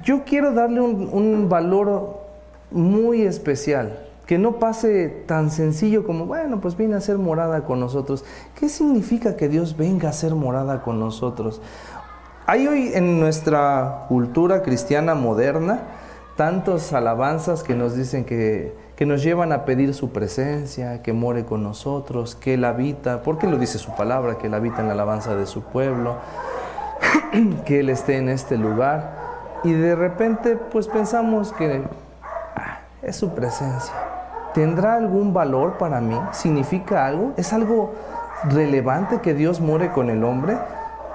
yo 0.02 0.24
quiero 0.24 0.52
darle 0.52 0.80
un, 0.80 1.48
valor 1.48 2.20
muy 2.70 3.22
especial, 3.22 4.00
que 4.26 4.38
no 4.38 4.58
pase 4.58 5.08
tan 5.26 5.50
sencillo 5.50 6.04
como, 6.04 6.26
bueno, 6.26 6.60
pues 6.60 6.76
viene 6.76 6.96
a 6.96 7.00
ser 7.00 7.18
morada 7.18 7.64
con 7.64 7.78
nosotros. 7.78 8.24
¿Qué 8.58 8.68
significa 8.68 9.36
que 9.36 9.48
Dios 9.48 9.76
venga 9.76 10.08
a 10.08 10.12
ser 10.12 10.34
morada 10.34 10.82
con 10.82 10.98
nosotros? 10.98 11.60
Hay 12.46 12.66
hoy 12.66 12.90
en 12.94 13.20
nuestra 13.20 14.06
cultura 14.08 14.62
cristiana 14.62 15.14
moderna 15.14 15.80
tantas 16.36 16.92
alabanzas 16.92 17.62
que 17.62 17.74
nos 17.74 17.96
dicen 17.96 18.24
que, 18.24 18.74
que 18.94 19.06
nos 19.06 19.22
llevan 19.22 19.52
a 19.52 19.64
pedir 19.64 19.94
su 19.94 20.10
presencia, 20.10 21.02
que 21.02 21.12
more 21.12 21.44
con 21.44 21.62
nosotros, 21.62 22.34
que 22.34 22.54
Él 22.54 22.64
habita, 22.64 23.22
porque 23.22 23.46
lo 23.46 23.58
dice 23.58 23.78
su 23.78 23.94
palabra, 23.94 24.38
que 24.38 24.48
Él 24.48 24.54
habita 24.54 24.80
en 24.80 24.88
la 24.88 24.94
alabanza 24.94 25.34
de 25.34 25.46
su 25.46 25.62
pueblo, 25.62 26.16
que 27.64 27.80
Él 27.80 27.88
esté 27.88 28.18
en 28.18 28.28
este 28.28 28.58
lugar. 28.58 29.25
Y 29.64 29.72
de 29.72 29.94
repente 29.94 30.56
pues 30.56 30.88
pensamos 30.88 31.52
que 31.52 31.82
es 33.02 33.16
su 33.16 33.34
presencia. 33.34 33.94
¿Tendrá 34.54 34.96
algún 34.96 35.34
valor 35.34 35.76
para 35.78 36.00
mí? 36.00 36.18
¿Significa 36.32 37.06
algo? 37.06 37.32
¿Es 37.36 37.52
algo 37.52 37.94
relevante 38.44 39.20
que 39.20 39.34
Dios 39.34 39.60
muere 39.60 39.90
con 39.92 40.08
el 40.08 40.24
hombre? 40.24 40.56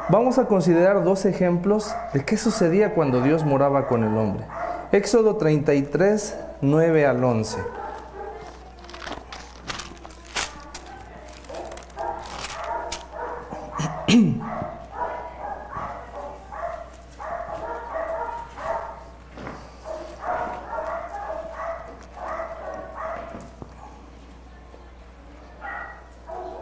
Vamos 0.10 0.38
a 0.38 0.46
considerar 0.46 1.04
dos 1.04 1.26
ejemplos 1.26 1.96
de 2.14 2.24
qué 2.24 2.38
sucedía 2.38 2.94
cuando 2.94 3.22
Dios 3.22 3.46
moraba 3.46 3.88
con 3.88 4.04
el 4.04 4.18
hombre. 4.18 4.44
Éxodo 4.92 5.38
33, 5.38 6.38
9 6.62 7.06
al 7.06 7.24
11. 7.24 7.81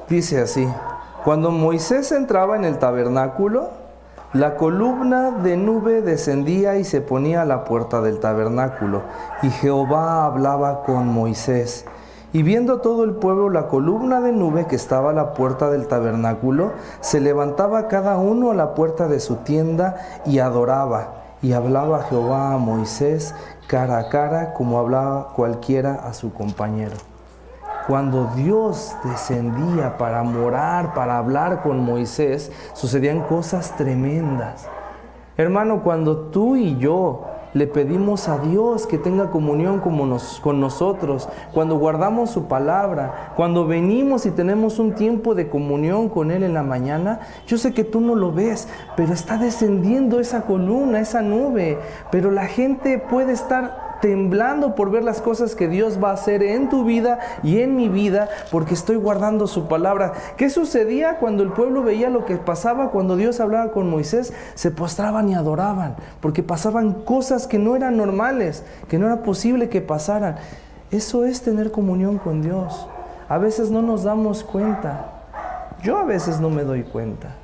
Dice 0.09 0.41
así, 0.41 0.67
cuando 1.23 1.51
Moisés 1.51 2.11
entraba 2.11 2.55
en 2.55 2.65
el 2.65 2.79
tabernáculo, 2.79 3.69
la 4.33 4.55
columna 4.55 5.29
de 5.29 5.55
nube 5.55 6.01
descendía 6.01 6.77
y 6.77 6.83
se 6.83 6.99
ponía 6.99 7.43
a 7.43 7.45
la 7.45 7.63
puerta 7.63 8.01
del 8.01 8.19
tabernáculo, 8.19 9.03
y 9.43 9.51
Jehová 9.51 10.25
hablaba 10.25 10.81
con 10.81 11.07
Moisés. 11.07 11.85
Y 12.33 12.41
viendo 12.41 12.79
todo 12.79 13.03
el 13.03 13.13
pueblo 13.13 13.49
la 13.49 13.67
columna 13.67 14.19
de 14.19 14.31
nube 14.31 14.65
que 14.65 14.75
estaba 14.75 15.11
a 15.11 15.13
la 15.13 15.33
puerta 15.35 15.69
del 15.69 15.87
tabernáculo, 15.87 16.71
se 17.01 17.19
levantaba 17.19 17.87
cada 17.87 18.17
uno 18.17 18.49
a 18.49 18.55
la 18.55 18.73
puerta 18.73 19.07
de 19.07 19.19
su 19.19 19.37
tienda 19.37 19.97
y 20.25 20.39
adoraba. 20.39 21.13
Y 21.43 21.53
hablaba 21.53 22.03
Jehová 22.03 22.53
a 22.53 22.57
Moisés 22.57 23.35
cara 23.67 23.99
a 23.99 24.09
cara 24.09 24.53
como 24.53 24.79
hablaba 24.79 25.29
cualquiera 25.35 25.93
a 25.93 26.13
su 26.13 26.33
compañero. 26.33 27.08
Cuando 27.89 28.29
Dios 28.35 28.95
descendía 29.03 29.97
para 29.97 30.21
morar, 30.21 30.93
para 30.93 31.17
hablar 31.17 31.63
con 31.63 31.83
Moisés, 31.83 32.51
sucedían 32.73 33.21
cosas 33.21 33.75
tremendas. 33.77 34.67
Hermano, 35.37 35.81
cuando 35.81 36.15
tú 36.27 36.55
y 36.55 36.77
yo 36.77 37.25
le 37.55 37.65
pedimos 37.65 38.29
a 38.29 38.37
Dios 38.37 38.85
que 38.85 38.99
tenga 38.99 39.31
comunión 39.31 39.79
con 39.79 40.59
nosotros, 40.59 41.29
cuando 41.51 41.79
guardamos 41.79 42.29
su 42.29 42.43
palabra, 42.45 43.33
cuando 43.35 43.65
venimos 43.65 44.27
y 44.27 44.29
tenemos 44.29 44.77
un 44.77 44.93
tiempo 44.93 45.33
de 45.33 45.49
comunión 45.49 46.09
con 46.09 46.29
Él 46.29 46.43
en 46.43 46.53
la 46.53 46.61
mañana, 46.61 47.21
yo 47.47 47.57
sé 47.57 47.73
que 47.73 47.83
tú 47.83 48.01
no 48.01 48.13
lo 48.13 48.31
ves, 48.31 48.67
pero 48.95 49.13
está 49.13 49.39
descendiendo 49.39 50.19
esa 50.19 50.43
columna, 50.43 50.99
esa 50.99 51.23
nube, 51.23 51.79
pero 52.11 52.29
la 52.29 52.45
gente 52.45 52.99
puede 52.99 53.33
estar 53.33 53.88
temblando 54.01 54.75
por 54.75 54.91
ver 54.91 55.03
las 55.03 55.21
cosas 55.21 55.55
que 55.55 55.67
Dios 55.67 55.99
va 56.01 56.11
a 56.11 56.13
hacer 56.13 56.43
en 56.43 56.69
tu 56.69 56.83
vida 56.83 57.19
y 57.43 57.59
en 57.59 57.75
mi 57.75 57.89
vida, 57.89 58.29
porque 58.51 58.73
estoy 58.73 58.95
guardando 58.95 59.47
su 59.47 59.67
palabra. 59.67 60.13
¿Qué 60.37 60.49
sucedía 60.49 61.17
cuando 61.17 61.43
el 61.43 61.51
pueblo 61.51 61.83
veía 61.83 62.09
lo 62.09 62.25
que 62.25 62.37
pasaba 62.37 62.91
cuando 62.91 63.15
Dios 63.15 63.39
hablaba 63.39 63.71
con 63.71 63.89
Moisés? 63.89 64.33
Se 64.55 64.71
postraban 64.71 65.29
y 65.29 65.35
adoraban, 65.35 65.95
porque 66.21 66.43
pasaban 66.43 66.93
cosas 66.93 67.47
que 67.47 67.59
no 67.59 67.75
eran 67.75 67.97
normales, 67.97 68.63
que 68.87 68.97
no 68.97 69.07
era 69.07 69.23
posible 69.23 69.69
que 69.69 69.81
pasaran. 69.81 70.37
Eso 70.91 71.25
es 71.25 71.41
tener 71.41 71.71
comunión 71.71 72.17
con 72.17 72.41
Dios. 72.41 72.87
A 73.27 73.37
veces 73.37 73.69
no 73.69 73.81
nos 73.81 74.03
damos 74.03 74.43
cuenta. 74.43 75.11
Yo 75.83 75.97
a 75.97 76.03
veces 76.03 76.39
no 76.39 76.49
me 76.49 76.63
doy 76.63 76.83
cuenta 76.83 77.35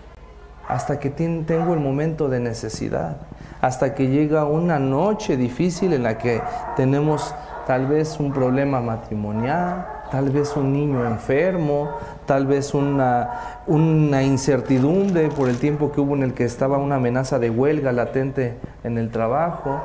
hasta 0.67 0.99
que 0.99 1.09
tengo 1.09 1.73
el 1.73 1.79
momento 1.79 2.27
de 2.27 2.39
necesidad 2.39 3.17
hasta 3.65 3.95
que 3.95 4.09
llega 4.09 4.45
una 4.45 4.77
noche 4.77 5.37
difícil 5.37 5.93
en 5.93 6.03
la 6.03 6.19
que 6.19 6.39
tenemos 6.75 7.33
tal 7.65 7.87
vez 7.87 8.19
un 8.19 8.31
problema 8.31 8.79
matrimonial, 8.79 9.87
tal 10.11 10.29
vez 10.29 10.55
un 10.55 10.71
niño 10.71 11.03
enfermo, 11.03 11.89
tal 12.27 12.45
vez 12.45 12.75
una, 12.75 13.63
una, 13.65 14.21
incertidumbre 14.21 15.29
por 15.29 15.49
el 15.49 15.57
tiempo 15.57 15.91
que 15.91 15.99
hubo 15.99 16.15
en 16.15 16.21
el 16.21 16.35
que 16.35 16.43
estaba 16.43 16.77
una 16.77 16.97
amenaza 16.97 17.39
de 17.39 17.49
huelga 17.49 17.91
latente 17.91 18.55
en 18.83 18.99
el 18.99 19.09
trabajo. 19.09 19.81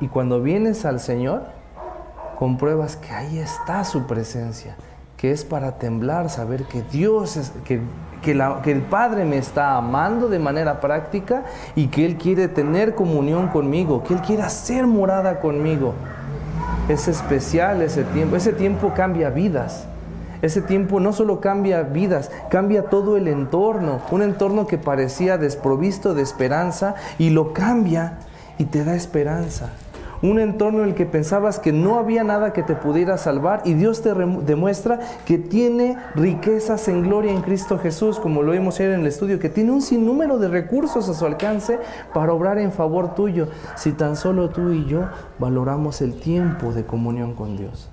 Y 0.00 0.08
cuando 0.08 0.42
vienes 0.42 0.84
al 0.84 1.00
Señor, 1.00 1.44
compruebas 2.38 2.96
que 2.96 3.12
ahí 3.12 3.38
está 3.38 3.82
su 3.84 4.06
presencia, 4.06 4.76
que 5.16 5.30
es 5.30 5.42
para 5.42 5.78
temblar, 5.78 6.28
saber 6.28 6.64
que 6.64 6.82
Dios 6.82 7.38
es, 7.38 7.50
que 7.64 7.80
que, 8.62 8.72
el 8.72 8.82
Padre 8.82 9.24
me 9.24 9.38
está 9.38 9.76
amando 9.76 10.28
de 10.28 10.40
manera 10.40 10.80
práctica 10.80 11.44
y 11.76 11.86
que 11.86 12.04
Él 12.04 12.16
quiere 12.16 12.48
tener 12.48 12.96
comunión 12.96 13.48
conmigo, 13.48 14.02
que 14.02 14.14
Él 14.14 14.20
quiere 14.20 14.42
hacer 14.42 14.86
morada 14.88 15.38
conmigo. 15.38 15.94
Es 16.88 17.06
especial 17.06 17.82
ese 17.82 18.02
tiempo, 18.02 18.34
ese 18.34 18.52
tiempo 18.52 18.92
cambia 18.96 19.30
vidas. 19.30 19.86
Ese 20.42 20.60
tiempo 20.60 21.00
no 21.00 21.12
solo 21.12 21.40
cambia 21.40 21.82
vidas, 21.82 22.30
cambia 22.50 22.90
todo 22.90 23.16
el 23.16 23.28
entorno, 23.28 24.00
un 24.10 24.22
entorno 24.22 24.66
que 24.66 24.76
parecía 24.76 25.38
desprovisto 25.38 26.12
de 26.12 26.22
esperanza 26.22 26.96
y 27.18 27.30
lo 27.30 27.52
cambia 27.52 28.18
y 28.58 28.64
te 28.64 28.84
da 28.84 28.94
esperanza. 28.94 29.70
Un 30.22 30.38
entorno 30.38 30.82
en 30.82 30.90
el 30.90 30.94
que 30.94 31.06
pensabas 31.06 31.58
que 31.58 31.72
no 31.72 31.98
había 31.98 32.24
nada 32.24 32.52
que 32.52 32.62
te 32.62 32.74
pudiera 32.74 33.18
salvar 33.18 33.62
y 33.64 33.74
Dios 33.74 34.02
te 34.02 34.14
demuestra 34.14 35.00
que 35.24 35.38
tiene 35.38 35.96
riquezas 36.14 36.88
en 36.88 37.02
gloria 37.02 37.32
en 37.32 37.42
Cristo 37.42 37.78
Jesús, 37.78 38.18
como 38.18 38.42
lo 38.42 38.52
vimos 38.52 38.80
ayer 38.80 38.92
en 38.92 39.00
el 39.00 39.06
estudio, 39.06 39.38
que 39.38 39.48
tiene 39.48 39.72
un 39.72 39.82
sinnúmero 39.82 40.38
de 40.38 40.48
recursos 40.48 41.08
a 41.08 41.14
su 41.14 41.26
alcance 41.26 41.78
para 42.12 42.32
obrar 42.32 42.58
en 42.58 42.72
favor 42.72 43.14
tuyo, 43.14 43.48
si 43.76 43.92
tan 43.92 44.16
solo 44.16 44.50
tú 44.50 44.72
y 44.72 44.86
yo 44.86 45.02
valoramos 45.38 46.00
el 46.00 46.18
tiempo 46.18 46.72
de 46.72 46.84
comunión 46.84 47.34
con 47.34 47.56
Dios. 47.56 47.90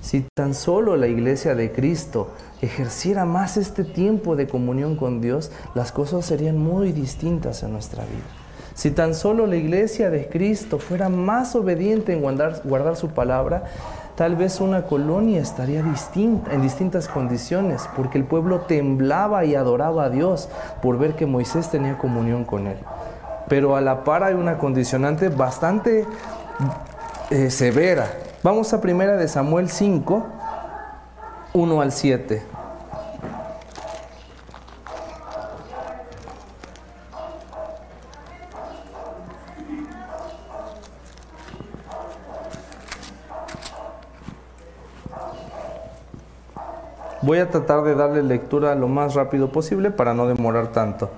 Si 0.00 0.26
tan 0.36 0.52
solo 0.52 0.96
la 0.96 1.06
iglesia 1.06 1.54
de 1.54 1.72
Cristo 1.72 2.28
ejerciera 2.60 3.24
más 3.24 3.56
este 3.56 3.84
tiempo 3.84 4.36
de 4.36 4.46
comunión 4.46 4.96
con 4.96 5.22
Dios, 5.22 5.50
las 5.74 5.92
cosas 5.92 6.26
serían 6.26 6.58
muy 6.58 6.92
distintas 6.92 7.62
en 7.62 7.72
nuestra 7.72 8.04
vida. 8.04 8.43
Si 8.74 8.90
tan 8.90 9.14
solo 9.14 9.46
la 9.46 9.54
iglesia 9.54 10.10
de 10.10 10.28
Cristo 10.28 10.78
fuera 10.78 11.08
más 11.08 11.54
obediente 11.54 12.12
en 12.12 12.20
guardar, 12.20 12.96
su 12.96 13.08
palabra, 13.08 13.64
tal 14.16 14.34
vez 14.34 14.60
una 14.60 14.82
colonia 14.82 15.40
estaría 15.40 15.82
distinta, 15.82 16.52
en 16.52 16.60
distintas 16.60 17.06
condiciones, 17.06 17.88
porque 17.96 18.18
el 18.18 18.24
pueblo 18.24 18.62
temblaba 18.62 19.44
y 19.44 19.54
adoraba 19.54 20.04
a 20.04 20.10
Dios 20.10 20.48
por 20.82 20.98
ver 20.98 21.14
que 21.14 21.24
Moisés 21.24 21.70
tenía 21.70 21.98
comunión 21.98 22.44
con 22.44 22.66
él. 22.66 22.78
Pero 23.48 23.76
a 23.76 23.80
la 23.80 24.02
par 24.02 24.24
hay 24.24 24.34
una 24.34 24.58
condicionante 24.58 25.28
bastante 25.28 26.04
eh, 27.30 27.50
severa. 27.50 28.10
Vamos 28.42 28.74
a 28.74 28.80
primera 28.80 29.16
de 29.16 29.28
Samuel 29.28 29.70
5, 29.70 30.26
1 31.52 31.80
al 31.80 31.92
7. 31.92 32.63
Voy 47.24 47.38
a 47.38 47.48
tratar 47.48 47.82
de 47.84 47.94
darle 47.94 48.22
lectura 48.22 48.74
lo 48.74 48.86
más 48.86 49.14
rápido 49.14 49.50
posible 49.50 49.90
para 49.90 50.12
no 50.12 50.26
demorar 50.26 50.72
tanto. 50.72 51.08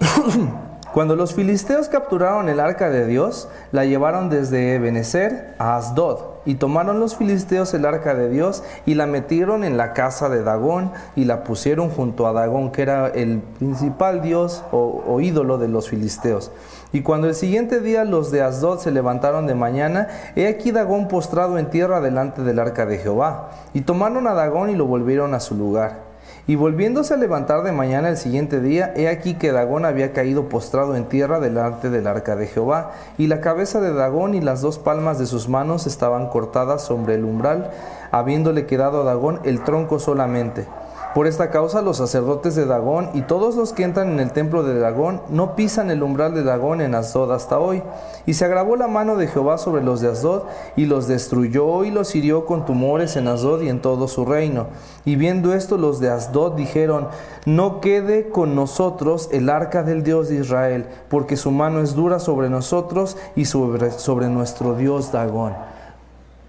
Cuando 0.94 1.16
los 1.16 1.34
filisteos 1.34 1.88
capturaron 1.88 2.48
el 2.48 2.58
arca 2.58 2.88
de 2.88 3.06
Dios, 3.06 3.48
la 3.72 3.84
llevaron 3.84 4.30
desde 4.30 4.74
Ebenezer 4.74 5.54
a 5.58 5.76
Asdod, 5.76 6.32
y 6.46 6.54
tomaron 6.54 6.98
los 6.98 7.16
filisteos 7.16 7.74
el 7.74 7.84
arca 7.84 8.14
de 8.14 8.30
Dios 8.30 8.64
y 8.86 8.94
la 8.94 9.06
metieron 9.06 9.64
en 9.64 9.76
la 9.76 9.92
casa 9.92 10.30
de 10.30 10.42
Dagón 10.42 10.90
y 11.14 11.26
la 11.26 11.44
pusieron 11.44 11.90
junto 11.90 12.26
a 12.26 12.32
Dagón, 12.32 12.72
que 12.72 12.80
era 12.80 13.08
el 13.08 13.40
principal 13.58 14.22
dios 14.22 14.64
o, 14.72 15.02
o 15.06 15.20
ídolo 15.20 15.58
de 15.58 15.68
los 15.68 15.90
filisteos. 15.90 16.50
Y 16.92 17.00
cuando 17.02 17.26
el 17.26 17.34
siguiente 17.34 17.80
día 17.80 18.04
los 18.04 18.30
de 18.30 18.42
Asdod 18.42 18.78
se 18.78 18.90
levantaron 18.90 19.46
de 19.46 19.54
mañana, 19.54 20.08
he 20.36 20.46
aquí 20.46 20.72
Dagón 20.72 21.08
postrado 21.08 21.58
en 21.58 21.70
tierra 21.70 22.00
delante 22.00 22.42
del 22.42 22.58
arca 22.58 22.84
de 22.84 22.98
Jehová. 22.98 23.50
Y 23.72 23.80
tomaron 23.82 24.26
a 24.26 24.34
Dagón 24.34 24.68
y 24.68 24.76
lo 24.76 24.86
volvieron 24.86 25.32
a 25.34 25.40
su 25.40 25.54
lugar. 25.54 26.12
Y 26.46 26.56
volviéndose 26.56 27.14
a 27.14 27.18
levantar 27.18 27.62
de 27.62 27.70
mañana 27.70 28.08
el 28.08 28.16
siguiente 28.16 28.60
día, 28.60 28.92
he 28.96 29.08
aquí 29.08 29.34
que 29.34 29.52
Dagón 29.52 29.84
había 29.84 30.12
caído 30.12 30.48
postrado 30.48 30.96
en 30.96 31.04
tierra 31.04 31.38
delante 31.38 31.88
del 31.88 32.08
arca 32.08 32.34
de 32.34 32.48
Jehová, 32.48 32.90
y 33.16 33.28
la 33.28 33.40
cabeza 33.40 33.80
de 33.80 33.92
Dagón 33.92 34.34
y 34.34 34.40
las 34.40 34.60
dos 34.60 34.78
palmas 34.78 35.20
de 35.20 35.26
sus 35.26 35.48
manos 35.48 35.86
estaban 35.86 36.28
cortadas 36.28 36.82
sobre 36.82 37.14
el 37.14 37.24
umbral, 37.24 37.70
habiéndole 38.10 38.66
quedado 38.66 39.02
a 39.02 39.04
Dagón 39.04 39.38
el 39.44 39.62
tronco 39.62 40.00
solamente. 40.00 40.66
Por 41.14 41.26
esta 41.26 41.50
causa 41.50 41.82
los 41.82 41.98
sacerdotes 41.98 42.54
de 42.54 42.64
Dagón 42.64 43.10
y 43.12 43.20
todos 43.20 43.54
los 43.54 43.74
que 43.74 43.82
entran 43.82 44.12
en 44.12 44.20
el 44.20 44.32
templo 44.32 44.62
de 44.62 44.78
Dagón 44.78 45.20
no 45.28 45.54
pisan 45.54 45.90
el 45.90 46.02
umbral 46.02 46.34
de 46.34 46.42
Dagón 46.42 46.80
en 46.80 46.94
Asdod 46.94 47.32
hasta 47.32 47.58
hoy. 47.58 47.82
Y 48.24 48.32
se 48.32 48.46
agravó 48.46 48.76
la 48.76 48.88
mano 48.88 49.16
de 49.16 49.26
Jehová 49.26 49.58
sobre 49.58 49.82
los 49.82 50.00
de 50.00 50.08
Asdod 50.08 50.44
y 50.74 50.86
los 50.86 51.08
destruyó 51.08 51.84
y 51.84 51.90
los 51.90 52.14
hirió 52.14 52.46
con 52.46 52.64
tumores 52.64 53.16
en 53.16 53.28
Asdod 53.28 53.60
y 53.60 53.68
en 53.68 53.82
todo 53.82 54.08
su 54.08 54.24
reino. 54.24 54.68
Y 55.04 55.16
viendo 55.16 55.52
esto 55.52 55.76
los 55.76 56.00
de 56.00 56.08
Asdod 56.08 56.54
dijeron, 56.54 57.08
no 57.44 57.82
quede 57.82 58.30
con 58.30 58.54
nosotros 58.54 59.28
el 59.32 59.50
arca 59.50 59.82
del 59.82 60.04
Dios 60.04 60.30
de 60.30 60.36
Israel, 60.36 60.86
porque 61.10 61.36
su 61.36 61.50
mano 61.50 61.80
es 61.80 61.94
dura 61.94 62.20
sobre 62.20 62.48
nosotros 62.48 63.18
y 63.36 63.44
sobre, 63.44 63.90
sobre 63.90 64.28
nuestro 64.28 64.76
Dios 64.76 65.12
Dagón. 65.12 65.52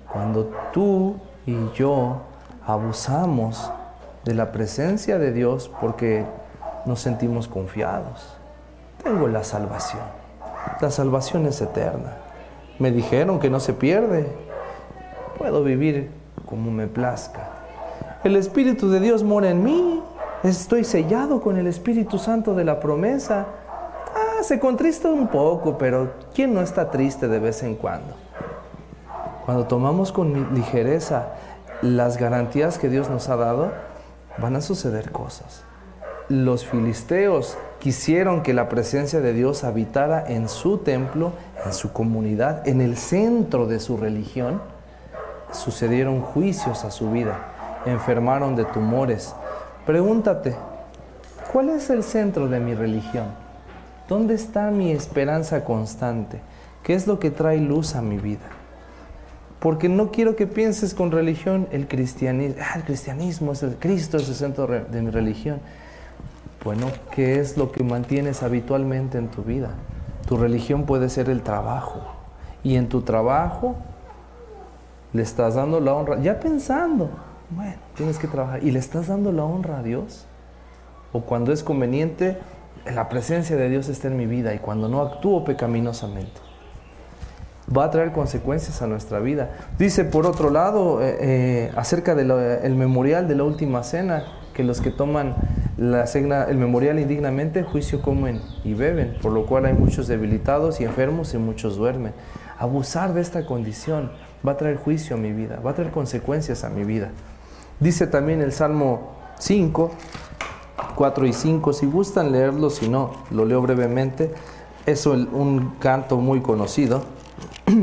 Cuando 0.09 0.49
tú 0.71 1.15
y 1.45 1.57
yo 1.75 2.21
abusamos 2.65 3.69
de 4.25 4.33
la 4.33 4.51
presencia 4.51 5.17
de 5.17 5.31
Dios 5.31 5.69
porque 5.81 6.25
nos 6.85 6.99
sentimos 6.99 7.47
confiados. 7.47 8.37
Tengo 9.03 9.27
la 9.27 9.43
salvación. 9.43 10.03
La 10.79 10.91
salvación 10.91 11.45
es 11.45 11.61
eterna. 11.61 12.17
Me 12.79 12.91
dijeron 12.91 13.39
que 13.39 13.49
no 13.49 13.59
se 13.59 13.73
pierde. 13.73 14.27
Puedo 15.37 15.63
vivir 15.63 16.09
como 16.45 16.71
me 16.71 16.87
plazca. 16.87 17.49
El 18.23 18.35
Espíritu 18.35 18.89
de 18.89 18.99
Dios 18.99 19.23
mora 19.23 19.49
en 19.49 19.63
mí. 19.63 20.01
Estoy 20.43 20.83
sellado 20.83 21.41
con 21.41 21.57
el 21.57 21.67
Espíritu 21.67 22.17
Santo 22.17 22.53
de 22.55 22.63
la 22.63 22.79
promesa. 22.79 23.45
Ah, 24.15 24.43
se 24.43 24.59
contrista 24.59 25.09
un 25.09 25.27
poco, 25.27 25.77
pero 25.77 26.13
¿quién 26.33 26.53
no 26.53 26.61
está 26.61 26.89
triste 26.89 27.27
de 27.27 27.39
vez 27.39 27.63
en 27.63 27.75
cuando? 27.75 28.13
Cuando 29.45 29.65
tomamos 29.65 30.11
con 30.11 30.53
ligereza 30.53 31.33
las 31.81 32.17
garantías 32.17 32.77
que 32.77 32.87
Dios 32.87 33.09
nos 33.09 33.27
ha 33.27 33.35
dado, 33.35 33.71
van 34.37 34.55
a 34.55 34.61
suceder 34.61 35.11
cosas. 35.11 35.63
Los 36.29 36.65
filisteos 36.65 37.57
quisieron 37.79 38.43
que 38.43 38.53
la 38.53 38.69
presencia 38.69 39.19
de 39.19 39.33
Dios 39.33 39.63
habitara 39.63 40.23
en 40.25 40.47
su 40.47 40.77
templo, 40.77 41.33
en 41.65 41.73
su 41.73 41.91
comunidad, 41.91 42.67
en 42.67 42.79
el 42.79 42.95
centro 42.97 43.67
de 43.67 43.79
su 43.79 43.97
religión. 43.97 44.61
Sucedieron 45.51 46.21
juicios 46.21 46.85
a 46.85 46.91
su 46.91 47.11
vida, 47.11 47.37
enfermaron 47.85 48.55
de 48.55 48.65
tumores. 48.65 49.35
Pregúntate, 49.85 50.55
¿cuál 51.51 51.69
es 51.69 51.89
el 51.89 52.03
centro 52.03 52.47
de 52.47 52.59
mi 52.59 52.73
religión? 52.73 53.25
¿Dónde 54.07 54.33
está 54.33 54.71
mi 54.71 54.91
esperanza 54.91 55.65
constante? 55.65 56.39
¿Qué 56.83 56.93
es 56.93 57.05
lo 57.05 57.19
que 57.19 57.31
trae 57.31 57.59
luz 57.59 57.95
a 57.95 58.01
mi 58.01 58.17
vida? 58.17 58.62
Porque 59.63 59.87
no 59.87 60.11
quiero 60.11 60.35
que 60.35 60.45
pienses 60.45 60.93
con 60.93 61.09
religión 61.09 61.69
el 61.71 61.87
cristianismo. 61.87 62.61
Ah, 62.61 62.73
el 62.75 62.83
cristianismo 62.83 63.53
es 63.53 63.63
el 63.63 63.77
Cristo, 63.77 64.17
es 64.17 64.27
el 64.27 64.35
centro 64.35 64.67
de 64.67 65.01
mi 65.01 65.09
religión. 65.09 65.61
Bueno, 66.65 66.87
¿qué 67.11 67.39
es 67.39 67.55
lo 67.55 67.71
que 67.71 67.81
mantienes 67.81 68.43
habitualmente 68.43 69.17
en 69.17 69.29
tu 69.29 69.41
vida? 69.41 69.69
Tu 70.27 70.35
religión 70.35 70.83
puede 70.83 71.07
ser 71.07 71.29
el 71.29 71.43
trabajo. 71.43 72.01
Y 72.61 72.75
en 72.75 72.89
tu 72.89 73.03
trabajo 73.03 73.77
le 75.13 75.21
estás 75.21 75.55
dando 75.55 75.79
la 75.79 75.93
honra, 75.93 76.19
ya 76.19 76.41
pensando, 76.41 77.09
bueno, 77.49 77.75
tienes 77.95 78.17
que 78.17 78.27
trabajar, 78.27 78.61
y 78.65 78.71
le 78.71 78.79
estás 78.79 79.07
dando 79.07 79.31
la 79.31 79.45
honra 79.45 79.79
a 79.79 79.81
Dios. 79.81 80.25
O 81.13 81.21
cuando 81.21 81.53
es 81.53 81.63
conveniente, 81.63 82.37
la 82.93 83.07
presencia 83.07 83.55
de 83.55 83.69
Dios 83.69 83.87
está 83.87 84.09
en 84.09 84.17
mi 84.17 84.25
vida 84.25 84.53
y 84.53 84.59
cuando 84.59 84.89
no 84.89 85.01
actúo 85.01 85.45
pecaminosamente 85.45 86.52
va 87.75 87.85
a 87.85 87.91
traer 87.91 88.11
consecuencias 88.11 88.81
a 88.81 88.87
nuestra 88.87 89.19
vida. 89.19 89.51
Dice 89.77 90.03
por 90.03 90.25
otro 90.25 90.49
lado, 90.49 91.01
eh, 91.01 91.17
eh, 91.19 91.71
acerca 91.75 92.15
del 92.15 92.75
memorial 92.75 93.27
de 93.27 93.35
la 93.35 93.43
última 93.43 93.83
cena, 93.83 94.25
que 94.53 94.63
los 94.63 94.81
que 94.81 94.91
toman 94.91 95.35
la 95.77 96.05
cena, 96.05 96.43
el 96.43 96.57
memorial 96.57 96.99
indignamente, 96.99 97.63
juicio 97.63 98.01
comen 98.01 98.41
y 98.63 98.73
beben, 98.75 99.17
por 99.21 99.31
lo 99.31 99.45
cual 99.45 99.65
hay 99.65 99.73
muchos 99.73 100.07
debilitados 100.07 100.79
y 100.79 100.83
enfermos 100.83 101.33
y 101.33 101.37
muchos 101.37 101.75
duermen. 101.75 102.13
Abusar 102.59 103.13
de 103.13 103.21
esta 103.21 103.45
condición 103.45 104.11
va 104.47 104.51
a 104.53 104.57
traer 104.57 104.77
juicio 104.77 105.15
a 105.15 105.19
mi 105.19 105.31
vida, 105.31 105.59
va 105.65 105.71
a 105.71 105.73
traer 105.73 105.91
consecuencias 105.91 106.63
a 106.63 106.69
mi 106.69 106.83
vida. 106.83 107.09
Dice 107.79 108.05
también 108.05 108.41
el 108.41 108.51
Salmo 108.51 109.13
5, 109.39 109.91
4 110.95 111.25
y 111.25 111.33
5, 111.33 111.73
si 111.73 111.85
gustan 111.87 112.31
leerlo, 112.31 112.69
si 112.69 112.87
no, 112.87 113.11
lo 113.31 113.45
leo 113.45 113.61
brevemente. 113.61 114.31
Es 114.85 115.05
un 115.05 115.73
canto 115.79 116.17
muy 116.17 116.41
conocido. 116.41 117.03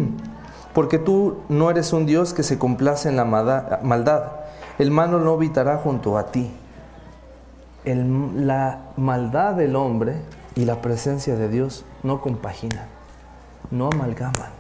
Porque 0.75 0.99
tú 0.99 1.39
no 1.49 1.71
eres 1.71 1.93
un 1.93 2.07
Dios 2.07 2.33
que 2.33 2.43
se 2.43 2.59
complace 2.59 3.09
en 3.09 3.17
la 3.17 3.25
maldad. 3.25 4.33
El 4.79 4.91
malo 4.91 5.19
no 5.21 5.33
habitará 5.33 5.79
junto 5.79 6.17
a 6.17 6.27
ti. 6.31 6.51
la 7.85 8.79
maldad 8.97 9.55
del 9.55 9.77
hombre 9.77 10.17
y 10.55 10.65
la 10.65 10.81
presencia 10.81 11.37
de 11.37 11.49
Dios 11.49 11.85
no 12.03 12.21
compaginan, 12.21 12.87
no 13.71 13.89
amalgaman, 13.93 14.51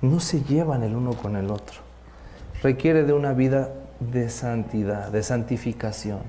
no 0.00 0.20
se 0.20 0.42
llevan 0.42 0.82
el 0.82 0.96
uno 0.96 1.12
con 1.12 1.36
el 1.36 1.50
otro. 1.50 1.80
Requiere 2.62 3.04
de 3.04 3.12
una 3.12 3.32
vida 3.32 3.70
de 4.00 4.30
santidad, 4.30 5.08
de 5.08 5.22
santificación, 5.22 6.20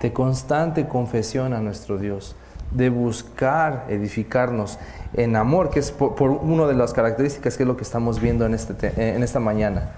de 0.00 0.12
constante 0.12 0.88
confesión 0.88 1.52
a 1.52 1.60
nuestro 1.60 1.98
Dios, 1.98 2.36
de 2.74 2.90
buscar 2.90 3.86
edificarnos 3.88 4.78
en 5.14 5.36
amor, 5.36 5.70
que 5.70 5.80
es 5.80 5.90
por, 5.90 6.30
una 6.30 6.66
de 6.66 6.74
las 6.74 6.92
características 6.92 7.56
que 7.56 7.62
es 7.64 7.66
lo 7.66 7.76
que 7.76 7.82
estamos 7.82 8.20
viendo 8.20 8.46
en, 8.46 8.54
este, 8.54 8.92
en 8.96 9.22
esta 9.22 9.40
mañana. 9.40 9.90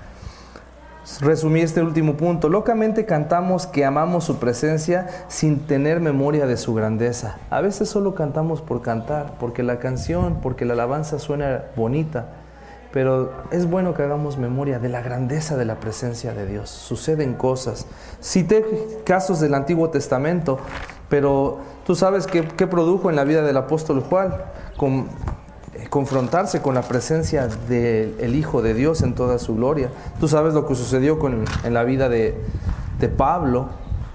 resumí 1.20 1.60
este 1.60 1.82
último 1.82 2.16
punto. 2.16 2.48
Locamente 2.48 3.06
cantamos 3.06 3.66
que 3.66 3.84
amamos 3.84 4.24
su 4.24 4.38
presencia 4.38 5.06
sin 5.28 5.60
tener 5.66 6.00
memoria 6.00 6.46
de 6.46 6.56
su 6.56 6.74
grandeza. 6.74 7.38
A 7.50 7.60
veces 7.60 7.88
solo 7.88 8.14
cantamos 8.14 8.60
por 8.60 8.82
cantar, 8.82 9.34
porque 9.38 9.62
la 9.62 9.78
canción, 9.78 10.38
porque 10.42 10.64
la 10.64 10.72
alabanza 10.72 11.18
suena 11.18 11.64
bonita, 11.76 12.26
pero 12.94 13.32
es 13.50 13.68
bueno 13.68 13.92
que 13.92 14.04
hagamos 14.04 14.38
memoria 14.38 14.78
de 14.78 14.88
la 14.88 15.02
grandeza 15.02 15.56
de 15.56 15.64
la 15.64 15.80
presencia 15.80 16.32
de 16.32 16.46
Dios. 16.46 16.70
Suceden 16.70 17.34
cosas. 17.34 17.86
Cité 18.22 18.64
casos 19.04 19.40
del 19.40 19.54
Antiguo 19.54 19.90
Testamento, 19.90 20.60
pero 21.14 21.58
tú 21.86 21.94
sabes 21.94 22.26
qué, 22.26 22.42
produjo 22.66 23.08
en 23.08 23.14
la 23.14 23.22
vida 23.22 23.42
del 23.42 23.56
apóstol 23.56 24.00
Juan. 24.00 24.34
Con, 24.76 25.06
eh, 25.74 25.86
confrontarse 25.88 26.60
con 26.60 26.74
la 26.74 26.82
presencia 26.82 27.46
del 27.46 28.34
Hijo 28.34 28.62
de 28.62 28.74
Dios 28.74 29.00
en 29.02 29.14
toda 29.14 29.38
su 29.38 29.54
gloria. 29.54 29.90
Tú 30.18 30.26
sabes 30.26 30.54
lo 30.54 30.66
que 30.66 30.74
sucedió 30.74 31.16
en 31.62 31.72
la 31.72 31.84
vida 31.84 32.08
de, 32.08 32.36
de 32.98 33.08
Pablo, 33.08 33.68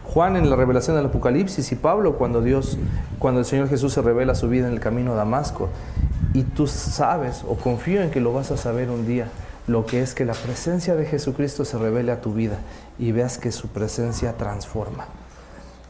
Juan 0.03 0.35
en 0.35 0.49
la 0.49 0.57
revelación 0.57 0.97
del 0.97 1.05
Apocalipsis 1.05 1.71
y 1.71 1.77
Pablo 1.77 2.17
cuando 2.17 2.41
Dios, 2.41 2.77
cuando 3.17 3.39
el 3.39 3.45
Señor 3.45 3.69
Jesús 3.69 3.93
se 3.93 4.01
revela 4.01 4.35
su 4.35 4.49
vida 4.49 4.67
en 4.67 4.73
el 4.73 4.81
camino 4.81 5.13
a 5.13 5.15
Damasco. 5.15 5.69
Y 6.33 6.43
tú 6.43 6.67
sabes, 6.67 7.45
o 7.47 7.55
confío 7.55 8.01
en 8.01 8.11
que 8.11 8.19
lo 8.19 8.33
vas 8.33 8.51
a 8.51 8.57
saber 8.57 8.89
un 8.89 9.07
día, 9.07 9.29
lo 9.67 9.85
que 9.85 10.01
es 10.01 10.13
que 10.13 10.25
la 10.25 10.33
presencia 10.33 10.97
de 10.97 11.05
Jesucristo 11.05 11.63
se 11.63 11.77
revele 11.77 12.11
a 12.11 12.19
tu 12.19 12.33
vida 12.33 12.57
y 12.99 13.13
veas 13.13 13.37
que 13.37 13.53
su 13.53 13.69
presencia 13.69 14.33
transforma. 14.33 15.05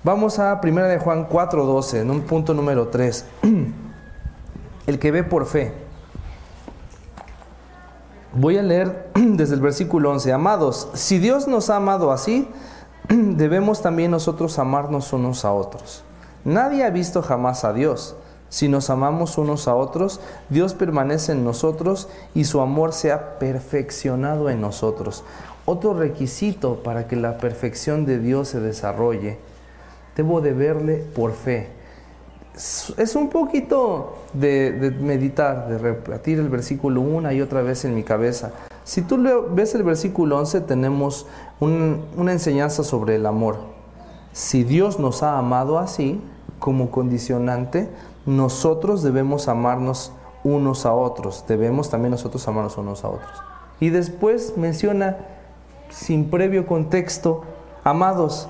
Vamos 0.02 0.40
a 0.40 0.58
1 0.64 0.84
de 0.88 0.98
Juan 0.98 1.28
4:12, 1.28 2.00
en 2.00 2.10
un 2.10 2.22
punto 2.22 2.54
número 2.54 2.88
3. 2.88 3.26
El 4.88 4.98
que 4.98 5.12
ve 5.12 5.24
por 5.26 5.46
fe. 5.46 5.74
Voy 8.32 8.58
a 8.58 8.64
leer 8.64 9.12
desde 9.14 9.56
el 9.56 9.62
versículo 9.62 10.12
11. 10.12 10.32
Amados, 10.32 10.88
si 10.94 11.20
Dios 11.20 11.50
nos 11.50 11.70
ha 11.70 11.76
amado 11.76 12.14
así, 12.14 12.48
debemos 13.10 13.82
también 13.82 14.12
nosotros 14.12 14.58
amarnos 14.58 15.12
unos 15.12 15.44
a 15.44 15.52
otros. 15.52 16.06
Nadie 16.46 16.86
ha 16.86 16.92
visto 16.92 17.22
jamás 17.22 17.66
a 17.66 17.74
Dios. 17.74 18.16
Si 18.48 18.70
nos 18.70 18.90
amamos 18.90 19.38
unos 19.38 19.68
a 19.68 19.76
otros, 19.76 20.22
Dios 20.48 20.76
permanece 20.76 21.34
en 21.34 21.44
nosotros 21.44 22.08
y 22.34 22.46
su 22.46 22.62
amor 22.62 22.94
se 22.94 23.12
ha 23.12 23.38
perfeccionado 23.38 24.50
en 24.50 24.62
nosotros. 24.62 25.26
Otro 25.66 25.94
requisito 25.94 26.84
para 26.84 27.06
que 27.06 27.18
la 27.18 27.38
perfección 27.38 28.06
de 28.06 28.18
Dios 28.18 28.48
se 28.48 28.62
desarrolle, 28.62 29.40
debo 30.20 30.42
de 30.42 30.52
verle 30.52 30.98
por 31.16 31.32
fe. 31.32 31.70
Es 32.54 33.16
un 33.16 33.30
poquito 33.30 34.18
de, 34.34 34.94
meditar, 35.00 35.70
de 35.70 35.78
repetir 35.78 36.40
el 36.40 36.50
versículo 36.50 37.00
una 37.00 37.34
y 37.34 37.40
otra 37.40 37.62
vez 37.62 37.86
en 37.86 37.96
mi 37.96 38.04
cabeza. 38.04 38.52
Si 38.84 39.02
tú 39.02 39.18
ves 39.52 39.76
el 39.76 39.84
versículo 39.84 40.38
11, 40.40 40.60
tenemos 40.62 41.26
una 41.62 42.32
enseñanza 42.34 42.84
sobre 42.84 43.16
el 43.16 43.26
amor. 43.26 43.60
Si 44.34 44.66
Dios 44.66 45.00
nos 45.00 45.24
ha 45.24 45.38
amado 45.38 45.80
así, 45.80 46.20
como 46.60 46.92
condicionante, 46.92 47.88
nosotros 48.26 49.04
debemos 49.04 49.48
amarnos 49.48 50.12
unos 50.44 50.86
a 50.86 50.94
otros, 50.94 51.46
debemos 51.48 51.90
también 51.90 52.12
nosotros 52.12 52.46
amarnos 52.46 52.78
unos 52.78 53.06
a 53.06 53.08
otros. 53.08 53.32
Y 53.80 53.90
después 53.90 54.58
menciona, 54.58 55.16
sin 55.90 56.30
previo 56.30 56.68
contexto, 56.68 57.44
amados, 57.86 58.50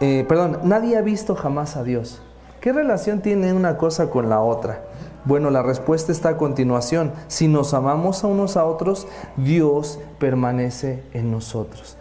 eh, 0.00 0.24
perdón, 0.28 0.60
nadie 0.64 0.96
ha 0.96 1.02
visto 1.02 1.34
jamás 1.34 1.76
a 1.76 1.84
Dios. 1.84 2.22
¿Qué 2.60 2.72
relación 2.72 3.20
tiene 3.20 3.52
una 3.52 3.76
cosa 3.76 4.10
con 4.10 4.28
la 4.28 4.40
otra? 4.40 4.82
Bueno, 5.24 5.50
la 5.50 5.62
respuesta 5.62 6.12
está 6.12 6.30
a 6.30 6.36
continuación. 6.36 7.12
Si 7.28 7.48
nos 7.48 7.74
amamos 7.74 8.24
a 8.24 8.26
unos 8.26 8.56
a 8.56 8.64
otros, 8.64 9.06
Dios 9.36 9.98
permanece 10.18 11.02
en 11.12 11.30
nosotros. 11.30 11.96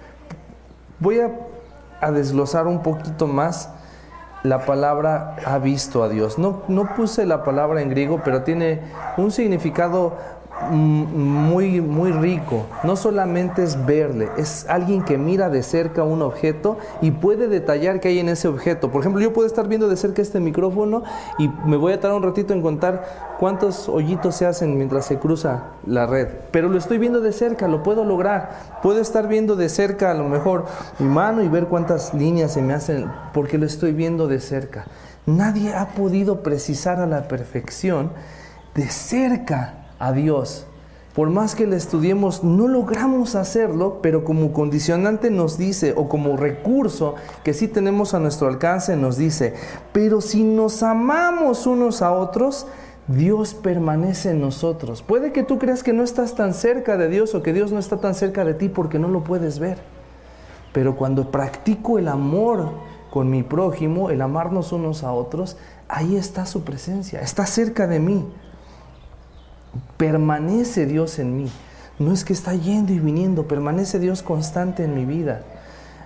Voy 0.99 1.19
a, 1.19 1.31
a 2.01 2.11
desglosar 2.11 2.67
un 2.67 2.81
poquito 2.81 3.27
más 3.27 3.69
la 4.43 4.65
palabra 4.65 5.35
ha 5.45 5.57
visto 5.57 6.03
a 6.03 6.09
Dios. 6.09 6.39
No, 6.39 6.61
no 6.67 6.95
puse 6.95 7.25
la 7.25 7.43
palabra 7.43 7.81
en 7.81 7.89
griego, 7.89 8.21
pero 8.23 8.43
tiene 8.43 8.81
un 9.17 9.31
significado 9.31 10.17
muy, 10.71 11.81
muy 11.81 12.11
rico. 12.11 12.65
No 12.83 12.95
solamente 12.95 13.63
es 13.63 13.85
verle, 13.85 14.29
es 14.37 14.65
alguien 14.67 15.03
que 15.03 15.17
mira 15.17 15.49
de 15.49 15.63
cerca 15.63 16.03
un 16.03 16.21
objeto 16.21 16.77
y 17.01 17.11
puede 17.11 17.47
detallar 17.47 17.99
qué 17.99 18.09
hay 18.09 18.19
en 18.19 18.29
ese 18.29 18.47
objeto. 18.47 18.91
Por 18.91 19.01
ejemplo, 19.01 19.21
yo 19.21 19.33
puedo 19.33 19.47
estar 19.47 19.67
viendo 19.67 19.87
de 19.87 19.97
cerca 19.97 20.21
este 20.21 20.39
micrófono 20.39 21.03
y 21.37 21.49
me 21.65 21.77
voy 21.77 21.93
a 21.93 21.99
tardar 21.99 22.17
un 22.17 22.23
ratito 22.23 22.53
en 22.53 22.61
contar 22.61 23.35
cuántos 23.39 23.89
hoyitos 23.89 24.35
se 24.35 24.45
hacen 24.45 24.77
mientras 24.77 25.05
se 25.05 25.17
cruza 25.17 25.63
la 25.85 26.05
red. 26.05 26.27
Pero 26.51 26.69
lo 26.69 26.77
estoy 26.77 26.97
viendo 26.97 27.21
de 27.21 27.31
cerca, 27.31 27.67
lo 27.67 27.83
puedo 27.83 28.03
lograr. 28.03 28.79
Puedo 28.81 28.99
estar 28.99 29.27
viendo 29.27 29.55
de 29.55 29.69
cerca 29.69 30.11
a 30.11 30.13
lo 30.13 30.27
mejor 30.27 30.65
mi 30.99 31.07
mano 31.07 31.41
y 31.41 31.47
ver 31.47 31.67
cuántas 31.67 32.13
líneas 32.13 32.53
se 32.53 32.61
me 32.61 32.73
hacen 32.73 33.09
porque 33.33 33.57
lo 33.57 33.65
estoy 33.65 33.93
viendo 33.93 34.27
de 34.27 34.39
cerca. 34.39 34.85
Nadie 35.25 35.73
ha 35.73 35.89
podido 35.89 36.41
precisar 36.41 36.99
a 36.99 37.05
la 37.05 37.27
perfección 37.27 38.11
de 38.73 38.87
cerca 38.87 39.78
a 39.99 40.13
Dios. 40.13 40.65
Por 41.13 41.29
más 41.29 41.53
que 41.53 41.67
le 41.67 41.75
estudiemos, 41.75 42.43
no 42.43 42.67
logramos 42.67 43.35
hacerlo, 43.35 43.99
pero 44.01 44.23
como 44.23 44.53
condicionante 44.53 45.29
nos 45.29 45.57
dice, 45.57 45.93
o 45.97 46.07
como 46.07 46.37
recurso 46.37 47.15
que 47.43 47.53
sí 47.53 47.67
tenemos 47.67 48.13
a 48.13 48.19
nuestro 48.19 48.47
alcance, 48.47 48.95
nos 48.95 49.17
dice, 49.17 49.53
pero 49.91 50.21
si 50.21 50.43
nos 50.43 50.81
amamos 50.81 51.67
unos 51.67 52.01
a 52.01 52.11
otros, 52.11 52.67
Dios 53.07 53.55
permanece 53.55 54.29
en 54.29 54.39
nosotros. 54.39 55.01
Puede 55.01 55.33
que 55.33 55.43
tú 55.43 55.57
creas 55.57 55.83
que 55.83 55.93
no 55.93 56.03
estás 56.03 56.35
tan 56.35 56.53
cerca 56.53 56.95
de 56.95 57.09
Dios 57.09 57.33
o 57.35 57.41
que 57.41 57.53
Dios 57.53 57.71
no 57.71 57.79
está 57.79 57.97
tan 57.97 58.13
cerca 58.13 58.45
de 58.45 58.53
ti 58.53 58.69
porque 58.69 58.99
no 58.99 59.07
lo 59.07 59.23
puedes 59.23 59.57
ver. 59.57 59.79
Pero 60.73 60.95
cuando 60.95 61.31
practico 61.31 61.97
el 61.97 62.07
amor 62.07 62.69
con 63.09 63.31
mi 63.31 63.41
prójimo, 63.41 64.11
el 64.11 64.21
amarnos 64.21 64.71
unos 64.71 65.03
a 65.03 65.11
otros, 65.11 65.57
ahí 65.87 66.15
está 66.15 66.45
su 66.45 66.63
presencia, 66.63 67.19
está 67.19 67.47
cerca 67.47 67.87
de 67.87 67.99
mí 67.99 68.25
permanece 69.97 70.85
Dios 70.85 71.19
en 71.19 71.37
mí. 71.37 71.51
No 71.99 72.13
es 72.13 72.23
que 72.23 72.33
está 72.33 72.53
yendo 72.55 72.93
y 72.93 72.99
viniendo, 72.99 73.47
permanece 73.47 73.99
Dios 73.99 74.23
constante 74.23 74.83
en 74.83 74.95
mi 74.95 75.05
vida. 75.05 75.41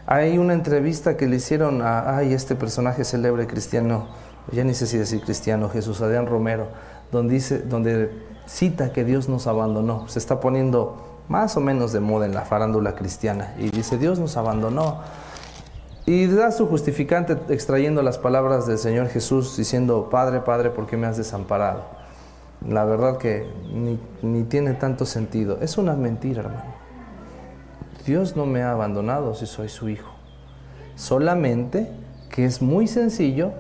Hay 0.06 0.38
una 0.38 0.54
entrevista 0.54 1.16
que 1.16 1.28
le 1.28 1.38
hicieron 1.38 1.82
a 1.82 2.22
este 2.24 2.56
personaje 2.56 3.04
célebre 3.06 3.48
cristiano, 3.48 4.08
ya 4.52 4.64
ni 4.64 4.74
sé 4.74 4.88
si 4.88 4.98
decir 4.98 5.22
cristiano, 5.22 5.70
Jesús 5.70 6.02
Adrián 6.02 6.26
Romero, 6.28 6.68
donde, 7.12 7.36
dice, 7.36 7.60
donde 7.60 8.12
cita 8.46 8.92
que 8.92 9.06
Dios 9.06 9.30
nos 9.30 9.48
abandonó. 9.48 10.08
Se 10.08 10.20
está 10.20 10.40
poniendo 10.40 11.22
más 11.30 11.56
o 11.56 11.62
menos 11.62 11.94
de 11.94 12.00
moda 12.00 12.26
en 12.26 12.34
la 12.34 12.42
farándula 12.42 12.96
cristiana 12.96 13.54
y 13.58 13.70
dice, 13.70 13.98
Dios 13.98 14.20
nos 14.20 14.36
abandonó. 14.36 15.02
Y 16.06 16.28
da 16.28 16.52
su 16.52 16.68
justificante 16.68 17.38
extrayendo 17.48 18.02
las 18.02 18.18
palabras 18.18 18.68
del 18.68 18.78
Señor 18.78 19.08
Jesús 19.08 19.56
diciendo, 19.56 20.10
Padre, 20.12 20.42
Padre, 20.42 20.70
¿por 20.70 20.86
qué 20.86 20.98
me 20.98 21.08
has 21.08 21.16
desamparado? 21.16 22.03
La 22.68 22.86
verdad 22.86 23.18
que 23.18 23.46
ni, 24.22 24.44
tiene 24.44 24.74
tanto 24.74 25.06
sentido. 25.06 25.58
Es 25.62 25.78
una 25.78 25.96
mentira, 25.96 26.42
hermano. 26.42 26.74
Dios 28.06 28.36
no 28.36 28.46
me 28.46 28.64
ha 28.64 28.72
abandonado 28.72 29.36
si 29.36 29.46
soy 29.46 29.70
su 29.70 29.90
hijo. 29.90 30.12
Solamente 30.96 31.90
que 32.30 32.46
es 32.46 32.62
muy 32.62 32.88
sencillo 32.88 33.52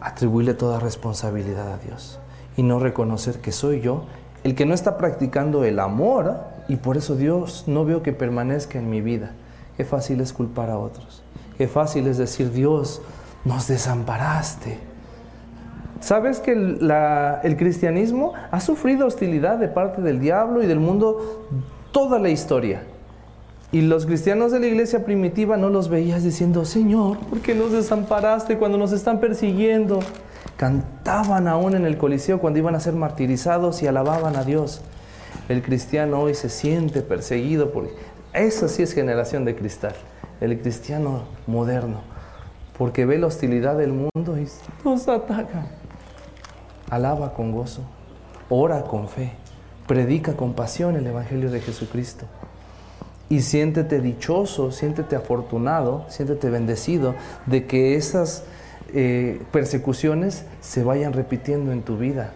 atribuirle 0.00 0.54
toda 0.54 0.78
responsabilidad 0.78 1.72
a 1.72 1.78
Dios 1.78 2.18
y 2.56 2.62
no 2.62 2.78
reconocer 2.78 3.40
que 3.40 3.52
soy 3.52 3.80
yo 3.80 4.04
el 4.44 4.54
que 4.54 4.66
no 4.66 4.74
está 4.74 4.96
practicando 4.96 5.64
el 5.64 5.80
amor 5.80 6.36
y 6.68 6.76
por 6.76 6.96
eso 6.96 7.16
Dios 7.16 7.64
no 7.66 7.84
veo 7.84 8.02
que 8.02 8.12
permanezca 8.12 8.78
en 8.78 8.90
mi 8.90 9.00
vida. 9.00 9.32
Qué 9.76 9.84
fácil 9.84 10.20
es 10.20 10.32
culpar 10.32 10.70
a 10.70 10.78
otros. 10.78 11.22
Qué 11.58 11.68
fácil 11.68 12.06
es 12.06 12.18
decir, 12.18 12.52
Dios, 12.52 13.02
nos 13.44 13.66
desamparaste. 13.66 14.78
¿Sabes 16.00 16.40
que 16.40 16.52
el, 16.52 17.56
cristianismo 17.56 18.34
ha 18.50 18.60
sufrido 18.60 19.06
hostilidad 19.06 19.58
de 19.58 19.68
parte 19.68 20.02
del 20.02 20.20
diablo 20.20 20.62
y 20.62 20.66
del 20.66 20.78
mundo 20.78 21.46
toda 21.90 22.18
la 22.18 22.28
historia? 22.28 22.82
Y 23.72 23.80
los 23.80 24.06
cristianos 24.06 24.52
de 24.52 24.60
la 24.60 24.66
iglesia 24.66 25.04
primitiva 25.04 25.56
no 25.56 25.70
los 25.70 25.88
veías 25.88 26.22
diciendo, 26.22 26.64
Señor, 26.64 27.18
¿por 27.18 27.40
qué 27.40 27.54
nos 27.54 27.72
desamparaste 27.72 28.58
cuando 28.58 28.78
nos 28.78 28.92
están 28.92 29.20
persiguiendo? 29.20 30.00
Cantaban 30.56 31.48
aún 31.48 31.74
en 31.74 31.84
el 31.84 31.98
Coliseo 31.98 32.38
cuando 32.38 32.58
iban 32.58 32.74
a 32.74 32.80
ser 32.80 32.94
martirizados 32.94 33.82
y 33.82 33.86
alababan 33.86 34.36
a 34.36 34.44
Dios. 34.44 34.82
El 35.48 35.62
cristiano 35.62 36.20
hoy 36.20 36.34
se 36.34 36.48
siente 36.48 37.02
perseguido 37.02 37.72
por... 37.72 37.88
Esa 38.32 38.68
sí 38.68 38.82
es 38.82 38.92
generación 38.92 39.44
de 39.44 39.56
cristal, 39.56 39.94
el 40.40 40.60
cristiano 40.60 41.22
moderno, 41.46 42.02
porque 42.76 43.06
ve 43.06 43.18
la 43.18 43.28
hostilidad 43.28 43.78
del 43.78 43.92
mundo 43.92 44.38
y 44.38 44.46
nos 44.84 45.08
ataca 45.08 45.66
alaba 46.90 47.34
con 47.34 47.52
gozo, 47.52 47.82
ora 48.48 48.82
con 48.82 49.08
fe, 49.08 49.32
predica 49.86 50.34
con 50.34 50.54
pasión 50.54 50.96
el 50.96 51.06
Evangelio 51.06 51.50
de 51.50 51.60
Jesucristo. 51.60 52.26
Y 53.28 53.40
siéntete 53.40 54.00
dichoso, 54.00 54.70
siéntete 54.70 55.16
afortunado, 55.16 56.04
siéntete 56.08 56.48
bendecido 56.48 57.14
de 57.46 57.66
que 57.66 57.96
esas 57.96 58.44
eh, 58.94 59.42
persecuciones 59.50 60.44
se 60.60 60.84
vayan 60.84 61.12
repitiendo 61.12 61.72
en 61.72 61.82
tu 61.82 61.96
vida. 61.96 62.32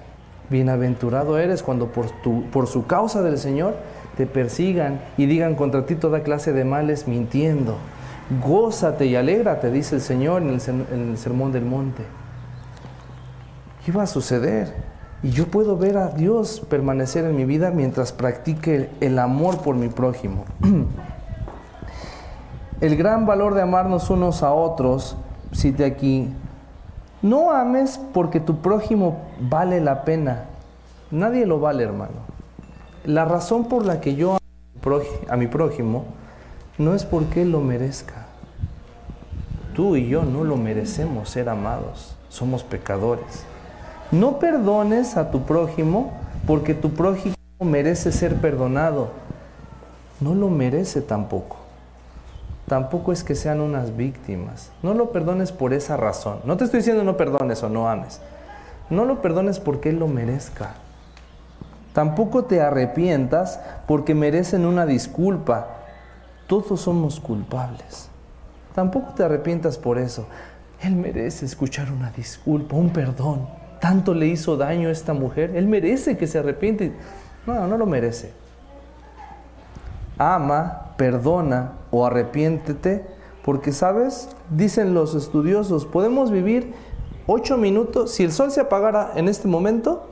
Bienaventurado 0.51 1.39
eres 1.39 1.63
cuando 1.63 1.93
por, 1.93 2.11
tu, 2.23 2.43
por 2.51 2.67
su 2.67 2.87
causa 2.87 3.23
del 3.23 3.39
Señor 3.39 3.77
te 4.17 4.27
persigan 4.27 5.01
y 5.17 5.27
digan 5.27 5.55
contra 5.55 5.87
ti 5.87 5.95
toda 5.95 6.25
clase 6.25 6.53
de 6.53 6.65
males 6.65 7.07
mintiendo. 7.07 7.77
Gózate 8.45 9.07
y 9.07 9.17
alégrate, 9.17 9.71
dice 9.71 9.97
el 9.97 10.01
Señor 10.01 10.43
en 10.43 10.51
el, 10.51 11.19
Sermón 11.19 11.53
del 11.53 11.65
Monte. 11.65 12.03
¿Qué 13.91 13.97
va 13.97 14.05
a 14.05 14.07
suceder? 14.07 14.73
Y 15.21 15.31
yo 15.31 15.49
puedo 15.49 15.77
ver 15.77 15.97
a 15.97 16.11
Dios 16.11 16.65
permanecer 16.71 17.25
en 17.25 17.35
mi 17.35 17.45
vida 17.45 17.73
mientras 17.73 18.13
practique 18.13 18.89
el 19.01 19.19
amor 19.19 19.63
por 19.63 19.75
mi 19.75 19.89
prójimo. 19.89 20.45
El 22.81 22.97
gran 22.97 23.27
valor 23.27 23.55
de 23.55 23.63
amarnos 23.63 24.09
unos 24.09 24.45
a 24.45 24.53
otros, 24.53 25.17
cite 25.53 25.85
aquí, 25.85 26.33
no 27.21 27.51
ames 27.51 28.01
porque 28.15 28.39
tu 28.39 28.59
prójimo 28.59 29.23
vale 29.41 29.81
la 29.81 30.05
pena. 30.05 30.45
Nadie 31.11 31.45
lo 31.45 31.59
vale, 31.59 31.83
hermano. 31.83 32.21
La 33.05 33.25
razón 33.25 33.65
por 33.65 33.85
la 33.85 34.01
que 34.01 34.15
yo 34.15 34.39
amo 34.85 35.01
a 35.29 35.37
mi 35.37 35.49
prójimo 35.49 36.05
no 36.79 36.95
es 36.95 37.05
porque 37.05 37.45
lo 37.45 37.61
merezca. 37.61 38.27
Tú 39.75 39.97
y 39.97 40.07
yo 40.07 40.23
no 40.23 40.45
lo 40.45 40.57
merecemos 40.57 41.29
ser 41.29 41.49
amados. 41.49 42.15
Somos 42.29 42.63
pecadores. 42.63 43.50
No 44.13 44.41
perdones 44.41 45.17
a 45.17 45.31
tu 45.31 45.43
prójimo 45.43 46.11
porque 46.45 46.75
tu 46.75 46.91
prójimo 46.91 47.37
merece 47.61 48.11
ser 48.11 48.41
perdonado. 48.41 49.11
No 50.19 50.35
lo 50.35 50.49
merece 50.49 51.01
tampoco. 51.01 51.59
Tampoco 52.67 53.13
es 53.13 53.23
que 53.23 53.37
sean 53.37 53.61
unas 53.61 53.97
víctimas. 53.97 54.73
No 54.83 54.95
lo 54.95 55.13
perdones 55.13 55.53
por 55.53 55.73
esa 55.73 55.97
razón. 55.97 56.41
No 56.45 56.57
te 56.57 56.65
estoy 56.65 56.79
diciendo 56.79 57.05
no 57.05 57.17
perdones 57.17 57.63
o 57.63 57.69
no 57.69 57.89
ames. 57.89 58.21
No 58.91 59.05
lo 59.05 59.23
perdones 59.23 59.61
porque 59.61 59.91
Él 59.91 60.01
lo 60.01 60.09
merezca. 60.09 60.75
Tampoco 61.93 62.47
te 62.47 62.61
arrepientas 62.61 63.61
porque 63.87 64.17
merecen 64.17 64.67
una 64.67 64.87
disculpa. 64.87 65.69
Todos 66.49 66.81
somos 66.81 67.21
culpables. 67.21 68.09
Tampoco 68.75 69.15
te 69.15 69.23
arrepientas 69.23 69.79
por 69.79 69.99
eso. 69.99 70.27
Él 70.83 70.97
merece 70.97 71.47
escuchar 71.47 71.93
una 71.93 72.11
disculpa, 72.11 72.75
un 72.75 72.91
perdón 72.91 73.60
tanto 73.81 74.15
le 74.15 74.27
hizo 74.27 74.57
daño 74.57 74.89
a 74.89 74.93
esta 74.93 75.15
mujer, 75.15 75.57
él 75.57 75.67
merece 75.67 76.17
que 76.17 76.27
se 76.27 76.39
arrepiente. 76.39 76.93
No, 77.47 77.67
no 77.67 77.79
lo 77.79 77.87
merece. 77.87 78.33
Ama, 80.19 80.93
perdona 80.97 81.73
o 81.91 82.05
arrepiéntete, 82.05 83.05
porque 83.45 83.73
sabes, 83.73 84.29
dicen 84.51 84.93
los 84.93 85.15
estudiosos, 85.15 85.87
podemos 85.87 86.31
vivir 86.31 86.75
ocho 87.27 87.57
minutos, 87.57 88.11
si 88.13 88.25
el 88.25 88.33
sol 88.33 88.51
se 88.51 88.61
apagara 88.61 89.13
en 89.17 89.29
este 89.29 89.49
momento, 89.49 90.11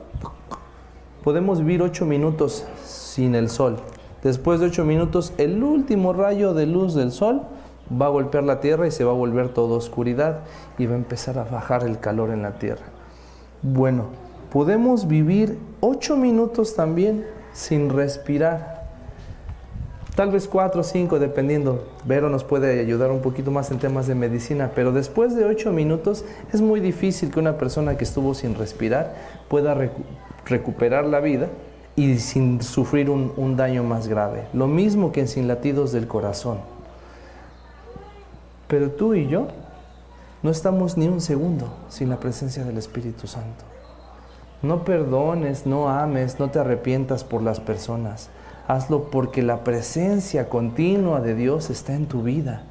podemos 1.23 1.59
vivir 1.59 1.83
ocho 1.83 2.05
minutos 2.05 2.65
sin 2.83 3.35
el 3.35 3.49
sol. 3.49 3.77
Después 4.23 4.59
de 4.59 4.65
ocho 4.65 4.83
minutos, 4.83 5.33
el 5.37 5.63
último 5.63 6.11
rayo 6.11 6.53
de 6.53 6.65
luz 6.65 6.95
del 6.95 7.11
sol 7.11 7.43
va 7.89 8.07
a 8.07 8.09
golpear 8.09 8.43
la 8.43 8.59
tierra 8.59 8.87
y 8.87 8.91
se 8.91 9.03
va 9.03 9.11
a 9.11 9.15
volver 9.15 9.49
toda 9.49 9.77
oscuridad 9.77 10.39
y 10.77 10.87
va 10.87 10.93
a 10.93 10.97
empezar 10.97 11.37
a 11.37 11.43
bajar 11.43 11.83
el 11.83 11.99
calor 11.99 12.31
en 12.31 12.41
la 12.41 12.57
tierra. 12.57 12.98
Bueno, 13.61 14.05
podemos 14.51 15.07
vivir 15.07 15.57
ocho 15.81 16.15
minutos 16.15 16.75
también 16.75 17.25
sin 17.53 17.89
respirar. 17.89 18.79
Tal 20.15 20.31
vez 20.31 20.47
cuatro 20.47 20.81
o 20.81 20.83
cinco, 20.83 21.19
dependiendo. 21.19 21.87
Vero 22.05 22.29
nos 22.29 22.43
puede 22.43 22.79
ayudar 22.79 23.11
un 23.11 23.21
poquito 23.21 23.51
más 23.51 23.71
en 23.71 23.79
temas 23.79 24.07
de 24.07 24.15
medicina, 24.15 24.71
pero 24.75 24.91
después 24.91 25.35
de 25.35 25.45
ocho 25.45 25.71
minutos 25.71 26.25
es 26.53 26.61
muy 26.61 26.79
difícil 26.79 27.31
que 27.31 27.39
una 27.39 27.57
persona 27.57 27.97
que 27.97 28.03
estuvo 28.03 28.33
sin 28.33 28.55
respirar 28.55 29.15
pueda 29.47 29.77
recuperar 30.45 31.05
la 31.05 31.19
vida 31.19 31.47
y 31.95 32.17
sin 32.19 32.61
sufrir 32.61 33.09
un, 33.09 33.33
un 33.37 33.55
daño 33.55 33.83
más 33.83 34.07
grave. 34.07 34.47
Lo 34.53 34.67
mismo 34.67 35.11
que 35.11 35.21
en 35.21 35.27
sin 35.27 35.47
latidos 35.47 35.91
del 35.91 36.07
corazón. 36.07 36.59
Pero 38.67 38.91
tú 38.91 39.15
y 39.15 39.27
yo 39.27 39.47
no 40.41 40.51
estamos 40.51 40.97
ni 40.97 41.07
un 41.07 41.19
segundo 41.19 41.67
sin 41.89 42.09
la 42.09 42.19
presencia 42.19 42.63
del 42.63 42.77
Espíritu 42.77 43.27
Santo. 43.27 43.65
No 44.61 44.83
perdones, 44.83 45.65
no 45.65 45.89
ames, 45.89 46.39
no 46.39 46.49
te 46.49 46.59
arrepientas 46.59 47.23
por 47.23 47.41
las 47.41 47.59
personas. 47.59 48.29
Hazlo 48.67 49.09
porque 49.09 49.41
la 49.41 49.63
presencia 49.63 50.47
continua 50.47 51.21
de 51.21 51.35
Dios 51.35 51.69
está 51.69 51.93
en 51.93 52.07
tu 52.07 52.23
vida. 52.23 52.63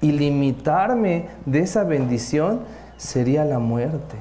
Y 0.00 0.12
limitarme 0.12 1.28
de 1.44 1.60
esa 1.60 1.84
bendición 1.84 2.60
sería 2.96 3.44
la 3.44 3.58
muerte. 3.58 4.16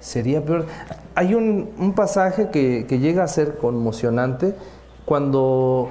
Sería 0.00 0.44
peor. 0.44 0.66
Hay 1.14 1.34
un, 1.34 1.92
pasaje 1.94 2.50
que, 2.50 2.86
que 2.88 2.98
llega 2.98 3.22
a 3.22 3.28
ser 3.28 3.58
conmocionante 3.58 4.54
cuando 5.04 5.88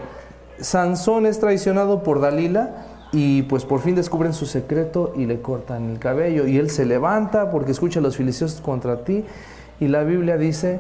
Sansón 0.60 1.26
es 1.26 1.40
traicionado 1.40 2.04
por 2.04 2.20
Dalila 2.20 2.91
y 3.14 3.42
pues 3.44 3.66
por 3.66 3.82
fin 3.82 3.96
descubren 3.96 4.34
su 4.34 4.46
secreto 4.46 5.14
y 5.16 5.26
le 5.26 5.42
cortan 5.42 5.90
el 5.90 6.00
cabello. 6.00 6.48
Y 6.48 6.58
él 6.58 6.70
se 6.70 6.86
levanta 6.86 7.52
porque 7.52 7.72
escucha 7.72 8.00
a 8.00 8.04
los 8.04 8.16
filisteos 8.16 8.62
contra 8.62 9.04
ti. 9.04 9.26
Y 9.80 9.88
la 9.88 10.04
Biblia 10.04 10.38
dice 10.38 10.80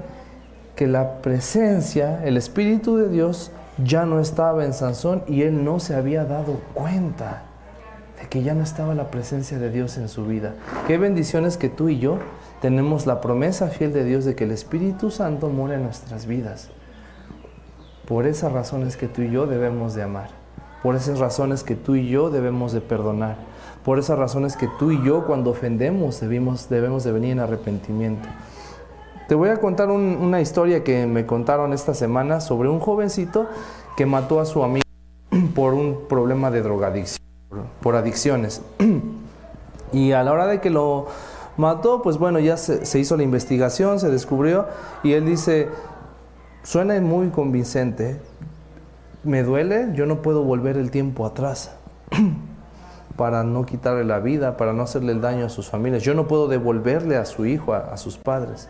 que 0.75 0.87
la 0.87 1.21
presencia, 1.21 2.23
el 2.23 2.37
Espíritu 2.37 2.95
de 2.95 3.09
Dios 3.09 3.51
ya 3.83 4.05
no 4.05 4.19
estaba 4.19 4.63
en 4.63 4.73
Sansón 4.73 5.23
y 5.27 5.41
él 5.41 5.65
no 5.65 5.79
se 5.79 5.95
había 5.95 6.23
dado 6.25 6.59
cuenta 6.73 7.43
de 8.21 8.27
que 8.27 8.43
ya 8.43 8.53
no 8.53 8.63
estaba 8.63 8.95
la 8.95 9.11
presencia 9.11 9.59
de 9.59 9.69
Dios 9.69 9.97
en 9.97 10.07
su 10.07 10.25
vida. 10.25 10.53
Qué 10.87 10.97
bendiciones 10.97 11.57
que 11.57 11.69
tú 11.69 11.89
y 11.89 11.99
yo 11.99 12.19
tenemos 12.61 13.07
la 13.07 13.19
promesa 13.19 13.67
fiel 13.67 13.91
de 13.91 14.05
Dios 14.05 14.23
de 14.23 14.35
que 14.35 14.45
el 14.45 14.51
Espíritu 14.51 15.11
Santo 15.11 15.49
muere 15.49 15.75
en 15.75 15.83
nuestras 15.83 16.27
vidas. 16.27 16.69
Por 18.07 18.27
esas 18.27 18.51
razones 18.51 18.95
que 18.95 19.07
tú 19.07 19.21
y 19.21 19.31
yo 19.31 19.47
debemos 19.47 19.95
de 19.95 20.03
amar. 20.03 20.40
Por 20.83 20.95
esas 20.95 21.19
razones 21.19 21.63
que 21.63 21.75
tú 21.75 21.95
y 21.95 22.09
yo 22.09 22.29
debemos 22.29 22.71
de 22.71 22.81
perdonar. 22.81 23.37
Por 23.85 23.99
esas 23.99 24.17
razones 24.17 24.55
que 24.55 24.67
tú 24.79 24.91
y 24.91 25.03
yo 25.03 25.25
cuando 25.25 25.51
ofendemos 25.51 26.19
debemos, 26.19 26.69
debemos 26.69 27.03
de 27.03 27.11
venir 27.11 27.31
en 27.31 27.39
arrepentimiento. 27.39 28.27
Te 29.27 29.35
voy 29.35 29.49
a 29.49 29.57
contar 29.57 29.89
una 29.89 30.41
historia 30.41 30.83
que 30.83 31.07
me 31.07 31.25
contaron 31.25 31.71
esta 31.71 31.93
semana 31.93 32.41
sobre 32.41 32.67
un 32.67 32.79
jovencito 32.79 33.47
que 33.95 34.05
mató 34.05 34.39
a 34.39 34.45
su 34.45 34.63
amigo 34.63 34.83
por 35.55 35.73
un 35.73 36.01
problema 36.09 36.51
de 36.51 36.61
drogadicción, 36.61 37.21
por 37.81 37.95
adicciones. 37.95 38.61
Y 39.93 40.13
a 40.13 40.23
la 40.23 40.31
hora 40.31 40.47
de 40.47 40.61
que 40.61 40.69
lo 40.69 41.07
mató, 41.57 42.01
pues 42.01 42.17
bueno, 42.17 42.39
ya 42.39 42.55
se, 42.55 42.85
se 42.85 42.97
hizo 42.97 43.17
la 43.17 43.23
investigación, 43.23 43.99
se 43.99 44.09
descubrió 44.09 44.67
y 45.03 45.11
él 45.11 45.25
dice, 45.25 45.67
suena 46.63 46.97
muy 47.01 47.27
convincente, 47.27 48.21
me 49.23 49.43
duele, 49.43 49.89
yo 49.93 50.05
no 50.05 50.21
puedo 50.21 50.43
volver 50.43 50.77
el 50.77 50.89
tiempo 50.89 51.25
atrás 51.25 51.71
para 53.17 53.43
no 53.43 53.65
quitarle 53.65 54.03
la 54.03 54.19
vida, 54.19 54.57
para 54.57 54.73
no 54.73 54.83
hacerle 54.83 55.11
el 55.11 55.21
daño 55.21 55.45
a 55.45 55.49
sus 55.49 55.69
familias. 55.69 56.03
Yo 56.03 56.13
no 56.15 56.27
puedo 56.27 56.47
devolverle 56.47 57.17
a 57.17 57.25
su 57.25 57.45
hijo, 57.45 57.73
a, 57.73 57.95
sus 57.97 58.17
padres. 58.17 58.67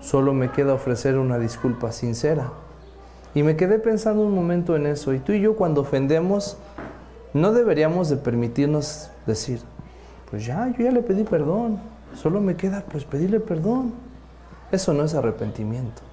Solo 0.00 0.32
me 0.32 0.50
queda 0.50 0.74
ofrecer 0.74 1.18
una 1.18 1.38
disculpa 1.38 1.92
sincera. 1.92 2.50
Y 3.34 3.44
me 3.44 3.56
quedé 3.56 3.78
pensando 3.78 4.22
un 4.22 4.34
momento 4.34 4.74
en 4.74 4.86
eso. 4.86 5.14
Y 5.14 5.20
tú 5.20 5.32
y 5.32 5.40
yo 5.40 5.56
cuando 5.56 5.82
ofendemos, 5.82 6.56
no 7.32 7.52
deberíamos 7.52 8.08
de 8.08 8.16
permitirnos 8.16 9.10
decir, 9.26 9.60
pues 10.30 10.44
ya, 10.44 10.68
yo 10.76 10.84
ya 10.84 10.90
le 10.90 11.02
pedí 11.02 11.22
perdón. 11.22 11.78
Solo 12.14 12.40
me 12.40 12.56
queda 12.56 12.82
pues 12.90 13.04
pedirle 13.04 13.38
perdón. 13.38 13.92
Eso 14.72 14.92
no 14.92 15.04
es 15.04 15.14
arrepentimiento 15.14 16.11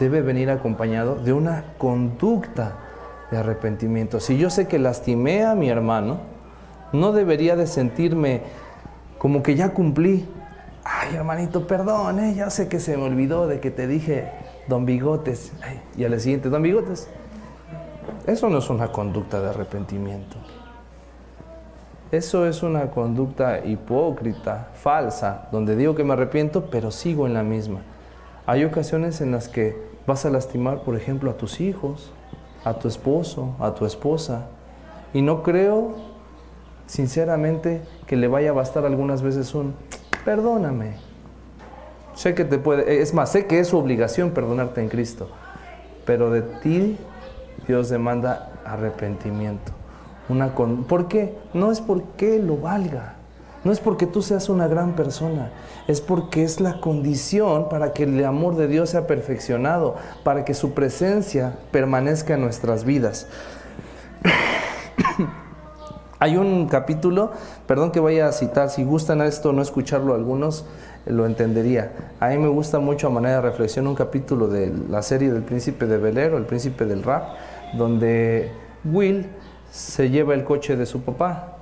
debe 0.00 0.22
venir 0.22 0.50
acompañado 0.50 1.16
de 1.16 1.34
una 1.34 1.74
conducta 1.76 2.72
de 3.30 3.36
arrepentimiento. 3.36 4.18
Si 4.18 4.38
yo 4.38 4.48
sé 4.48 4.66
que 4.66 4.78
lastimé 4.78 5.44
a 5.44 5.54
mi 5.54 5.68
hermano, 5.68 6.20
no 6.92 7.12
debería 7.12 7.54
de 7.54 7.66
sentirme 7.66 8.42
como 9.18 9.42
que 9.42 9.54
ya 9.54 9.74
cumplí. 9.74 10.26
Ay, 10.82 11.14
hermanito, 11.14 11.66
perdón, 11.66 12.18
¿eh? 12.18 12.34
ya 12.34 12.48
sé 12.48 12.66
que 12.66 12.80
se 12.80 12.96
me 12.96 13.04
olvidó 13.04 13.46
de 13.46 13.60
que 13.60 13.70
te 13.70 13.86
dije 13.86 14.30
don 14.68 14.86
Bigotes. 14.86 15.52
y 15.96 16.04
al 16.04 16.18
siguiente, 16.18 16.48
don 16.48 16.62
Bigotes. 16.62 17.06
Eso 18.26 18.48
no 18.48 18.58
es 18.58 18.70
una 18.70 18.90
conducta 18.90 19.40
de 19.40 19.50
arrepentimiento. 19.50 20.36
Eso 22.10 22.46
es 22.46 22.62
una 22.62 22.90
conducta 22.90 23.64
hipócrita, 23.64 24.70
falsa, 24.74 25.48
donde 25.52 25.76
digo 25.76 25.94
que 25.94 26.04
me 26.04 26.14
arrepiento, 26.14 26.70
pero 26.70 26.90
sigo 26.90 27.26
en 27.26 27.34
la 27.34 27.42
misma. 27.42 27.80
Hay 28.46 28.64
ocasiones 28.64 29.20
en 29.20 29.30
las 29.30 29.48
que 29.48 29.89
Vas 30.10 30.26
a 30.26 30.30
lastimar, 30.30 30.82
por 30.82 30.96
ejemplo, 30.96 31.30
a 31.30 31.34
tus 31.34 31.60
hijos, 31.60 32.10
a 32.64 32.74
tu 32.74 32.88
esposo, 32.88 33.54
a 33.60 33.74
tu 33.74 33.86
esposa. 33.86 34.48
Y 35.14 35.22
no 35.22 35.44
creo, 35.44 35.94
sinceramente, 36.88 37.82
que 38.08 38.16
le 38.16 38.26
vaya 38.26 38.50
a 38.50 38.52
bastar 38.52 38.84
algunas 38.84 39.22
veces 39.22 39.54
un 39.54 39.72
perdóname. 40.24 40.96
Sé 42.16 42.34
que 42.34 42.44
te 42.44 42.58
puede, 42.58 43.00
es 43.00 43.14
más, 43.14 43.30
sé 43.30 43.46
que 43.46 43.60
es 43.60 43.68
su 43.68 43.78
obligación 43.78 44.32
perdonarte 44.32 44.80
en 44.80 44.88
Cristo, 44.88 45.28
pero 46.04 46.28
de 46.32 46.42
ti 46.42 46.98
Dios 47.68 47.88
demanda 47.88 48.50
arrepentimiento. 48.64 49.70
Una 50.28 50.56
con, 50.56 50.82
¿Por 50.86 51.06
qué? 51.06 51.38
No 51.54 51.70
es 51.70 51.80
porque 51.80 52.40
lo 52.40 52.56
valga, 52.56 53.14
No 53.62 53.72
es 53.72 53.80
porque 53.80 54.06
tú 54.06 54.22
seas 54.22 54.48
una 54.48 54.68
gran 54.68 54.96
persona, 54.96 55.50
es 55.86 56.00
porque 56.00 56.44
es 56.44 56.60
la 56.60 56.80
condición 56.80 57.68
para 57.68 57.92
que 57.92 58.04
el 58.04 58.24
amor 58.24 58.56
de 58.56 58.68
Dios 58.68 58.90
sea 58.90 59.06
perfeccionado, 59.06 59.96
para 60.24 60.46
que 60.46 60.54
su 60.54 60.72
presencia 60.72 61.58
permanezca 61.70 62.34
en 62.34 62.40
nuestras 62.40 62.84
vidas. 62.84 63.26
Hay 66.18 66.38
un 66.38 66.68
capítulo, 66.68 67.32
perdón 67.66 67.92
que 67.92 68.00
vaya 68.00 68.28
a 68.28 68.32
citar, 68.32 68.70
si 68.70 68.82
gustan 68.82 69.20
a 69.20 69.26
esto 69.26 69.52
no 69.52 69.60
escucharlo 69.60 70.14
algunos, 70.14 70.64
lo 71.04 71.26
entendería. 71.26 71.92
A 72.18 72.28
mí 72.28 72.38
me 72.38 72.48
gusta 72.48 72.78
mucho 72.78 73.08
a 73.08 73.10
manera 73.10 73.36
de 73.36 73.42
reflexión 73.42 73.86
un 73.86 73.94
capítulo 73.94 74.48
de 74.48 74.72
la 74.88 75.02
serie 75.02 75.30
del 75.30 75.42
príncipe 75.42 75.86
de 75.86 75.98
Belero, 75.98 76.38
el 76.38 76.44
príncipe 76.44 76.86
del 76.86 77.02
rap, 77.02 77.34
donde 77.74 78.52
Will 78.84 79.28
se 79.70 80.08
lleva 80.08 80.32
el 80.34 80.44
coche 80.44 80.76
de 80.76 80.86
su 80.86 81.02
papá 81.02 81.59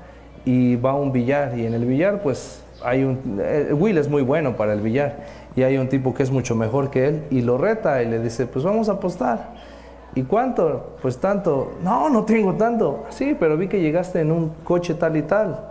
y 0.49 0.77
va 0.77 0.93
a 0.93 0.95
un 0.95 1.13
billar 1.13 1.59
y 1.59 1.67
en 1.67 1.75
el 1.75 1.85
billar 1.85 2.23
pues 2.23 2.63
hay 2.83 3.05
un 3.05 3.39
eh, 3.39 3.71
Will 3.79 3.99
es 3.99 4.09
muy 4.09 4.23
bueno 4.23 4.57
para 4.57 4.73
el 4.73 4.81
billar 4.81 5.27
y 5.55 5.63
hay 5.63 5.77
un 5.77 5.91
tipo 5.91 6.15
que 6.15 6.23
es 6.23 6.31
mucho 6.31 6.57
mejor 6.57 6.89
que 6.89 7.07
él 7.07 7.25
y 7.29 7.43
lo 7.43 7.59
reta 7.59 8.03
y 8.03 8.09
le 8.09 8.19
dice 8.19 8.47
pues 8.47 8.65
vamos 8.65 8.89
a 8.89 8.93
apostar 8.93 9.53
¿y 10.15 10.23
cuánto? 10.23 10.97
pues 11.03 11.19
tanto. 11.19 11.73
No 11.83 12.09
no 12.09 12.25
tengo 12.25 12.55
tanto 12.55 13.05
sí 13.11 13.37
pero 13.39 13.59
vi 13.59 13.69
que 13.69 13.83
llegaste 13.83 14.21
en 14.23 14.33
un 14.33 14.49
coche 14.65 14.95
tal 14.95 15.19
y 15.19 15.23
tal 15.23 15.67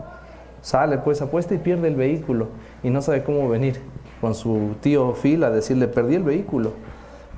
sale 0.62 1.00
pues 1.00 1.24
apuesta 1.24 1.56
y 1.56 1.58
pierde 1.58 1.88
el 1.88 1.96
vehículo 1.96 2.50
y 2.84 2.92
no 2.92 3.02
sabe 3.02 3.24
cómo 3.24 3.50
venir 3.50 3.82
con 4.22 4.36
su 4.36 4.76
tío 4.80 5.16
Phil 5.16 5.44
a 5.44 5.50
decirle 5.50 5.88
perdí 5.88 6.14
el 6.14 6.24
vehículo 6.24 6.74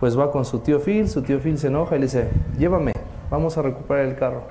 pues 0.01 0.19
va 0.19 0.29
con 0.29 0.43
su 0.43 0.59
tío 0.59 0.81
Phil 0.81 1.07
su 1.07 1.21
tío 1.21 1.39
Phil 1.39 1.57
se 1.57 1.67
enoja 1.67 1.95
y 1.95 1.99
le 1.99 2.07
dice 2.07 2.27
llévame 2.57 2.91
vamos 3.31 3.57
a 3.57 3.61
recuperar 3.61 4.07
el 4.07 4.15
carro 4.17 4.41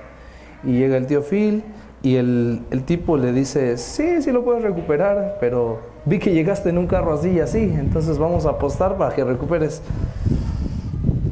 y 0.63 0.71
llega 0.71 0.97
el 0.97 1.05
tío 1.05 1.21
Phil 1.21 1.63
y 2.01 2.15
el, 2.15 2.63
tipo 2.85 3.17
le 3.17 3.33
dice, 3.33 3.77
sí, 3.77 4.21
sí 4.21 4.31
lo 4.31 4.45
puedes 4.45 4.63
recuperar, 4.63 5.37
pero 5.41 5.81
vi 6.05 6.19
que 6.19 6.31
llegaste 6.31 6.69
en 6.69 6.77
un 6.77 6.87
carro 6.87 7.13
así 7.13 7.31
y 7.31 7.39
así, 7.41 7.59
entonces 7.59 8.17
vamos 8.17 8.45
a 8.45 8.51
apostar 8.51 8.97
para 8.97 9.13
que 9.13 9.23
recuperes. 9.25 9.81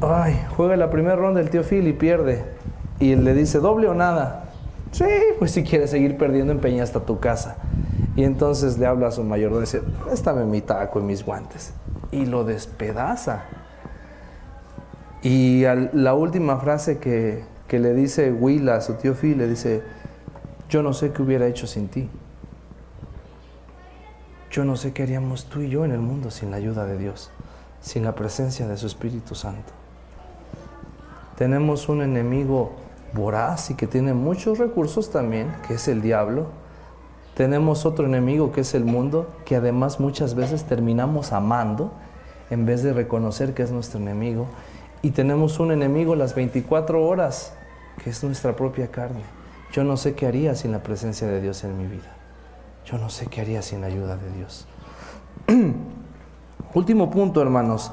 Ay, 0.02 0.38
juega 0.56 0.76
la 0.76 0.90
primera 0.90 1.16
ronda 1.16 1.40
el 1.40 1.48
tío 1.48 1.62
Phil 1.62 1.88
y 1.88 1.94
pierde. 1.94 2.44
Y 3.00 3.16
le 3.16 3.32
dice, 3.32 3.60
doble 3.60 3.88
o 3.88 3.94
nada. 3.94 4.44
Sí, 4.92 5.06
pues 5.38 5.52
si 5.52 5.64
quieres 5.64 5.90
seguir 5.90 6.18
perdiendo, 6.18 6.52
empeña 6.52 6.82
hasta 6.82 7.00
tu 7.00 7.18
casa. 7.18 7.56
Y 8.14 8.24
entonces 8.24 8.78
le 8.78 8.86
habla 8.86 9.08
a 9.08 9.10
su 9.10 9.24
mayor, 9.24 9.58
dice, 9.58 9.80
préstame 10.04 10.44
mi 10.44 10.60
taco 10.60 11.00
y 11.00 11.02
mis 11.02 11.24
guantes. 11.24 11.72
Y 12.12 12.26
lo 12.26 12.44
despedaza. 12.44 13.44
Y 15.22 15.64
la 15.92 16.14
última 16.14 16.58
frase 16.58 16.98
que, 16.98 17.42
que 17.68 17.78
le 17.78 17.94
dice 17.94 18.32
Will 18.32 18.68
a 18.68 18.80
su 18.80 18.94
tío 18.94 19.14
Phil, 19.14 19.38
le 19.38 19.48
dice, 19.48 19.82
yo 20.68 20.82
no 20.82 20.92
sé 20.92 21.12
qué 21.12 21.22
hubiera 21.22 21.46
hecho 21.46 21.66
sin 21.66 21.88
ti. 21.88 22.08
Yo 24.50 24.64
no 24.64 24.76
sé 24.76 24.92
qué 24.92 25.02
haríamos 25.02 25.44
tú 25.44 25.60
y 25.60 25.68
yo 25.68 25.84
en 25.84 25.92
el 25.92 26.00
mundo 26.00 26.30
sin 26.30 26.50
la 26.50 26.56
ayuda 26.56 26.84
de 26.84 26.98
Dios, 26.98 27.30
sin 27.80 28.04
la 28.04 28.14
presencia 28.14 28.66
de 28.66 28.76
su 28.76 28.86
Espíritu 28.86 29.34
Santo. 29.34 29.72
Tenemos 31.36 31.88
un 31.88 32.02
enemigo 32.02 32.72
voraz 33.12 33.70
y 33.70 33.74
que 33.74 33.86
tiene 33.86 34.12
muchos 34.12 34.58
recursos 34.58 35.10
también, 35.10 35.54
que 35.66 35.74
es 35.74 35.88
el 35.88 36.02
diablo. 36.02 36.46
Tenemos 37.34 37.86
otro 37.86 38.06
enemigo 38.06 38.52
que 38.52 38.62
es 38.62 38.74
el 38.74 38.84
mundo, 38.84 39.30
que 39.44 39.56
además 39.56 40.00
muchas 40.00 40.34
veces 40.34 40.64
terminamos 40.64 41.32
amando 41.32 41.92
en 42.50 42.66
vez 42.66 42.82
de 42.82 42.92
reconocer 42.92 43.54
que 43.54 43.62
es 43.62 43.70
nuestro 43.70 44.00
enemigo. 44.00 44.46
Y 45.02 45.12
tenemos 45.12 45.60
un 45.60 45.70
enemigo 45.70 46.16
las 46.16 46.34
24 46.34 47.06
horas, 47.06 47.52
que 48.02 48.10
es 48.10 48.24
nuestra 48.24 48.56
propia 48.56 48.90
carne. 48.90 49.37
Yo 49.72 49.84
no 49.84 49.96
sé 49.96 50.14
qué 50.14 50.26
haría 50.26 50.54
sin 50.54 50.72
la 50.72 50.82
presencia 50.82 51.26
de 51.26 51.40
Dios 51.40 51.62
en 51.64 51.76
mi 51.76 51.86
vida. 51.86 52.14
Yo 52.86 52.96
no 52.96 53.10
sé 53.10 53.26
qué 53.26 53.42
haría 53.42 53.60
sin 53.60 53.82
la 53.82 53.88
ayuda 53.88 54.16
de 54.16 54.30
Dios. 54.32 54.66
Último 56.74 57.10
punto, 57.10 57.42
hermanos, 57.42 57.92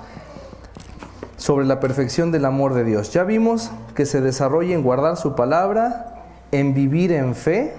sobre 1.38 1.66
la 1.66 1.80
perfección 1.80 2.32
del 2.32 2.46
amor 2.46 2.74
de 2.74 2.86
Dios. 2.86 3.12
Ya 3.12 3.24
vimos 3.24 3.72
que 3.94 4.06
se 4.06 4.22
desarrolla 4.22 4.74
en 4.74 4.84
guardar 4.84 5.18
su 5.18 5.36
palabra, 5.36 6.26
en 6.52 6.74
vivir 6.74 7.12
en 7.12 7.36
fe, 7.36 7.74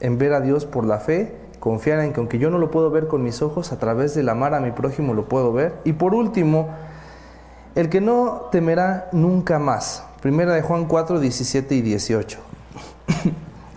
en 0.00 0.16
ver 0.18 0.32
a 0.32 0.40
Dios 0.40 0.64
por 0.64 0.86
la 0.86 0.98
fe, 0.98 1.36
confiar 1.60 2.00
en 2.00 2.12
que 2.12 2.20
aunque 2.20 2.38
yo 2.38 2.50
no 2.50 2.58
lo 2.58 2.70
puedo 2.70 2.90
ver 2.90 3.08
con 3.08 3.22
mis 3.22 3.42
ojos, 3.42 3.72
a 3.72 3.78
través 3.78 4.14
del 4.14 4.28
amar 4.30 4.54
a 4.54 4.60
mi 4.60 4.72
prójimo 4.72 5.12
lo 5.12 5.28
puedo 5.28 5.52
ver. 5.52 5.74
Y 5.84 5.92
por 5.92 6.14
último, 6.14 6.70
el 7.74 7.88
que 7.88 8.00
no 8.00 8.48
temerá 8.50 9.08
nunca 9.12 9.58
más. 9.58 10.04
Primera 10.22 10.54
de 10.54 10.62
Juan 10.62 10.86
4, 10.86 11.20
17 11.20 11.74
y 11.74 11.82
18. 11.82 12.51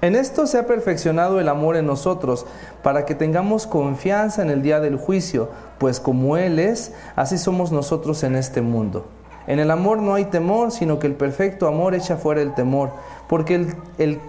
En 0.01 0.15
esto 0.15 0.45
se 0.45 0.59
ha 0.59 0.67
perfeccionado 0.67 1.39
el 1.39 1.49
amor 1.49 1.77
en 1.77 1.87
nosotros, 1.87 2.45
para 2.83 3.05
que 3.05 3.15
tengamos 3.15 3.65
confianza 3.65 4.43
en 4.43 4.51
el 4.51 4.61
día 4.61 4.79
del 4.79 4.97
juicio, 4.97 5.49
pues 5.79 5.99
como 5.99 6.37
Él 6.37 6.59
es, 6.59 6.93
así 7.15 7.37
somos 7.37 7.71
nosotros 7.71 8.23
en 8.23 8.35
este 8.35 8.61
mundo. 8.61 9.07
En 9.47 9.59
el 9.59 9.71
amor 9.71 9.99
no 9.99 10.13
hay 10.13 10.25
temor, 10.25 10.71
sino 10.71 10.99
que 10.99 11.07
el 11.07 11.13
perfecto 11.13 11.67
amor 11.67 11.95
echa 11.95 12.17
fuera 12.17 12.41
el 12.41 12.53
temor, 12.53 12.91
porque 13.27 13.55
el, 13.97 14.19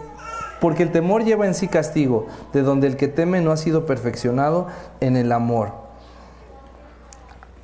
porque 0.61 0.82
el 0.82 0.92
temor 0.92 1.24
lleva 1.24 1.47
en 1.47 1.55
sí 1.55 1.68
castigo, 1.68 2.26
de 2.53 2.62
donde 2.62 2.86
el 2.86 2.97
que 2.97 3.09
teme 3.09 3.40
no 3.40 3.53
ha 3.53 3.57
sido 3.57 3.86
perfeccionado 3.86 4.68
en 5.01 5.16
el 5.16 5.32
amor. 5.32 5.72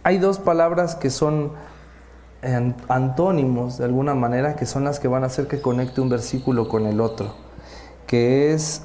Hay 0.03 0.18
dos 0.18 0.39
palabras 0.39 0.97
que 0.97 1.11
son 1.11 1.53
antónimos 2.88 3.78
de 3.78 3.84
alguna 3.84 4.14
manera, 4.14 4.57
que 4.57 4.66
son 4.66 4.84
las 4.84 5.01
que 5.01 5.09
van 5.09 5.22
a 5.22 5.26
hacer 5.26 5.47
que 5.47 5.61
conecte 5.61 6.01
un 6.01 6.09
versículo 6.09 6.68
con 6.68 6.86
el 6.86 7.01
otro 7.01 7.34
que 8.12 8.53
es 8.53 8.82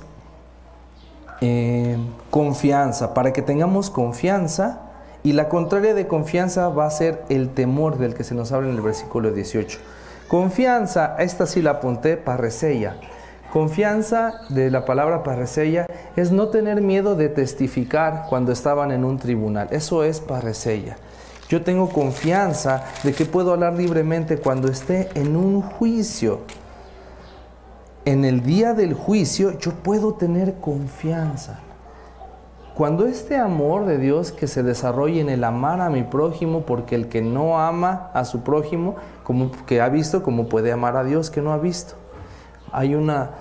eh, 1.41 1.97
confianza, 2.29 3.13
para 3.13 3.33
que 3.33 3.41
tengamos 3.41 3.89
confianza, 3.89 4.83
y 5.21 5.33
la 5.33 5.49
contraria 5.49 5.93
de 5.93 6.07
confianza 6.07 6.69
va 6.69 6.85
a 6.85 6.91
ser 6.91 7.25
el 7.27 7.49
temor 7.49 7.97
del 7.97 8.13
que 8.13 8.23
se 8.23 8.35
nos 8.35 8.53
habla 8.53 8.69
en 8.69 8.75
el 8.75 8.81
versículo 8.81 9.31
18. 9.31 9.79
Confianza, 10.29 11.17
esta 11.19 11.45
sí 11.45 11.61
la 11.61 11.71
apunté, 11.71 12.15
parresella. 12.15 12.95
Confianza 13.51 14.35
de 14.47 14.71
la 14.71 14.85
palabra 14.85 15.23
parresella 15.23 15.87
es 16.15 16.31
no 16.31 16.47
tener 16.47 16.79
miedo 16.79 17.15
de 17.15 17.27
testificar 17.27 18.27
cuando 18.29 18.53
estaban 18.53 18.91
en 18.91 19.03
un 19.03 19.17
tribunal. 19.17 19.67
Eso 19.71 20.05
es 20.05 20.21
parresella. 20.21 20.95
Yo 21.49 21.63
tengo 21.63 21.89
confianza 21.89 22.83
de 23.03 23.13
que 23.13 23.25
puedo 23.25 23.53
hablar 23.53 23.73
libremente 23.73 24.37
cuando 24.37 24.67
esté 24.67 25.09
en 25.15 25.35
un 25.35 25.61
juicio 25.61 26.41
en 28.07 28.23
el 28.23 28.41
día 28.41 28.73
del 28.73 28.93
juicio 28.93 29.59
yo 29.59 29.73
puedo 29.73 30.13
tener 30.13 30.55
confianza. 30.61 31.59
Cuando 32.73 33.05
este 33.05 33.35
amor 33.35 33.85
de 33.85 33.97
Dios 33.97 34.31
que 34.31 34.47
se 34.47 34.63
desarrolla 34.63 35.19
en 35.19 35.27
el 35.27 35.43
amar 35.43 35.81
a 35.81 35.89
mi 35.89 36.03
prójimo, 36.03 36.61
porque 36.61 36.95
el 36.95 37.09
que 37.09 37.21
no 37.21 37.59
ama 37.59 38.09
a 38.13 38.23
su 38.23 38.43
prójimo, 38.43 38.95
como 39.23 39.51
que 39.65 39.81
ha 39.81 39.89
visto, 39.89 40.23
como 40.23 40.47
puede 40.47 40.71
amar 40.71 40.95
a 40.95 41.03
Dios 41.03 41.29
que 41.29 41.41
no 41.41 41.51
ha 41.51 41.57
visto. 41.57 41.95
Hay 42.71 42.95
una 42.95 43.31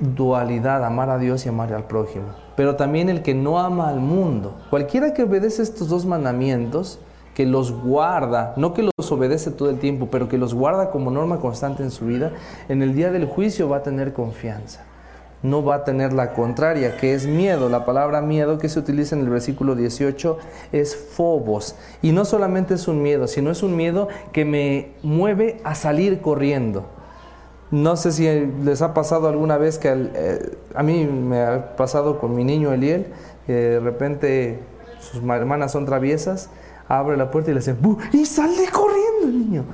dualidad, 0.00 0.84
amar 0.84 1.08
a 1.08 1.18
Dios 1.18 1.46
y 1.46 1.50
amar 1.50 1.72
al 1.72 1.84
prójimo. 1.84 2.26
Pero 2.56 2.74
también 2.74 3.08
el 3.08 3.22
que 3.22 3.34
no 3.34 3.60
ama 3.60 3.88
al 3.88 4.00
mundo. 4.00 4.56
Cualquiera 4.68 5.14
que 5.14 5.22
obedece 5.22 5.62
estos 5.62 5.88
dos 5.88 6.06
mandamientos, 6.06 6.98
que 7.34 7.46
los 7.46 7.72
guarda, 7.72 8.52
no 8.56 8.74
que 8.74 8.82
los 8.82 9.10
obedece 9.10 9.50
todo 9.50 9.70
el 9.70 9.78
tiempo, 9.78 10.08
pero 10.10 10.28
que 10.28 10.38
los 10.38 10.54
guarda 10.54 10.90
como 10.90 11.10
norma 11.10 11.38
constante 11.38 11.82
en 11.82 11.90
su 11.90 12.06
vida, 12.06 12.32
en 12.68 12.82
el 12.82 12.94
día 12.94 13.10
del 13.10 13.26
juicio 13.26 13.68
va 13.68 13.78
a 13.78 13.82
tener 13.82 14.12
confianza. 14.12 14.84
No 15.42 15.64
va 15.64 15.76
a 15.76 15.84
tener 15.84 16.12
la 16.12 16.34
contraria, 16.34 16.96
que 16.96 17.14
es 17.14 17.26
miedo. 17.26 17.68
La 17.68 17.84
palabra 17.84 18.20
miedo 18.20 18.58
que 18.58 18.68
se 18.68 18.78
utiliza 18.78 19.16
en 19.16 19.22
el 19.22 19.28
versículo 19.28 19.74
18 19.74 20.38
es 20.70 20.94
fobos. 20.94 21.74
Y 22.00 22.12
no 22.12 22.24
solamente 22.24 22.74
es 22.74 22.86
un 22.86 23.02
miedo, 23.02 23.26
sino 23.26 23.50
es 23.50 23.64
un 23.64 23.74
miedo 23.74 24.06
que 24.30 24.44
me 24.44 24.92
mueve 25.02 25.60
a 25.64 25.74
salir 25.74 26.20
corriendo. 26.20 26.84
No 27.72 27.96
sé 27.96 28.12
si 28.12 28.28
les 28.62 28.82
ha 28.82 28.94
pasado 28.94 29.28
alguna 29.28 29.56
vez 29.56 29.78
que 29.78 29.88
eh, 30.14 30.56
a 30.74 30.82
mí 30.84 31.06
me 31.06 31.40
ha 31.40 31.74
pasado 31.74 32.20
con 32.20 32.36
mi 32.36 32.44
niño 32.44 32.72
Eliel, 32.72 33.06
que 33.46 33.52
de 33.52 33.80
repente 33.80 34.60
sus 35.00 35.24
hermanas 35.24 35.72
son 35.72 35.86
traviesas 35.86 36.50
abre 36.88 37.16
la 37.16 37.30
puerta 37.30 37.50
y 37.50 37.54
le 37.54 37.60
dice, 37.60 37.76
y 38.12 38.24
sale 38.24 38.68
corriendo 38.70 39.24
el 39.24 39.38
niño. 39.38 39.64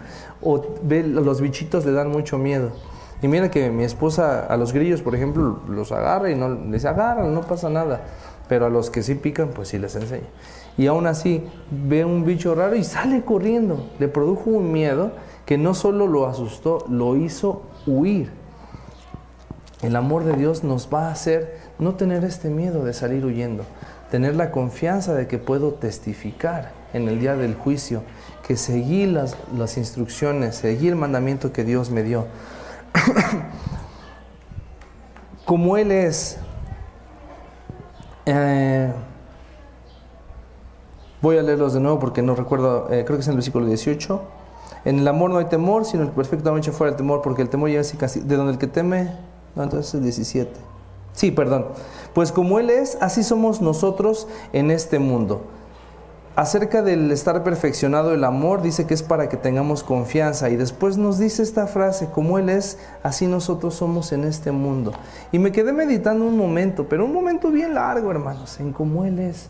O 0.43 0.65
ve, 0.83 1.03
los 1.03 1.41
bichitos 1.41 1.85
le 1.85 1.93
dan 1.93 2.11
mucho 2.11 2.39
miedo. 2.39 2.73
Y 3.21 3.29
mira 3.29 3.51
que 3.51 3.71
mi 3.71 3.85
esposa 3.85 4.47
a 4.47 4.57
los 4.57 4.73
grillos, 4.73 5.03
por 5.03 5.15
ejemplo, 5.15 5.61
los 5.69 5.91
agarra 5.91 6.31
y 6.31 6.37
no 6.37 6.51
les 6.51 6.73
dice, 6.73 6.89
agarra, 6.89 7.25
no 7.25 7.41
pasa 7.43 7.69
nada. 7.69 8.03
Pero 8.49 8.67
a 8.67 8.71
los 8.71 8.91
que 8.91 9.03
sí 9.03 9.15
pican, 9.17 9.49
pues 9.49 9.69
sí 9.69 9.79
les 9.79 9.97
enseña. 9.97 10.29
Y 10.77 10.87
aún 10.87 11.07
así 11.07 11.45
ve 11.71 12.05
un 12.05 12.25
bicho 12.25 12.55
raro 12.55 12.77
y 12.77 12.85
sale 12.85 13.25
corriendo. 13.25 13.91
Le 13.99 14.07
produjo 14.07 14.51
un 14.51 14.71
miedo 14.71 15.11
que 15.45 15.59
no 15.59 15.75
solo 15.75 16.07
lo 16.07 16.27
asustó, 16.27 16.85
lo 16.89 17.17
hizo 17.17 17.63
huir. 17.87 18.31
El 19.83 19.97
amor 19.97 20.25
de 20.25 20.35
Dios 20.35 20.63
nos 20.63 20.89
va 20.93 21.09
a 21.09 21.13
hacer 21.13 21.59
no 21.79 21.95
tener 21.95 22.25
este 22.25 22.51
miedo 22.51 22.85
de 22.85 22.93
salir 22.93 23.25
huyendo, 23.25 23.65
tener 24.11 24.37
la 24.37 24.51
confianza 24.51 25.15
de 25.15 25.27
que 25.27 25.39
puedo 25.39 25.75
testificar 25.75 26.78
en 26.93 27.09
el 27.09 27.21
día 27.21 27.37
del 27.37 27.55
juicio, 27.55 28.03
que 28.47 28.57
seguí 28.57 29.07
las, 29.07 29.37
las 29.57 29.77
instrucciones, 29.77 30.57
seguí 30.57 30.89
el 30.89 30.97
mandamiento 30.97 31.53
que 31.53 31.65
Dios 31.65 31.91
me 31.91 32.03
dio. 32.03 32.27
Como 35.45 35.77
Él 35.77 35.93
es, 35.93 36.39
Eh, 38.31 38.93
voy 41.23 41.39
a 41.39 41.43
leerlos 41.43 41.73
de 41.73 41.81
nuevo 41.81 41.99
porque 41.99 42.21
no 42.21 42.35
recuerdo, 42.35 42.93
eh, 42.93 43.03
creo 43.07 43.17
que 43.17 43.23
es 43.23 43.27
en 43.27 43.33
el 43.33 43.37
versículo 43.37 43.65
18. 43.65 44.21
En 44.85 44.99
el 44.99 45.09
amor 45.09 45.31
no 45.31 45.39
hay 45.39 45.47
temor, 45.47 45.87
sino 45.87 46.03
el 46.03 46.11
perfectamente 46.11 46.71
fuera 46.71 46.91
el 46.91 46.97
temor, 46.97 47.23
porque 47.23 47.41
el 47.41 47.49
temor 47.49 47.71
ya 47.71 47.81
es 47.81 47.95
casi 47.95 48.21
de 48.21 48.37
donde 48.37 48.53
el 48.53 48.59
que 48.59 48.67
teme, 48.67 49.17
no, 49.57 49.63
entonces 49.63 49.95
es 49.95 50.03
17. 50.03 50.53
Sí, 51.15 51.31
perdón. 51.31 51.69
Pues 52.13 52.31
como 52.31 52.59
Él 52.59 52.69
es, 52.69 52.99
así 53.01 53.23
somos 53.23 53.63
nosotros 53.63 54.29
en 54.53 54.71
este 54.71 54.99
mundo. 54.99 55.41
Acerca 56.39 56.83
del 56.83 57.11
estar 57.11 57.43
perfeccionado 57.43 58.15
el 58.15 58.23
amor, 58.23 58.63
dice 58.63 58.87
que 58.87 58.95
es 58.95 59.03
para 59.03 59.29
que 59.29 59.37
tengamos 59.37 59.83
confianza. 59.83 60.49
Y 60.51 60.55
después 60.55 60.97
nos 60.97 61.19
dice 61.19 61.43
esta 61.43 61.67
frase, 61.67 62.11
como 62.15 62.39
Él 62.39 62.49
es, 62.49 62.79
así 63.03 63.27
nosotros 63.27 63.75
somos 63.75 64.13
en 64.13 64.23
este 64.23 64.53
mundo. 64.53 64.93
Y 65.33 65.41
me 65.41 65.51
quedé 65.51 65.73
meditando 65.73 66.25
un 66.25 66.37
momento, 66.37 66.89
pero 66.89 67.07
un 67.07 67.13
momento 67.13 67.51
bien 67.51 67.75
largo, 67.75 68.13
hermanos, 68.13 68.61
en 68.61 68.73
cómo 68.73 69.05
Él 69.05 69.19
es. 69.19 69.49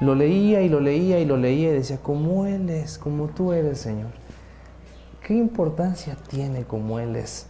Lo 0.00 0.16
leía 0.16 0.62
y 0.62 0.68
lo 0.68 0.80
leía 0.80 1.20
y 1.20 1.26
lo 1.26 1.36
leía 1.36 1.68
y 1.68 1.74
decía, 1.74 1.98
como 2.02 2.44
Él 2.44 2.70
es, 2.70 2.98
como 2.98 3.28
tú 3.28 3.52
eres, 3.52 3.78
Señor. 3.78 4.10
¿Qué 5.24 5.34
importancia 5.34 6.16
tiene 6.28 6.64
como 6.64 6.98
Él 6.98 7.14
es? 7.14 7.46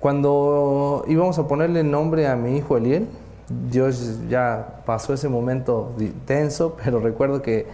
Cuando 0.00 1.04
íbamos 1.06 1.38
a 1.38 1.46
ponerle 1.46 1.84
nombre 1.84 2.26
a 2.26 2.34
mi 2.34 2.56
hijo 2.56 2.76
Eliel, 2.76 3.06
Dios 3.70 4.20
ya 4.28 4.82
pasó 4.86 5.12
ese 5.12 5.28
momento 5.28 5.94
tenso, 6.24 6.76
pero 6.82 7.00
recuerdo 7.00 7.42
que 7.42 7.66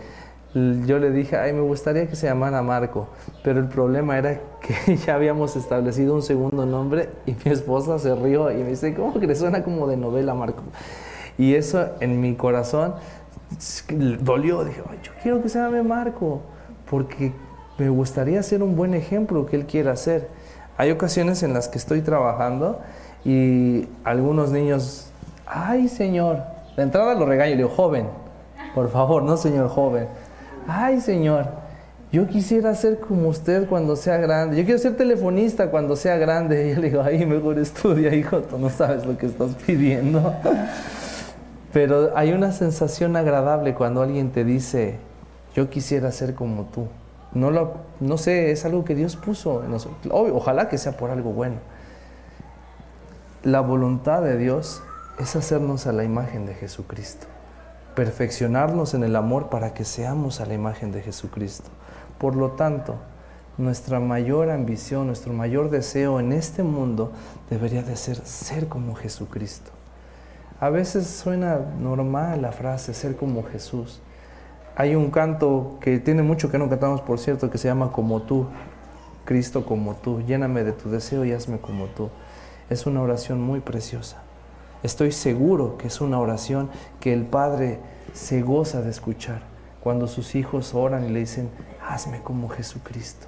yo 0.54 0.98
le 0.98 1.10
dije, 1.10 1.36
ay, 1.36 1.52
me 1.52 1.60
gustaría 1.60 2.08
que 2.08 2.16
se 2.16 2.26
llamara 2.26 2.62
Marco, 2.62 3.08
pero 3.44 3.60
el 3.60 3.68
problema 3.68 4.16
era 4.16 4.40
que 4.60 4.96
ya 5.06 5.14
habíamos 5.14 5.54
establecido 5.54 6.14
un 6.14 6.22
segundo 6.22 6.64
nombre 6.64 7.10
y 7.26 7.32
mi 7.32 7.52
esposa 7.52 7.98
se 7.98 8.14
rió 8.14 8.50
y 8.50 8.56
me 8.56 8.70
dice, 8.70 8.94
¿cómo 8.94 9.20
que 9.20 9.26
le 9.26 9.34
suena 9.34 9.62
como 9.62 9.86
de 9.86 9.98
novela 9.98 10.34
Marco? 10.34 10.62
Y 11.36 11.54
eso 11.54 11.90
en 12.00 12.20
mi 12.22 12.34
corazón 12.36 12.94
dolió, 14.20 14.64
dije, 14.64 14.82
ay, 14.88 14.98
yo 15.02 15.12
quiero 15.22 15.42
que 15.42 15.50
se 15.50 15.58
llame 15.58 15.82
Marco, 15.82 16.40
porque 16.88 17.34
me 17.78 17.90
gustaría 17.90 18.42
ser 18.42 18.62
un 18.62 18.76
buen 18.76 18.94
ejemplo 18.94 19.44
que 19.44 19.56
él 19.56 19.66
quiera 19.66 19.94
ser. 19.96 20.28
Hay 20.78 20.90
ocasiones 20.90 21.42
en 21.42 21.52
las 21.52 21.68
que 21.68 21.76
estoy 21.76 22.00
trabajando 22.00 22.80
y 23.24 23.88
algunos 24.04 24.50
niños, 24.50 25.05
ay 25.46 25.88
señor, 25.88 26.42
de 26.76 26.82
entrada 26.82 27.14
lo 27.14 27.26
regaño 27.26 27.50
le 27.50 27.56
digo, 27.56 27.68
joven, 27.68 28.08
por 28.74 28.90
favor, 28.90 29.22
no 29.22 29.36
señor 29.36 29.68
joven, 29.68 30.08
ay 30.66 31.00
señor, 31.00 31.46
yo 32.12 32.26
quisiera 32.26 32.74
ser 32.74 33.00
como 33.00 33.28
usted 33.28 33.68
cuando 33.68 33.96
sea 33.96 34.16
grande, 34.16 34.56
yo 34.56 34.64
quiero 34.64 34.78
ser 34.78 34.96
telefonista 34.96 35.70
cuando 35.70 35.96
sea 35.96 36.16
grande. 36.16 36.66
Y 36.70 36.74
yo 36.74 36.80
le 36.80 36.90
digo, 36.90 37.02
ay, 37.02 37.26
mejor 37.26 37.58
estudia, 37.58 38.14
hijo, 38.14 38.40
tú 38.40 38.58
no 38.58 38.70
sabes 38.70 39.04
lo 39.04 39.18
que 39.18 39.26
estás 39.26 39.50
pidiendo. 39.66 40.34
Pero 41.72 42.16
hay 42.16 42.32
una 42.32 42.52
sensación 42.52 43.16
agradable 43.16 43.74
cuando 43.74 44.02
alguien 44.02 44.30
te 44.30 44.44
dice, 44.44 44.98
yo 45.54 45.68
quisiera 45.68 46.10
ser 46.12 46.34
como 46.34 46.64
tú. 46.64 46.86
No, 47.34 47.50
lo, 47.50 47.74
no 48.00 48.16
sé, 48.16 48.50
es 48.50 48.64
algo 48.64 48.84
que 48.84 48.94
Dios 48.94 49.16
puso 49.16 49.62
en 49.62 49.72
nosotros. 49.72 50.10
ojalá 50.10 50.70
que 50.70 50.78
sea 50.78 50.92
por 50.96 51.10
algo 51.10 51.32
bueno. 51.32 51.56
La 53.42 53.60
voluntad 53.60 54.22
de 54.22 54.38
Dios 54.38 54.82
es 55.18 55.36
hacernos 55.36 55.86
a 55.86 55.92
la 55.92 56.04
imagen 56.04 56.46
de 56.46 56.54
Jesucristo, 56.54 57.26
perfeccionarnos 57.94 58.94
en 58.94 59.04
el 59.04 59.16
amor 59.16 59.48
para 59.48 59.74
que 59.74 59.84
seamos 59.84 60.40
a 60.40 60.46
la 60.46 60.54
imagen 60.54 60.92
de 60.92 61.02
Jesucristo. 61.02 61.70
Por 62.18 62.36
lo 62.36 62.52
tanto, 62.52 62.96
nuestra 63.58 64.00
mayor 64.00 64.50
ambición, 64.50 65.06
nuestro 65.06 65.32
mayor 65.32 65.70
deseo 65.70 66.20
en 66.20 66.32
este 66.32 66.62
mundo 66.62 67.12
debería 67.48 67.82
de 67.82 67.96
ser 67.96 68.16
ser 68.26 68.68
como 68.68 68.94
Jesucristo. 68.94 69.70
A 70.60 70.70
veces 70.70 71.06
suena 71.06 71.58
normal 71.80 72.42
la 72.42 72.52
frase 72.52 72.94
ser 72.94 73.16
como 73.16 73.44
Jesús, 73.44 74.00
hay 74.78 74.94
un 74.94 75.10
canto 75.10 75.78
que 75.80 75.98
tiene 75.98 76.22
mucho 76.22 76.50
que 76.50 76.58
no 76.58 76.68
cantamos, 76.68 77.00
por 77.00 77.18
cierto, 77.18 77.48
que 77.48 77.56
se 77.56 77.66
llama 77.66 77.92
Como 77.92 78.20
tú, 78.20 78.46
Cristo 79.24 79.64
como 79.64 79.94
tú, 79.94 80.20
lléname 80.20 80.64
de 80.64 80.72
tu 80.72 80.90
deseo 80.90 81.24
y 81.24 81.32
hazme 81.32 81.58
como 81.58 81.86
tú. 81.86 82.10
Es 82.68 82.84
una 82.84 83.00
oración 83.00 83.40
muy 83.40 83.60
preciosa. 83.60 84.25
Estoy 84.86 85.10
seguro 85.10 85.78
que 85.78 85.88
es 85.88 86.00
una 86.00 86.20
oración 86.20 86.70
que 87.00 87.12
el 87.12 87.24
Padre 87.24 87.80
se 88.12 88.42
goza 88.42 88.82
de 88.82 88.90
escuchar 88.90 89.42
cuando 89.82 90.06
sus 90.06 90.36
hijos 90.36 90.74
oran 90.74 91.04
y 91.04 91.08
le 91.08 91.18
dicen, 91.18 91.50
hazme 91.84 92.20
como 92.22 92.48
Jesucristo. 92.48 93.26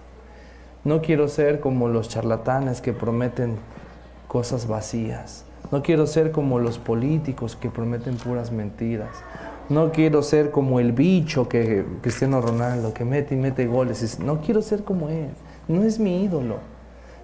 No 0.84 1.02
quiero 1.02 1.26
ser 1.26 1.58
como 1.58 1.88
los 1.88 2.08
charlatanes 2.08 2.80
que 2.80 2.92
prometen 2.92 3.56
cosas 4.28 4.68
vacías. 4.68 5.46
No 5.72 5.82
quiero 5.82 6.06
ser 6.06 6.30
como 6.30 6.60
los 6.60 6.78
políticos 6.78 7.56
que 7.56 7.70
prometen 7.70 8.18
puras 8.18 8.52
mentiras. 8.52 9.16
No 9.68 9.90
quiero 9.90 10.22
ser 10.22 10.52
como 10.52 10.78
el 10.78 10.92
bicho 10.92 11.48
que 11.48 11.84
Cristiano 12.02 12.40
Ronaldo, 12.40 12.94
que 12.94 13.04
mete 13.04 13.34
y 13.34 13.38
mete 13.38 13.66
goles. 13.66 14.20
No 14.20 14.42
quiero 14.42 14.62
ser 14.62 14.84
como 14.84 15.08
él. 15.08 15.30
No 15.66 15.82
es 15.82 15.98
mi 15.98 16.22
ídolo. 16.22 16.77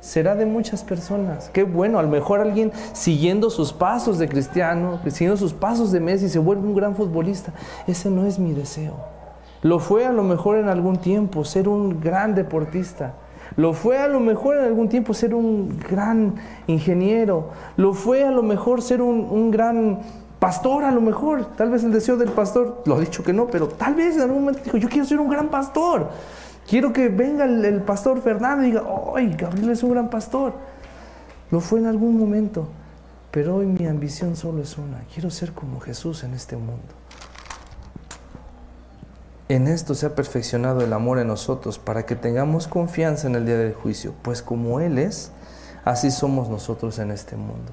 Será 0.05 0.35
de 0.35 0.45
muchas 0.45 0.85
personas. 0.85 1.49
Qué 1.51 1.63
bueno, 1.65 1.99
a 1.99 2.03
lo 2.03 2.11
mejor 2.11 2.41
alguien 2.43 2.73
siguiendo 2.93 3.49
sus 3.49 3.73
pasos 3.73 4.19
de 4.19 4.29
Cristiano, 4.29 5.01
siguiendo 5.07 5.39
sus 5.39 5.55
pasos 5.55 5.93
de 5.93 6.01
Messi, 6.01 6.29
se 6.29 6.39
vuelve 6.39 6.69
un 6.69 6.75
gran 6.75 6.95
futbolista. 6.95 7.55
Ese 7.87 8.11
no 8.11 8.27
es 8.27 8.39
mi 8.39 8.53
deseo. 8.53 8.97
Lo 9.63 9.79
fue 9.79 10.05
a 10.05 10.13
lo 10.13 10.23
mejor 10.23 10.59
en 10.59 10.69
algún 10.69 10.99
tiempo 10.99 11.43
ser 11.47 11.71
un 11.71 12.03
gran 12.03 12.35
deportista. 12.35 13.15
Lo 13.57 13.73
fue 13.73 13.97
a 13.97 14.07
lo 14.07 14.21
mejor 14.21 14.59
en 14.59 14.65
algún 14.65 14.91
tiempo 14.91 15.15
ser 15.15 15.35
un 15.35 15.79
gran 15.79 16.35
ingeniero. 16.67 17.49
Lo 17.79 17.95
fue 17.95 18.25
a 18.25 18.31
lo 18.31 18.43
mejor 18.43 18.83
ser 18.83 19.01
un, 19.01 19.27
un 19.31 19.51
gran 19.51 20.01
pastor 20.39 20.85
a 20.85 20.91
lo 20.91 21.01
mejor, 21.01 21.47
tal 21.57 21.71
vez 21.71 21.83
el 21.83 21.93
deseo 21.93 22.19
del 22.19 22.29
pastor, 22.29 22.83
lo 22.85 22.97
ha 22.97 23.01
dicho 23.01 23.23
que 23.23 23.33
no, 23.33 23.47
pero 23.47 23.67
tal 23.67 23.95
vez 23.95 24.17
en 24.17 24.23
algún 24.25 24.41
momento 24.41 24.61
dijo, 24.63 24.77
yo 24.77 24.91
quiero 24.91 25.07
ser 25.07 25.19
un 25.19 25.31
gran 25.31 25.49
pastor, 25.49 26.11
quiero 26.69 26.93
que 26.93 27.09
venga 27.09 27.45
el, 27.45 27.83
pastor 27.83 28.23
Fernando 28.23 28.65
y 28.65 28.67
diga, 28.69 28.85
¡ay, 29.15 29.35
Gabriel 29.35 29.71
es 29.71 29.83
un 29.83 29.91
gran 29.91 30.11
pastor! 30.11 30.55
Lo 31.51 31.61
fue 31.61 31.79
en 31.81 31.87
algún 31.87 32.19
momento, 32.19 32.69
pero 33.31 33.57
hoy 33.57 33.67
mi 33.67 33.87
ambición 33.87 34.37
solo 34.37 34.63
es 34.63 34.77
una, 34.79 35.01
quiero 35.13 35.31
ser 35.31 35.53
como 35.53 35.81
Jesús 35.81 36.25
en 36.25 36.35
este 36.35 36.57
mundo. 36.57 36.83
En 39.49 39.69
esto 39.69 39.95
se 39.95 40.07
ha 40.07 40.15
perfeccionado 40.15 40.81
el 40.81 40.93
amor 40.93 41.19
en 41.19 41.29
nosotros 41.29 41.79
para 41.79 42.07
que 42.07 42.17
tengamos 42.17 42.67
confianza 42.67 43.27
en 43.27 43.35
el 43.35 43.45
día 43.45 43.59
del 43.59 43.75
juicio, 43.75 44.15
pues 44.23 44.41
como 44.41 44.81
Él 44.81 44.99
es, 44.99 45.33
así 45.85 46.11
somos 46.11 46.49
nosotros 46.49 46.99
en 46.99 47.11
este 47.11 47.37
mundo. 47.37 47.73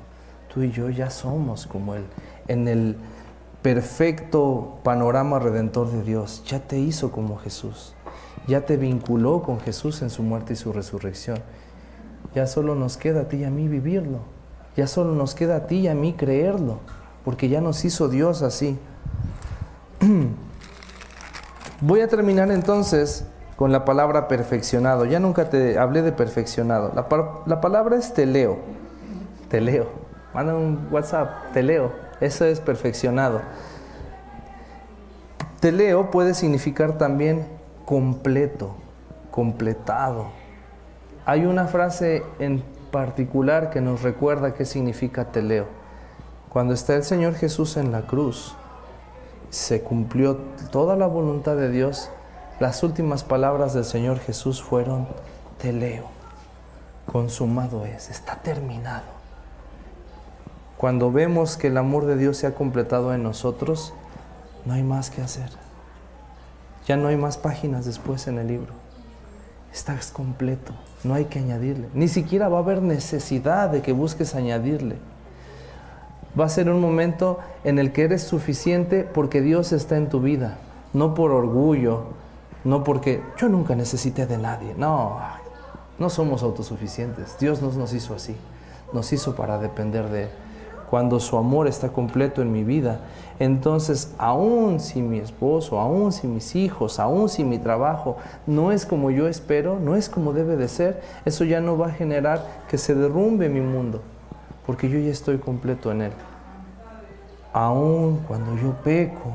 Tú 0.53 0.63
y 0.63 0.71
yo 0.71 0.89
ya 0.89 1.09
somos 1.09 1.65
como 1.65 1.95
Él 1.95 2.03
en 2.49 2.67
el 2.67 2.97
perfecto 3.61 4.79
panorama 4.83 5.39
redentor 5.39 5.91
de 5.91 6.03
Dios. 6.03 6.43
Ya 6.45 6.59
te 6.59 6.77
hizo 6.77 7.11
como 7.11 7.37
Jesús. 7.37 7.93
Ya 8.47 8.65
te 8.65 8.77
vinculó 8.77 9.43
con 9.43 9.59
Jesús 9.59 10.01
en 10.01 10.09
su 10.09 10.23
muerte 10.23 10.53
y 10.53 10.55
su 10.55 10.73
resurrección. 10.73 11.39
Ya 12.33 12.47
solo 12.47 12.75
nos 12.75 12.97
queda 12.97 13.21
a 13.21 13.27
ti 13.27 13.37
y 13.37 13.43
a 13.43 13.49
mí 13.49 13.67
vivirlo. 13.67 14.19
Ya 14.75 14.87
solo 14.87 15.13
nos 15.13 15.35
queda 15.35 15.57
a 15.57 15.67
ti 15.67 15.79
y 15.79 15.87
a 15.87 15.95
mí 15.95 16.13
creerlo. 16.13 16.79
Porque 17.23 17.49
ya 17.49 17.61
nos 17.61 17.83
hizo 17.85 18.09
Dios 18.09 18.41
así. 18.41 18.79
Voy 21.81 22.01
a 22.01 22.07
terminar 22.07 22.51
entonces 22.51 23.25
con 23.55 23.71
la 23.71 23.85
palabra 23.85 24.27
perfeccionado. 24.27 25.05
Ya 25.05 25.19
nunca 25.19 25.49
te 25.49 25.77
hablé 25.77 26.01
de 26.01 26.11
perfeccionado. 26.11 26.91
La, 26.95 27.07
la 27.45 27.61
palabra 27.61 27.97
es 27.97 28.13
teleo. 28.13 28.59
Teleo. 29.49 29.87
Manda 30.33 30.55
un 30.55 30.87
WhatsApp, 30.89 31.51
teleo. 31.53 31.91
Eso 32.21 32.45
es 32.45 32.59
perfeccionado. 32.59 33.41
Teleo 35.59 36.09
puede 36.09 36.33
significar 36.33 36.97
también 36.97 37.45
completo, 37.91 38.73
completado. 39.31 40.27
Hay 41.25 41.43
una 41.43 41.67
frase 41.67 42.23
en 42.39 42.63
particular 42.89 43.69
que 43.69 43.81
nos 43.81 44.01
recuerda 44.01 44.53
qué 44.53 44.63
significa 44.63 45.33
teleo. 45.33 45.65
Cuando 46.47 46.73
está 46.73 46.95
el 46.95 47.03
Señor 47.03 47.33
Jesús 47.35 47.75
en 47.75 47.91
la 47.91 48.03
cruz, 48.03 48.55
se 49.49 49.81
cumplió 49.81 50.37
toda 50.71 50.95
la 50.95 51.05
voluntad 51.05 51.57
de 51.57 51.69
Dios. 51.69 52.09
Las 52.61 52.81
últimas 52.81 53.25
palabras 53.25 53.73
del 53.73 53.83
Señor 53.83 54.19
Jesús 54.19 54.63
fueron 54.63 55.05
teleo. 55.57 56.05
Consumado 57.11 57.83
es, 57.85 58.09
está 58.09 58.37
terminado. 58.37 59.03
Cuando 60.77 61.11
vemos 61.11 61.57
que 61.57 61.67
el 61.67 61.75
amor 61.75 62.05
de 62.05 62.15
Dios 62.15 62.37
se 62.37 62.47
ha 62.47 62.55
completado 62.55 63.13
en 63.13 63.21
nosotros, 63.21 63.93
no 64.63 64.75
hay 64.75 64.83
más 64.83 65.09
que 65.09 65.21
hacer. 65.21 65.61
Ya 66.91 66.97
no 66.97 67.07
hay 67.07 67.15
más 67.15 67.37
páginas 67.37 67.85
después 67.85 68.27
en 68.27 68.37
el 68.37 68.47
libro. 68.47 68.73
Estás 69.71 70.11
completo, 70.11 70.73
no 71.05 71.13
hay 71.13 71.23
que 71.23 71.39
añadirle. 71.39 71.87
Ni 71.93 72.09
siquiera 72.09 72.49
va 72.49 72.57
a 72.57 72.61
haber 72.63 72.81
necesidad 72.81 73.69
de 73.69 73.81
que 73.81 73.93
busques 73.93 74.35
añadirle. 74.35 74.97
Va 76.37 76.43
a 76.43 76.49
ser 76.49 76.69
un 76.69 76.81
momento 76.81 77.39
en 77.63 77.79
el 77.79 77.93
que 77.93 78.01
eres 78.01 78.23
suficiente 78.23 79.05
porque 79.05 79.39
Dios 79.39 79.71
está 79.71 79.95
en 79.95 80.09
tu 80.09 80.19
vida, 80.19 80.57
no 80.91 81.13
por 81.13 81.31
orgullo, 81.31 82.07
no 82.65 82.83
porque 82.83 83.23
yo 83.37 83.47
nunca 83.47 83.73
necesité 83.73 84.25
de 84.25 84.37
nadie. 84.37 84.75
No, 84.77 85.17
no 85.97 86.09
somos 86.09 86.43
autosuficientes. 86.43 87.37
Dios 87.39 87.61
no 87.61 87.71
nos 87.71 87.93
hizo 87.93 88.15
así. 88.15 88.35
Nos 88.91 89.13
hizo 89.13 89.33
para 89.33 89.59
depender 89.59 90.09
de 90.09 90.23
Él. 90.23 90.29
Cuando 90.91 91.21
su 91.21 91.37
amor 91.37 91.67
está 91.67 91.87
completo 91.87 92.41
en 92.41 92.51
mi 92.51 92.65
vida, 92.65 92.99
entonces 93.39 94.13
aún 94.17 94.81
si 94.81 95.01
mi 95.01 95.19
esposo, 95.19 95.79
aún 95.79 96.11
si 96.11 96.27
mis 96.27 96.53
hijos, 96.53 96.99
aún 96.99 97.29
si 97.29 97.45
mi 97.45 97.59
trabajo 97.59 98.17
no 98.45 98.73
es 98.73 98.85
como 98.85 99.09
yo 99.09 99.29
espero, 99.29 99.79
no 99.79 99.95
es 99.95 100.09
como 100.09 100.33
debe 100.33 100.57
de 100.57 100.67
ser, 100.67 101.01
eso 101.23 101.45
ya 101.45 101.61
no 101.61 101.77
va 101.77 101.87
a 101.87 101.91
generar 101.91 102.45
que 102.67 102.77
se 102.77 102.93
derrumbe 102.93 103.47
mi 103.47 103.61
mundo, 103.61 104.01
porque 104.65 104.89
yo 104.89 104.99
ya 104.99 105.11
estoy 105.11 105.37
completo 105.37 105.93
en 105.93 106.01
él. 106.01 106.11
Aún 107.53 108.19
cuando 108.27 108.57
yo 108.57 108.73
peco, 108.83 109.31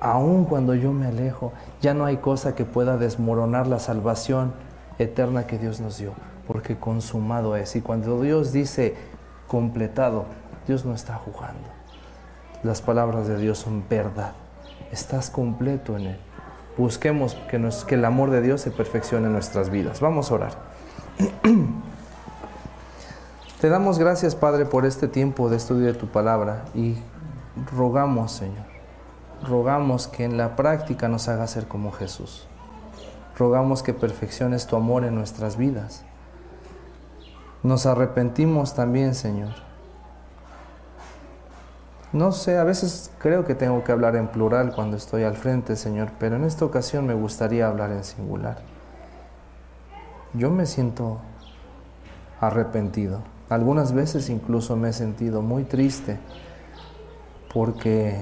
aún 0.00 0.46
cuando 0.46 0.74
yo 0.74 0.92
me 0.92 1.06
alejo, 1.06 1.52
ya 1.80 1.94
no 1.94 2.06
hay 2.06 2.16
cosa 2.16 2.56
que 2.56 2.64
pueda 2.64 2.96
desmoronar 2.96 3.68
la 3.68 3.78
salvación 3.78 4.52
eterna 4.98 5.46
que 5.46 5.58
Dios 5.58 5.78
nos 5.78 5.96
dio, 5.96 6.10
porque 6.48 6.76
consumado 6.76 7.54
es. 7.54 7.76
Y 7.76 7.82
cuando 7.82 8.20
Dios 8.20 8.52
dice 8.52 8.96
completado, 9.46 10.24
Dios 10.68 10.84
no 10.84 10.94
está 10.94 11.14
jugando. 11.14 11.66
Las 12.62 12.82
palabras 12.82 13.26
de 13.26 13.38
Dios 13.38 13.58
son 13.58 13.84
verdad. 13.88 14.32
Estás 14.92 15.30
completo 15.30 15.96
en 15.96 16.08
Él. 16.08 16.20
Busquemos 16.76 17.34
que, 17.50 17.70
que 17.86 17.94
el 17.94 18.04
amor 18.04 18.30
de 18.30 18.42
Dios 18.42 18.60
se 18.60 18.70
perfeccione 18.70 19.28
en 19.28 19.32
nuestras 19.32 19.70
vidas. 19.70 20.00
Vamos 20.00 20.30
a 20.30 20.34
orar. 20.34 20.52
Te 23.62 23.70
damos 23.70 23.98
gracias, 23.98 24.36
Padre, 24.36 24.66
por 24.66 24.84
este 24.84 25.08
tiempo 25.08 25.48
de 25.48 25.56
estudio 25.56 25.86
de 25.86 25.94
tu 25.94 26.06
palabra 26.06 26.66
y 26.74 26.96
rogamos, 27.74 28.30
Señor, 28.30 28.66
rogamos 29.42 30.06
que 30.06 30.24
en 30.24 30.36
la 30.36 30.54
práctica 30.54 31.08
nos 31.08 31.28
haga 31.28 31.46
ser 31.46 31.66
como 31.66 31.92
Jesús. 31.92 32.46
Rogamos 33.38 33.82
que 33.82 33.94
perfecciones 33.94 34.66
tu 34.66 34.76
amor 34.76 35.04
en 35.04 35.14
nuestras 35.14 35.56
vidas. 35.56 36.04
Nos 37.62 37.86
arrepentimos 37.86 38.74
también, 38.74 39.14
Señor, 39.14 39.67
no 42.12 42.32
sé, 42.32 42.56
a 42.56 42.64
veces 42.64 43.10
creo 43.18 43.44
que 43.44 43.54
tengo 43.54 43.84
que 43.84 43.92
hablar 43.92 44.16
en 44.16 44.28
plural 44.28 44.72
cuando 44.74 44.96
estoy 44.96 45.24
al 45.24 45.36
frente, 45.36 45.76
Señor, 45.76 46.10
pero 46.18 46.36
en 46.36 46.44
esta 46.44 46.64
ocasión 46.64 47.06
me 47.06 47.14
gustaría 47.14 47.68
hablar 47.68 47.90
en 47.90 48.02
singular. 48.02 48.58
Yo 50.32 50.50
me 50.50 50.64
siento 50.64 51.18
arrepentido. 52.40 53.20
Algunas 53.50 53.92
veces 53.92 54.30
incluso 54.30 54.76
me 54.76 54.90
he 54.90 54.92
sentido 54.92 55.42
muy 55.42 55.64
triste 55.64 56.18
porque 57.52 58.16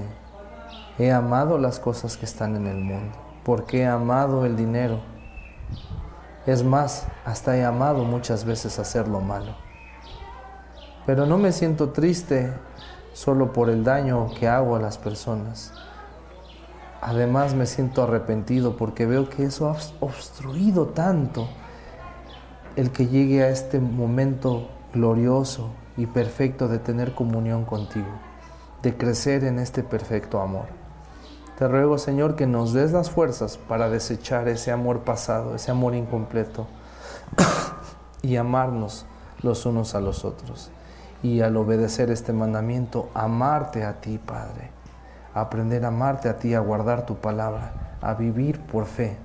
he 0.98 1.12
amado 1.12 1.58
las 1.58 1.78
cosas 1.78 2.16
que 2.16 2.24
están 2.24 2.56
en 2.56 2.66
el 2.66 2.78
mundo, 2.78 3.16
porque 3.44 3.80
he 3.82 3.86
amado 3.86 4.44
el 4.44 4.56
dinero. 4.56 5.00
Es 6.46 6.62
más, 6.62 7.06
hasta 7.24 7.56
he 7.56 7.64
amado 7.64 8.04
muchas 8.04 8.44
veces 8.44 8.78
hacer 8.78 9.06
lo 9.08 9.20
malo. 9.20 9.54
Pero 11.04 11.26
no 11.26 11.38
me 11.38 11.52
siento 11.52 11.90
triste 11.90 12.52
solo 13.16 13.54
por 13.54 13.70
el 13.70 13.82
daño 13.82 14.28
que 14.38 14.46
hago 14.46 14.76
a 14.76 14.78
las 14.78 14.98
personas. 14.98 15.72
Además 17.00 17.54
me 17.54 17.64
siento 17.64 18.02
arrepentido 18.02 18.76
porque 18.76 19.06
veo 19.06 19.30
que 19.30 19.44
eso 19.44 19.70
ha 19.70 19.76
obstruido 20.00 20.88
tanto 20.88 21.48
el 22.76 22.90
que 22.90 23.06
llegue 23.06 23.42
a 23.42 23.48
este 23.48 23.80
momento 23.80 24.68
glorioso 24.92 25.70
y 25.96 26.04
perfecto 26.04 26.68
de 26.68 26.78
tener 26.78 27.14
comunión 27.14 27.64
contigo, 27.64 28.10
de 28.82 28.94
crecer 28.98 29.44
en 29.44 29.60
este 29.60 29.82
perfecto 29.82 30.42
amor. 30.42 30.66
Te 31.58 31.66
ruego, 31.68 31.96
Señor, 31.96 32.36
que 32.36 32.46
nos 32.46 32.74
des 32.74 32.92
las 32.92 33.10
fuerzas 33.10 33.56
para 33.56 33.88
desechar 33.88 34.46
ese 34.46 34.72
amor 34.72 35.04
pasado, 35.04 35.54
ese 35.54 35.70
amor 35.70 35.94
incompleto 35.94 36.66
y 38.20 38.36
amarnos 38.36 39.06
los 39.40 39.64
unos 39.64 39.94
a 39.94 40.00
los 40.00 40.26
otros 40.26 40.70
y 41.22 41.40
al 41.40 41.56
obedecer 41.56 42.10
este 42.10 42.32
mandamiento, 42.32 43.10
amarte 43.14 43.84
a 43.84 44.00
ti, 44.00 44.18
Padre. 44.18 44.70
Aprender 45.34 45.84
a 45.84 45.88
amarte 45.88 46.28
a 46.28 46.38
ti, 46.38 46.54
a 46.54 46.60
guardar 46.60 47.06
tu 47.06 47.16
palabra, 47.16 47.96
a 48.00 48.14
vivir 48.14 48.60
por 48.60 48.86
fe. 48.86 49.16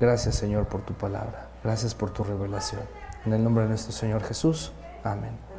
Gracias, 0.00 0.34
Señor, 0.34 0.66
por 0.66 0.82
tu 0.82 0.94
palabra. 0.94 1.48
Gracias 1.62 1.94
por 1.94 2.10
tu 2.10 2.24
revelación. 2.24 2.82
En 3.24 3.32
el 3.32 3.42
nombre 3.42 3.64
de 3.64 3.70
nuestro 3.70 3.92
Señor 3.92 4.22
Jesús. 4.22 4.72
Amén. 5.04 5.55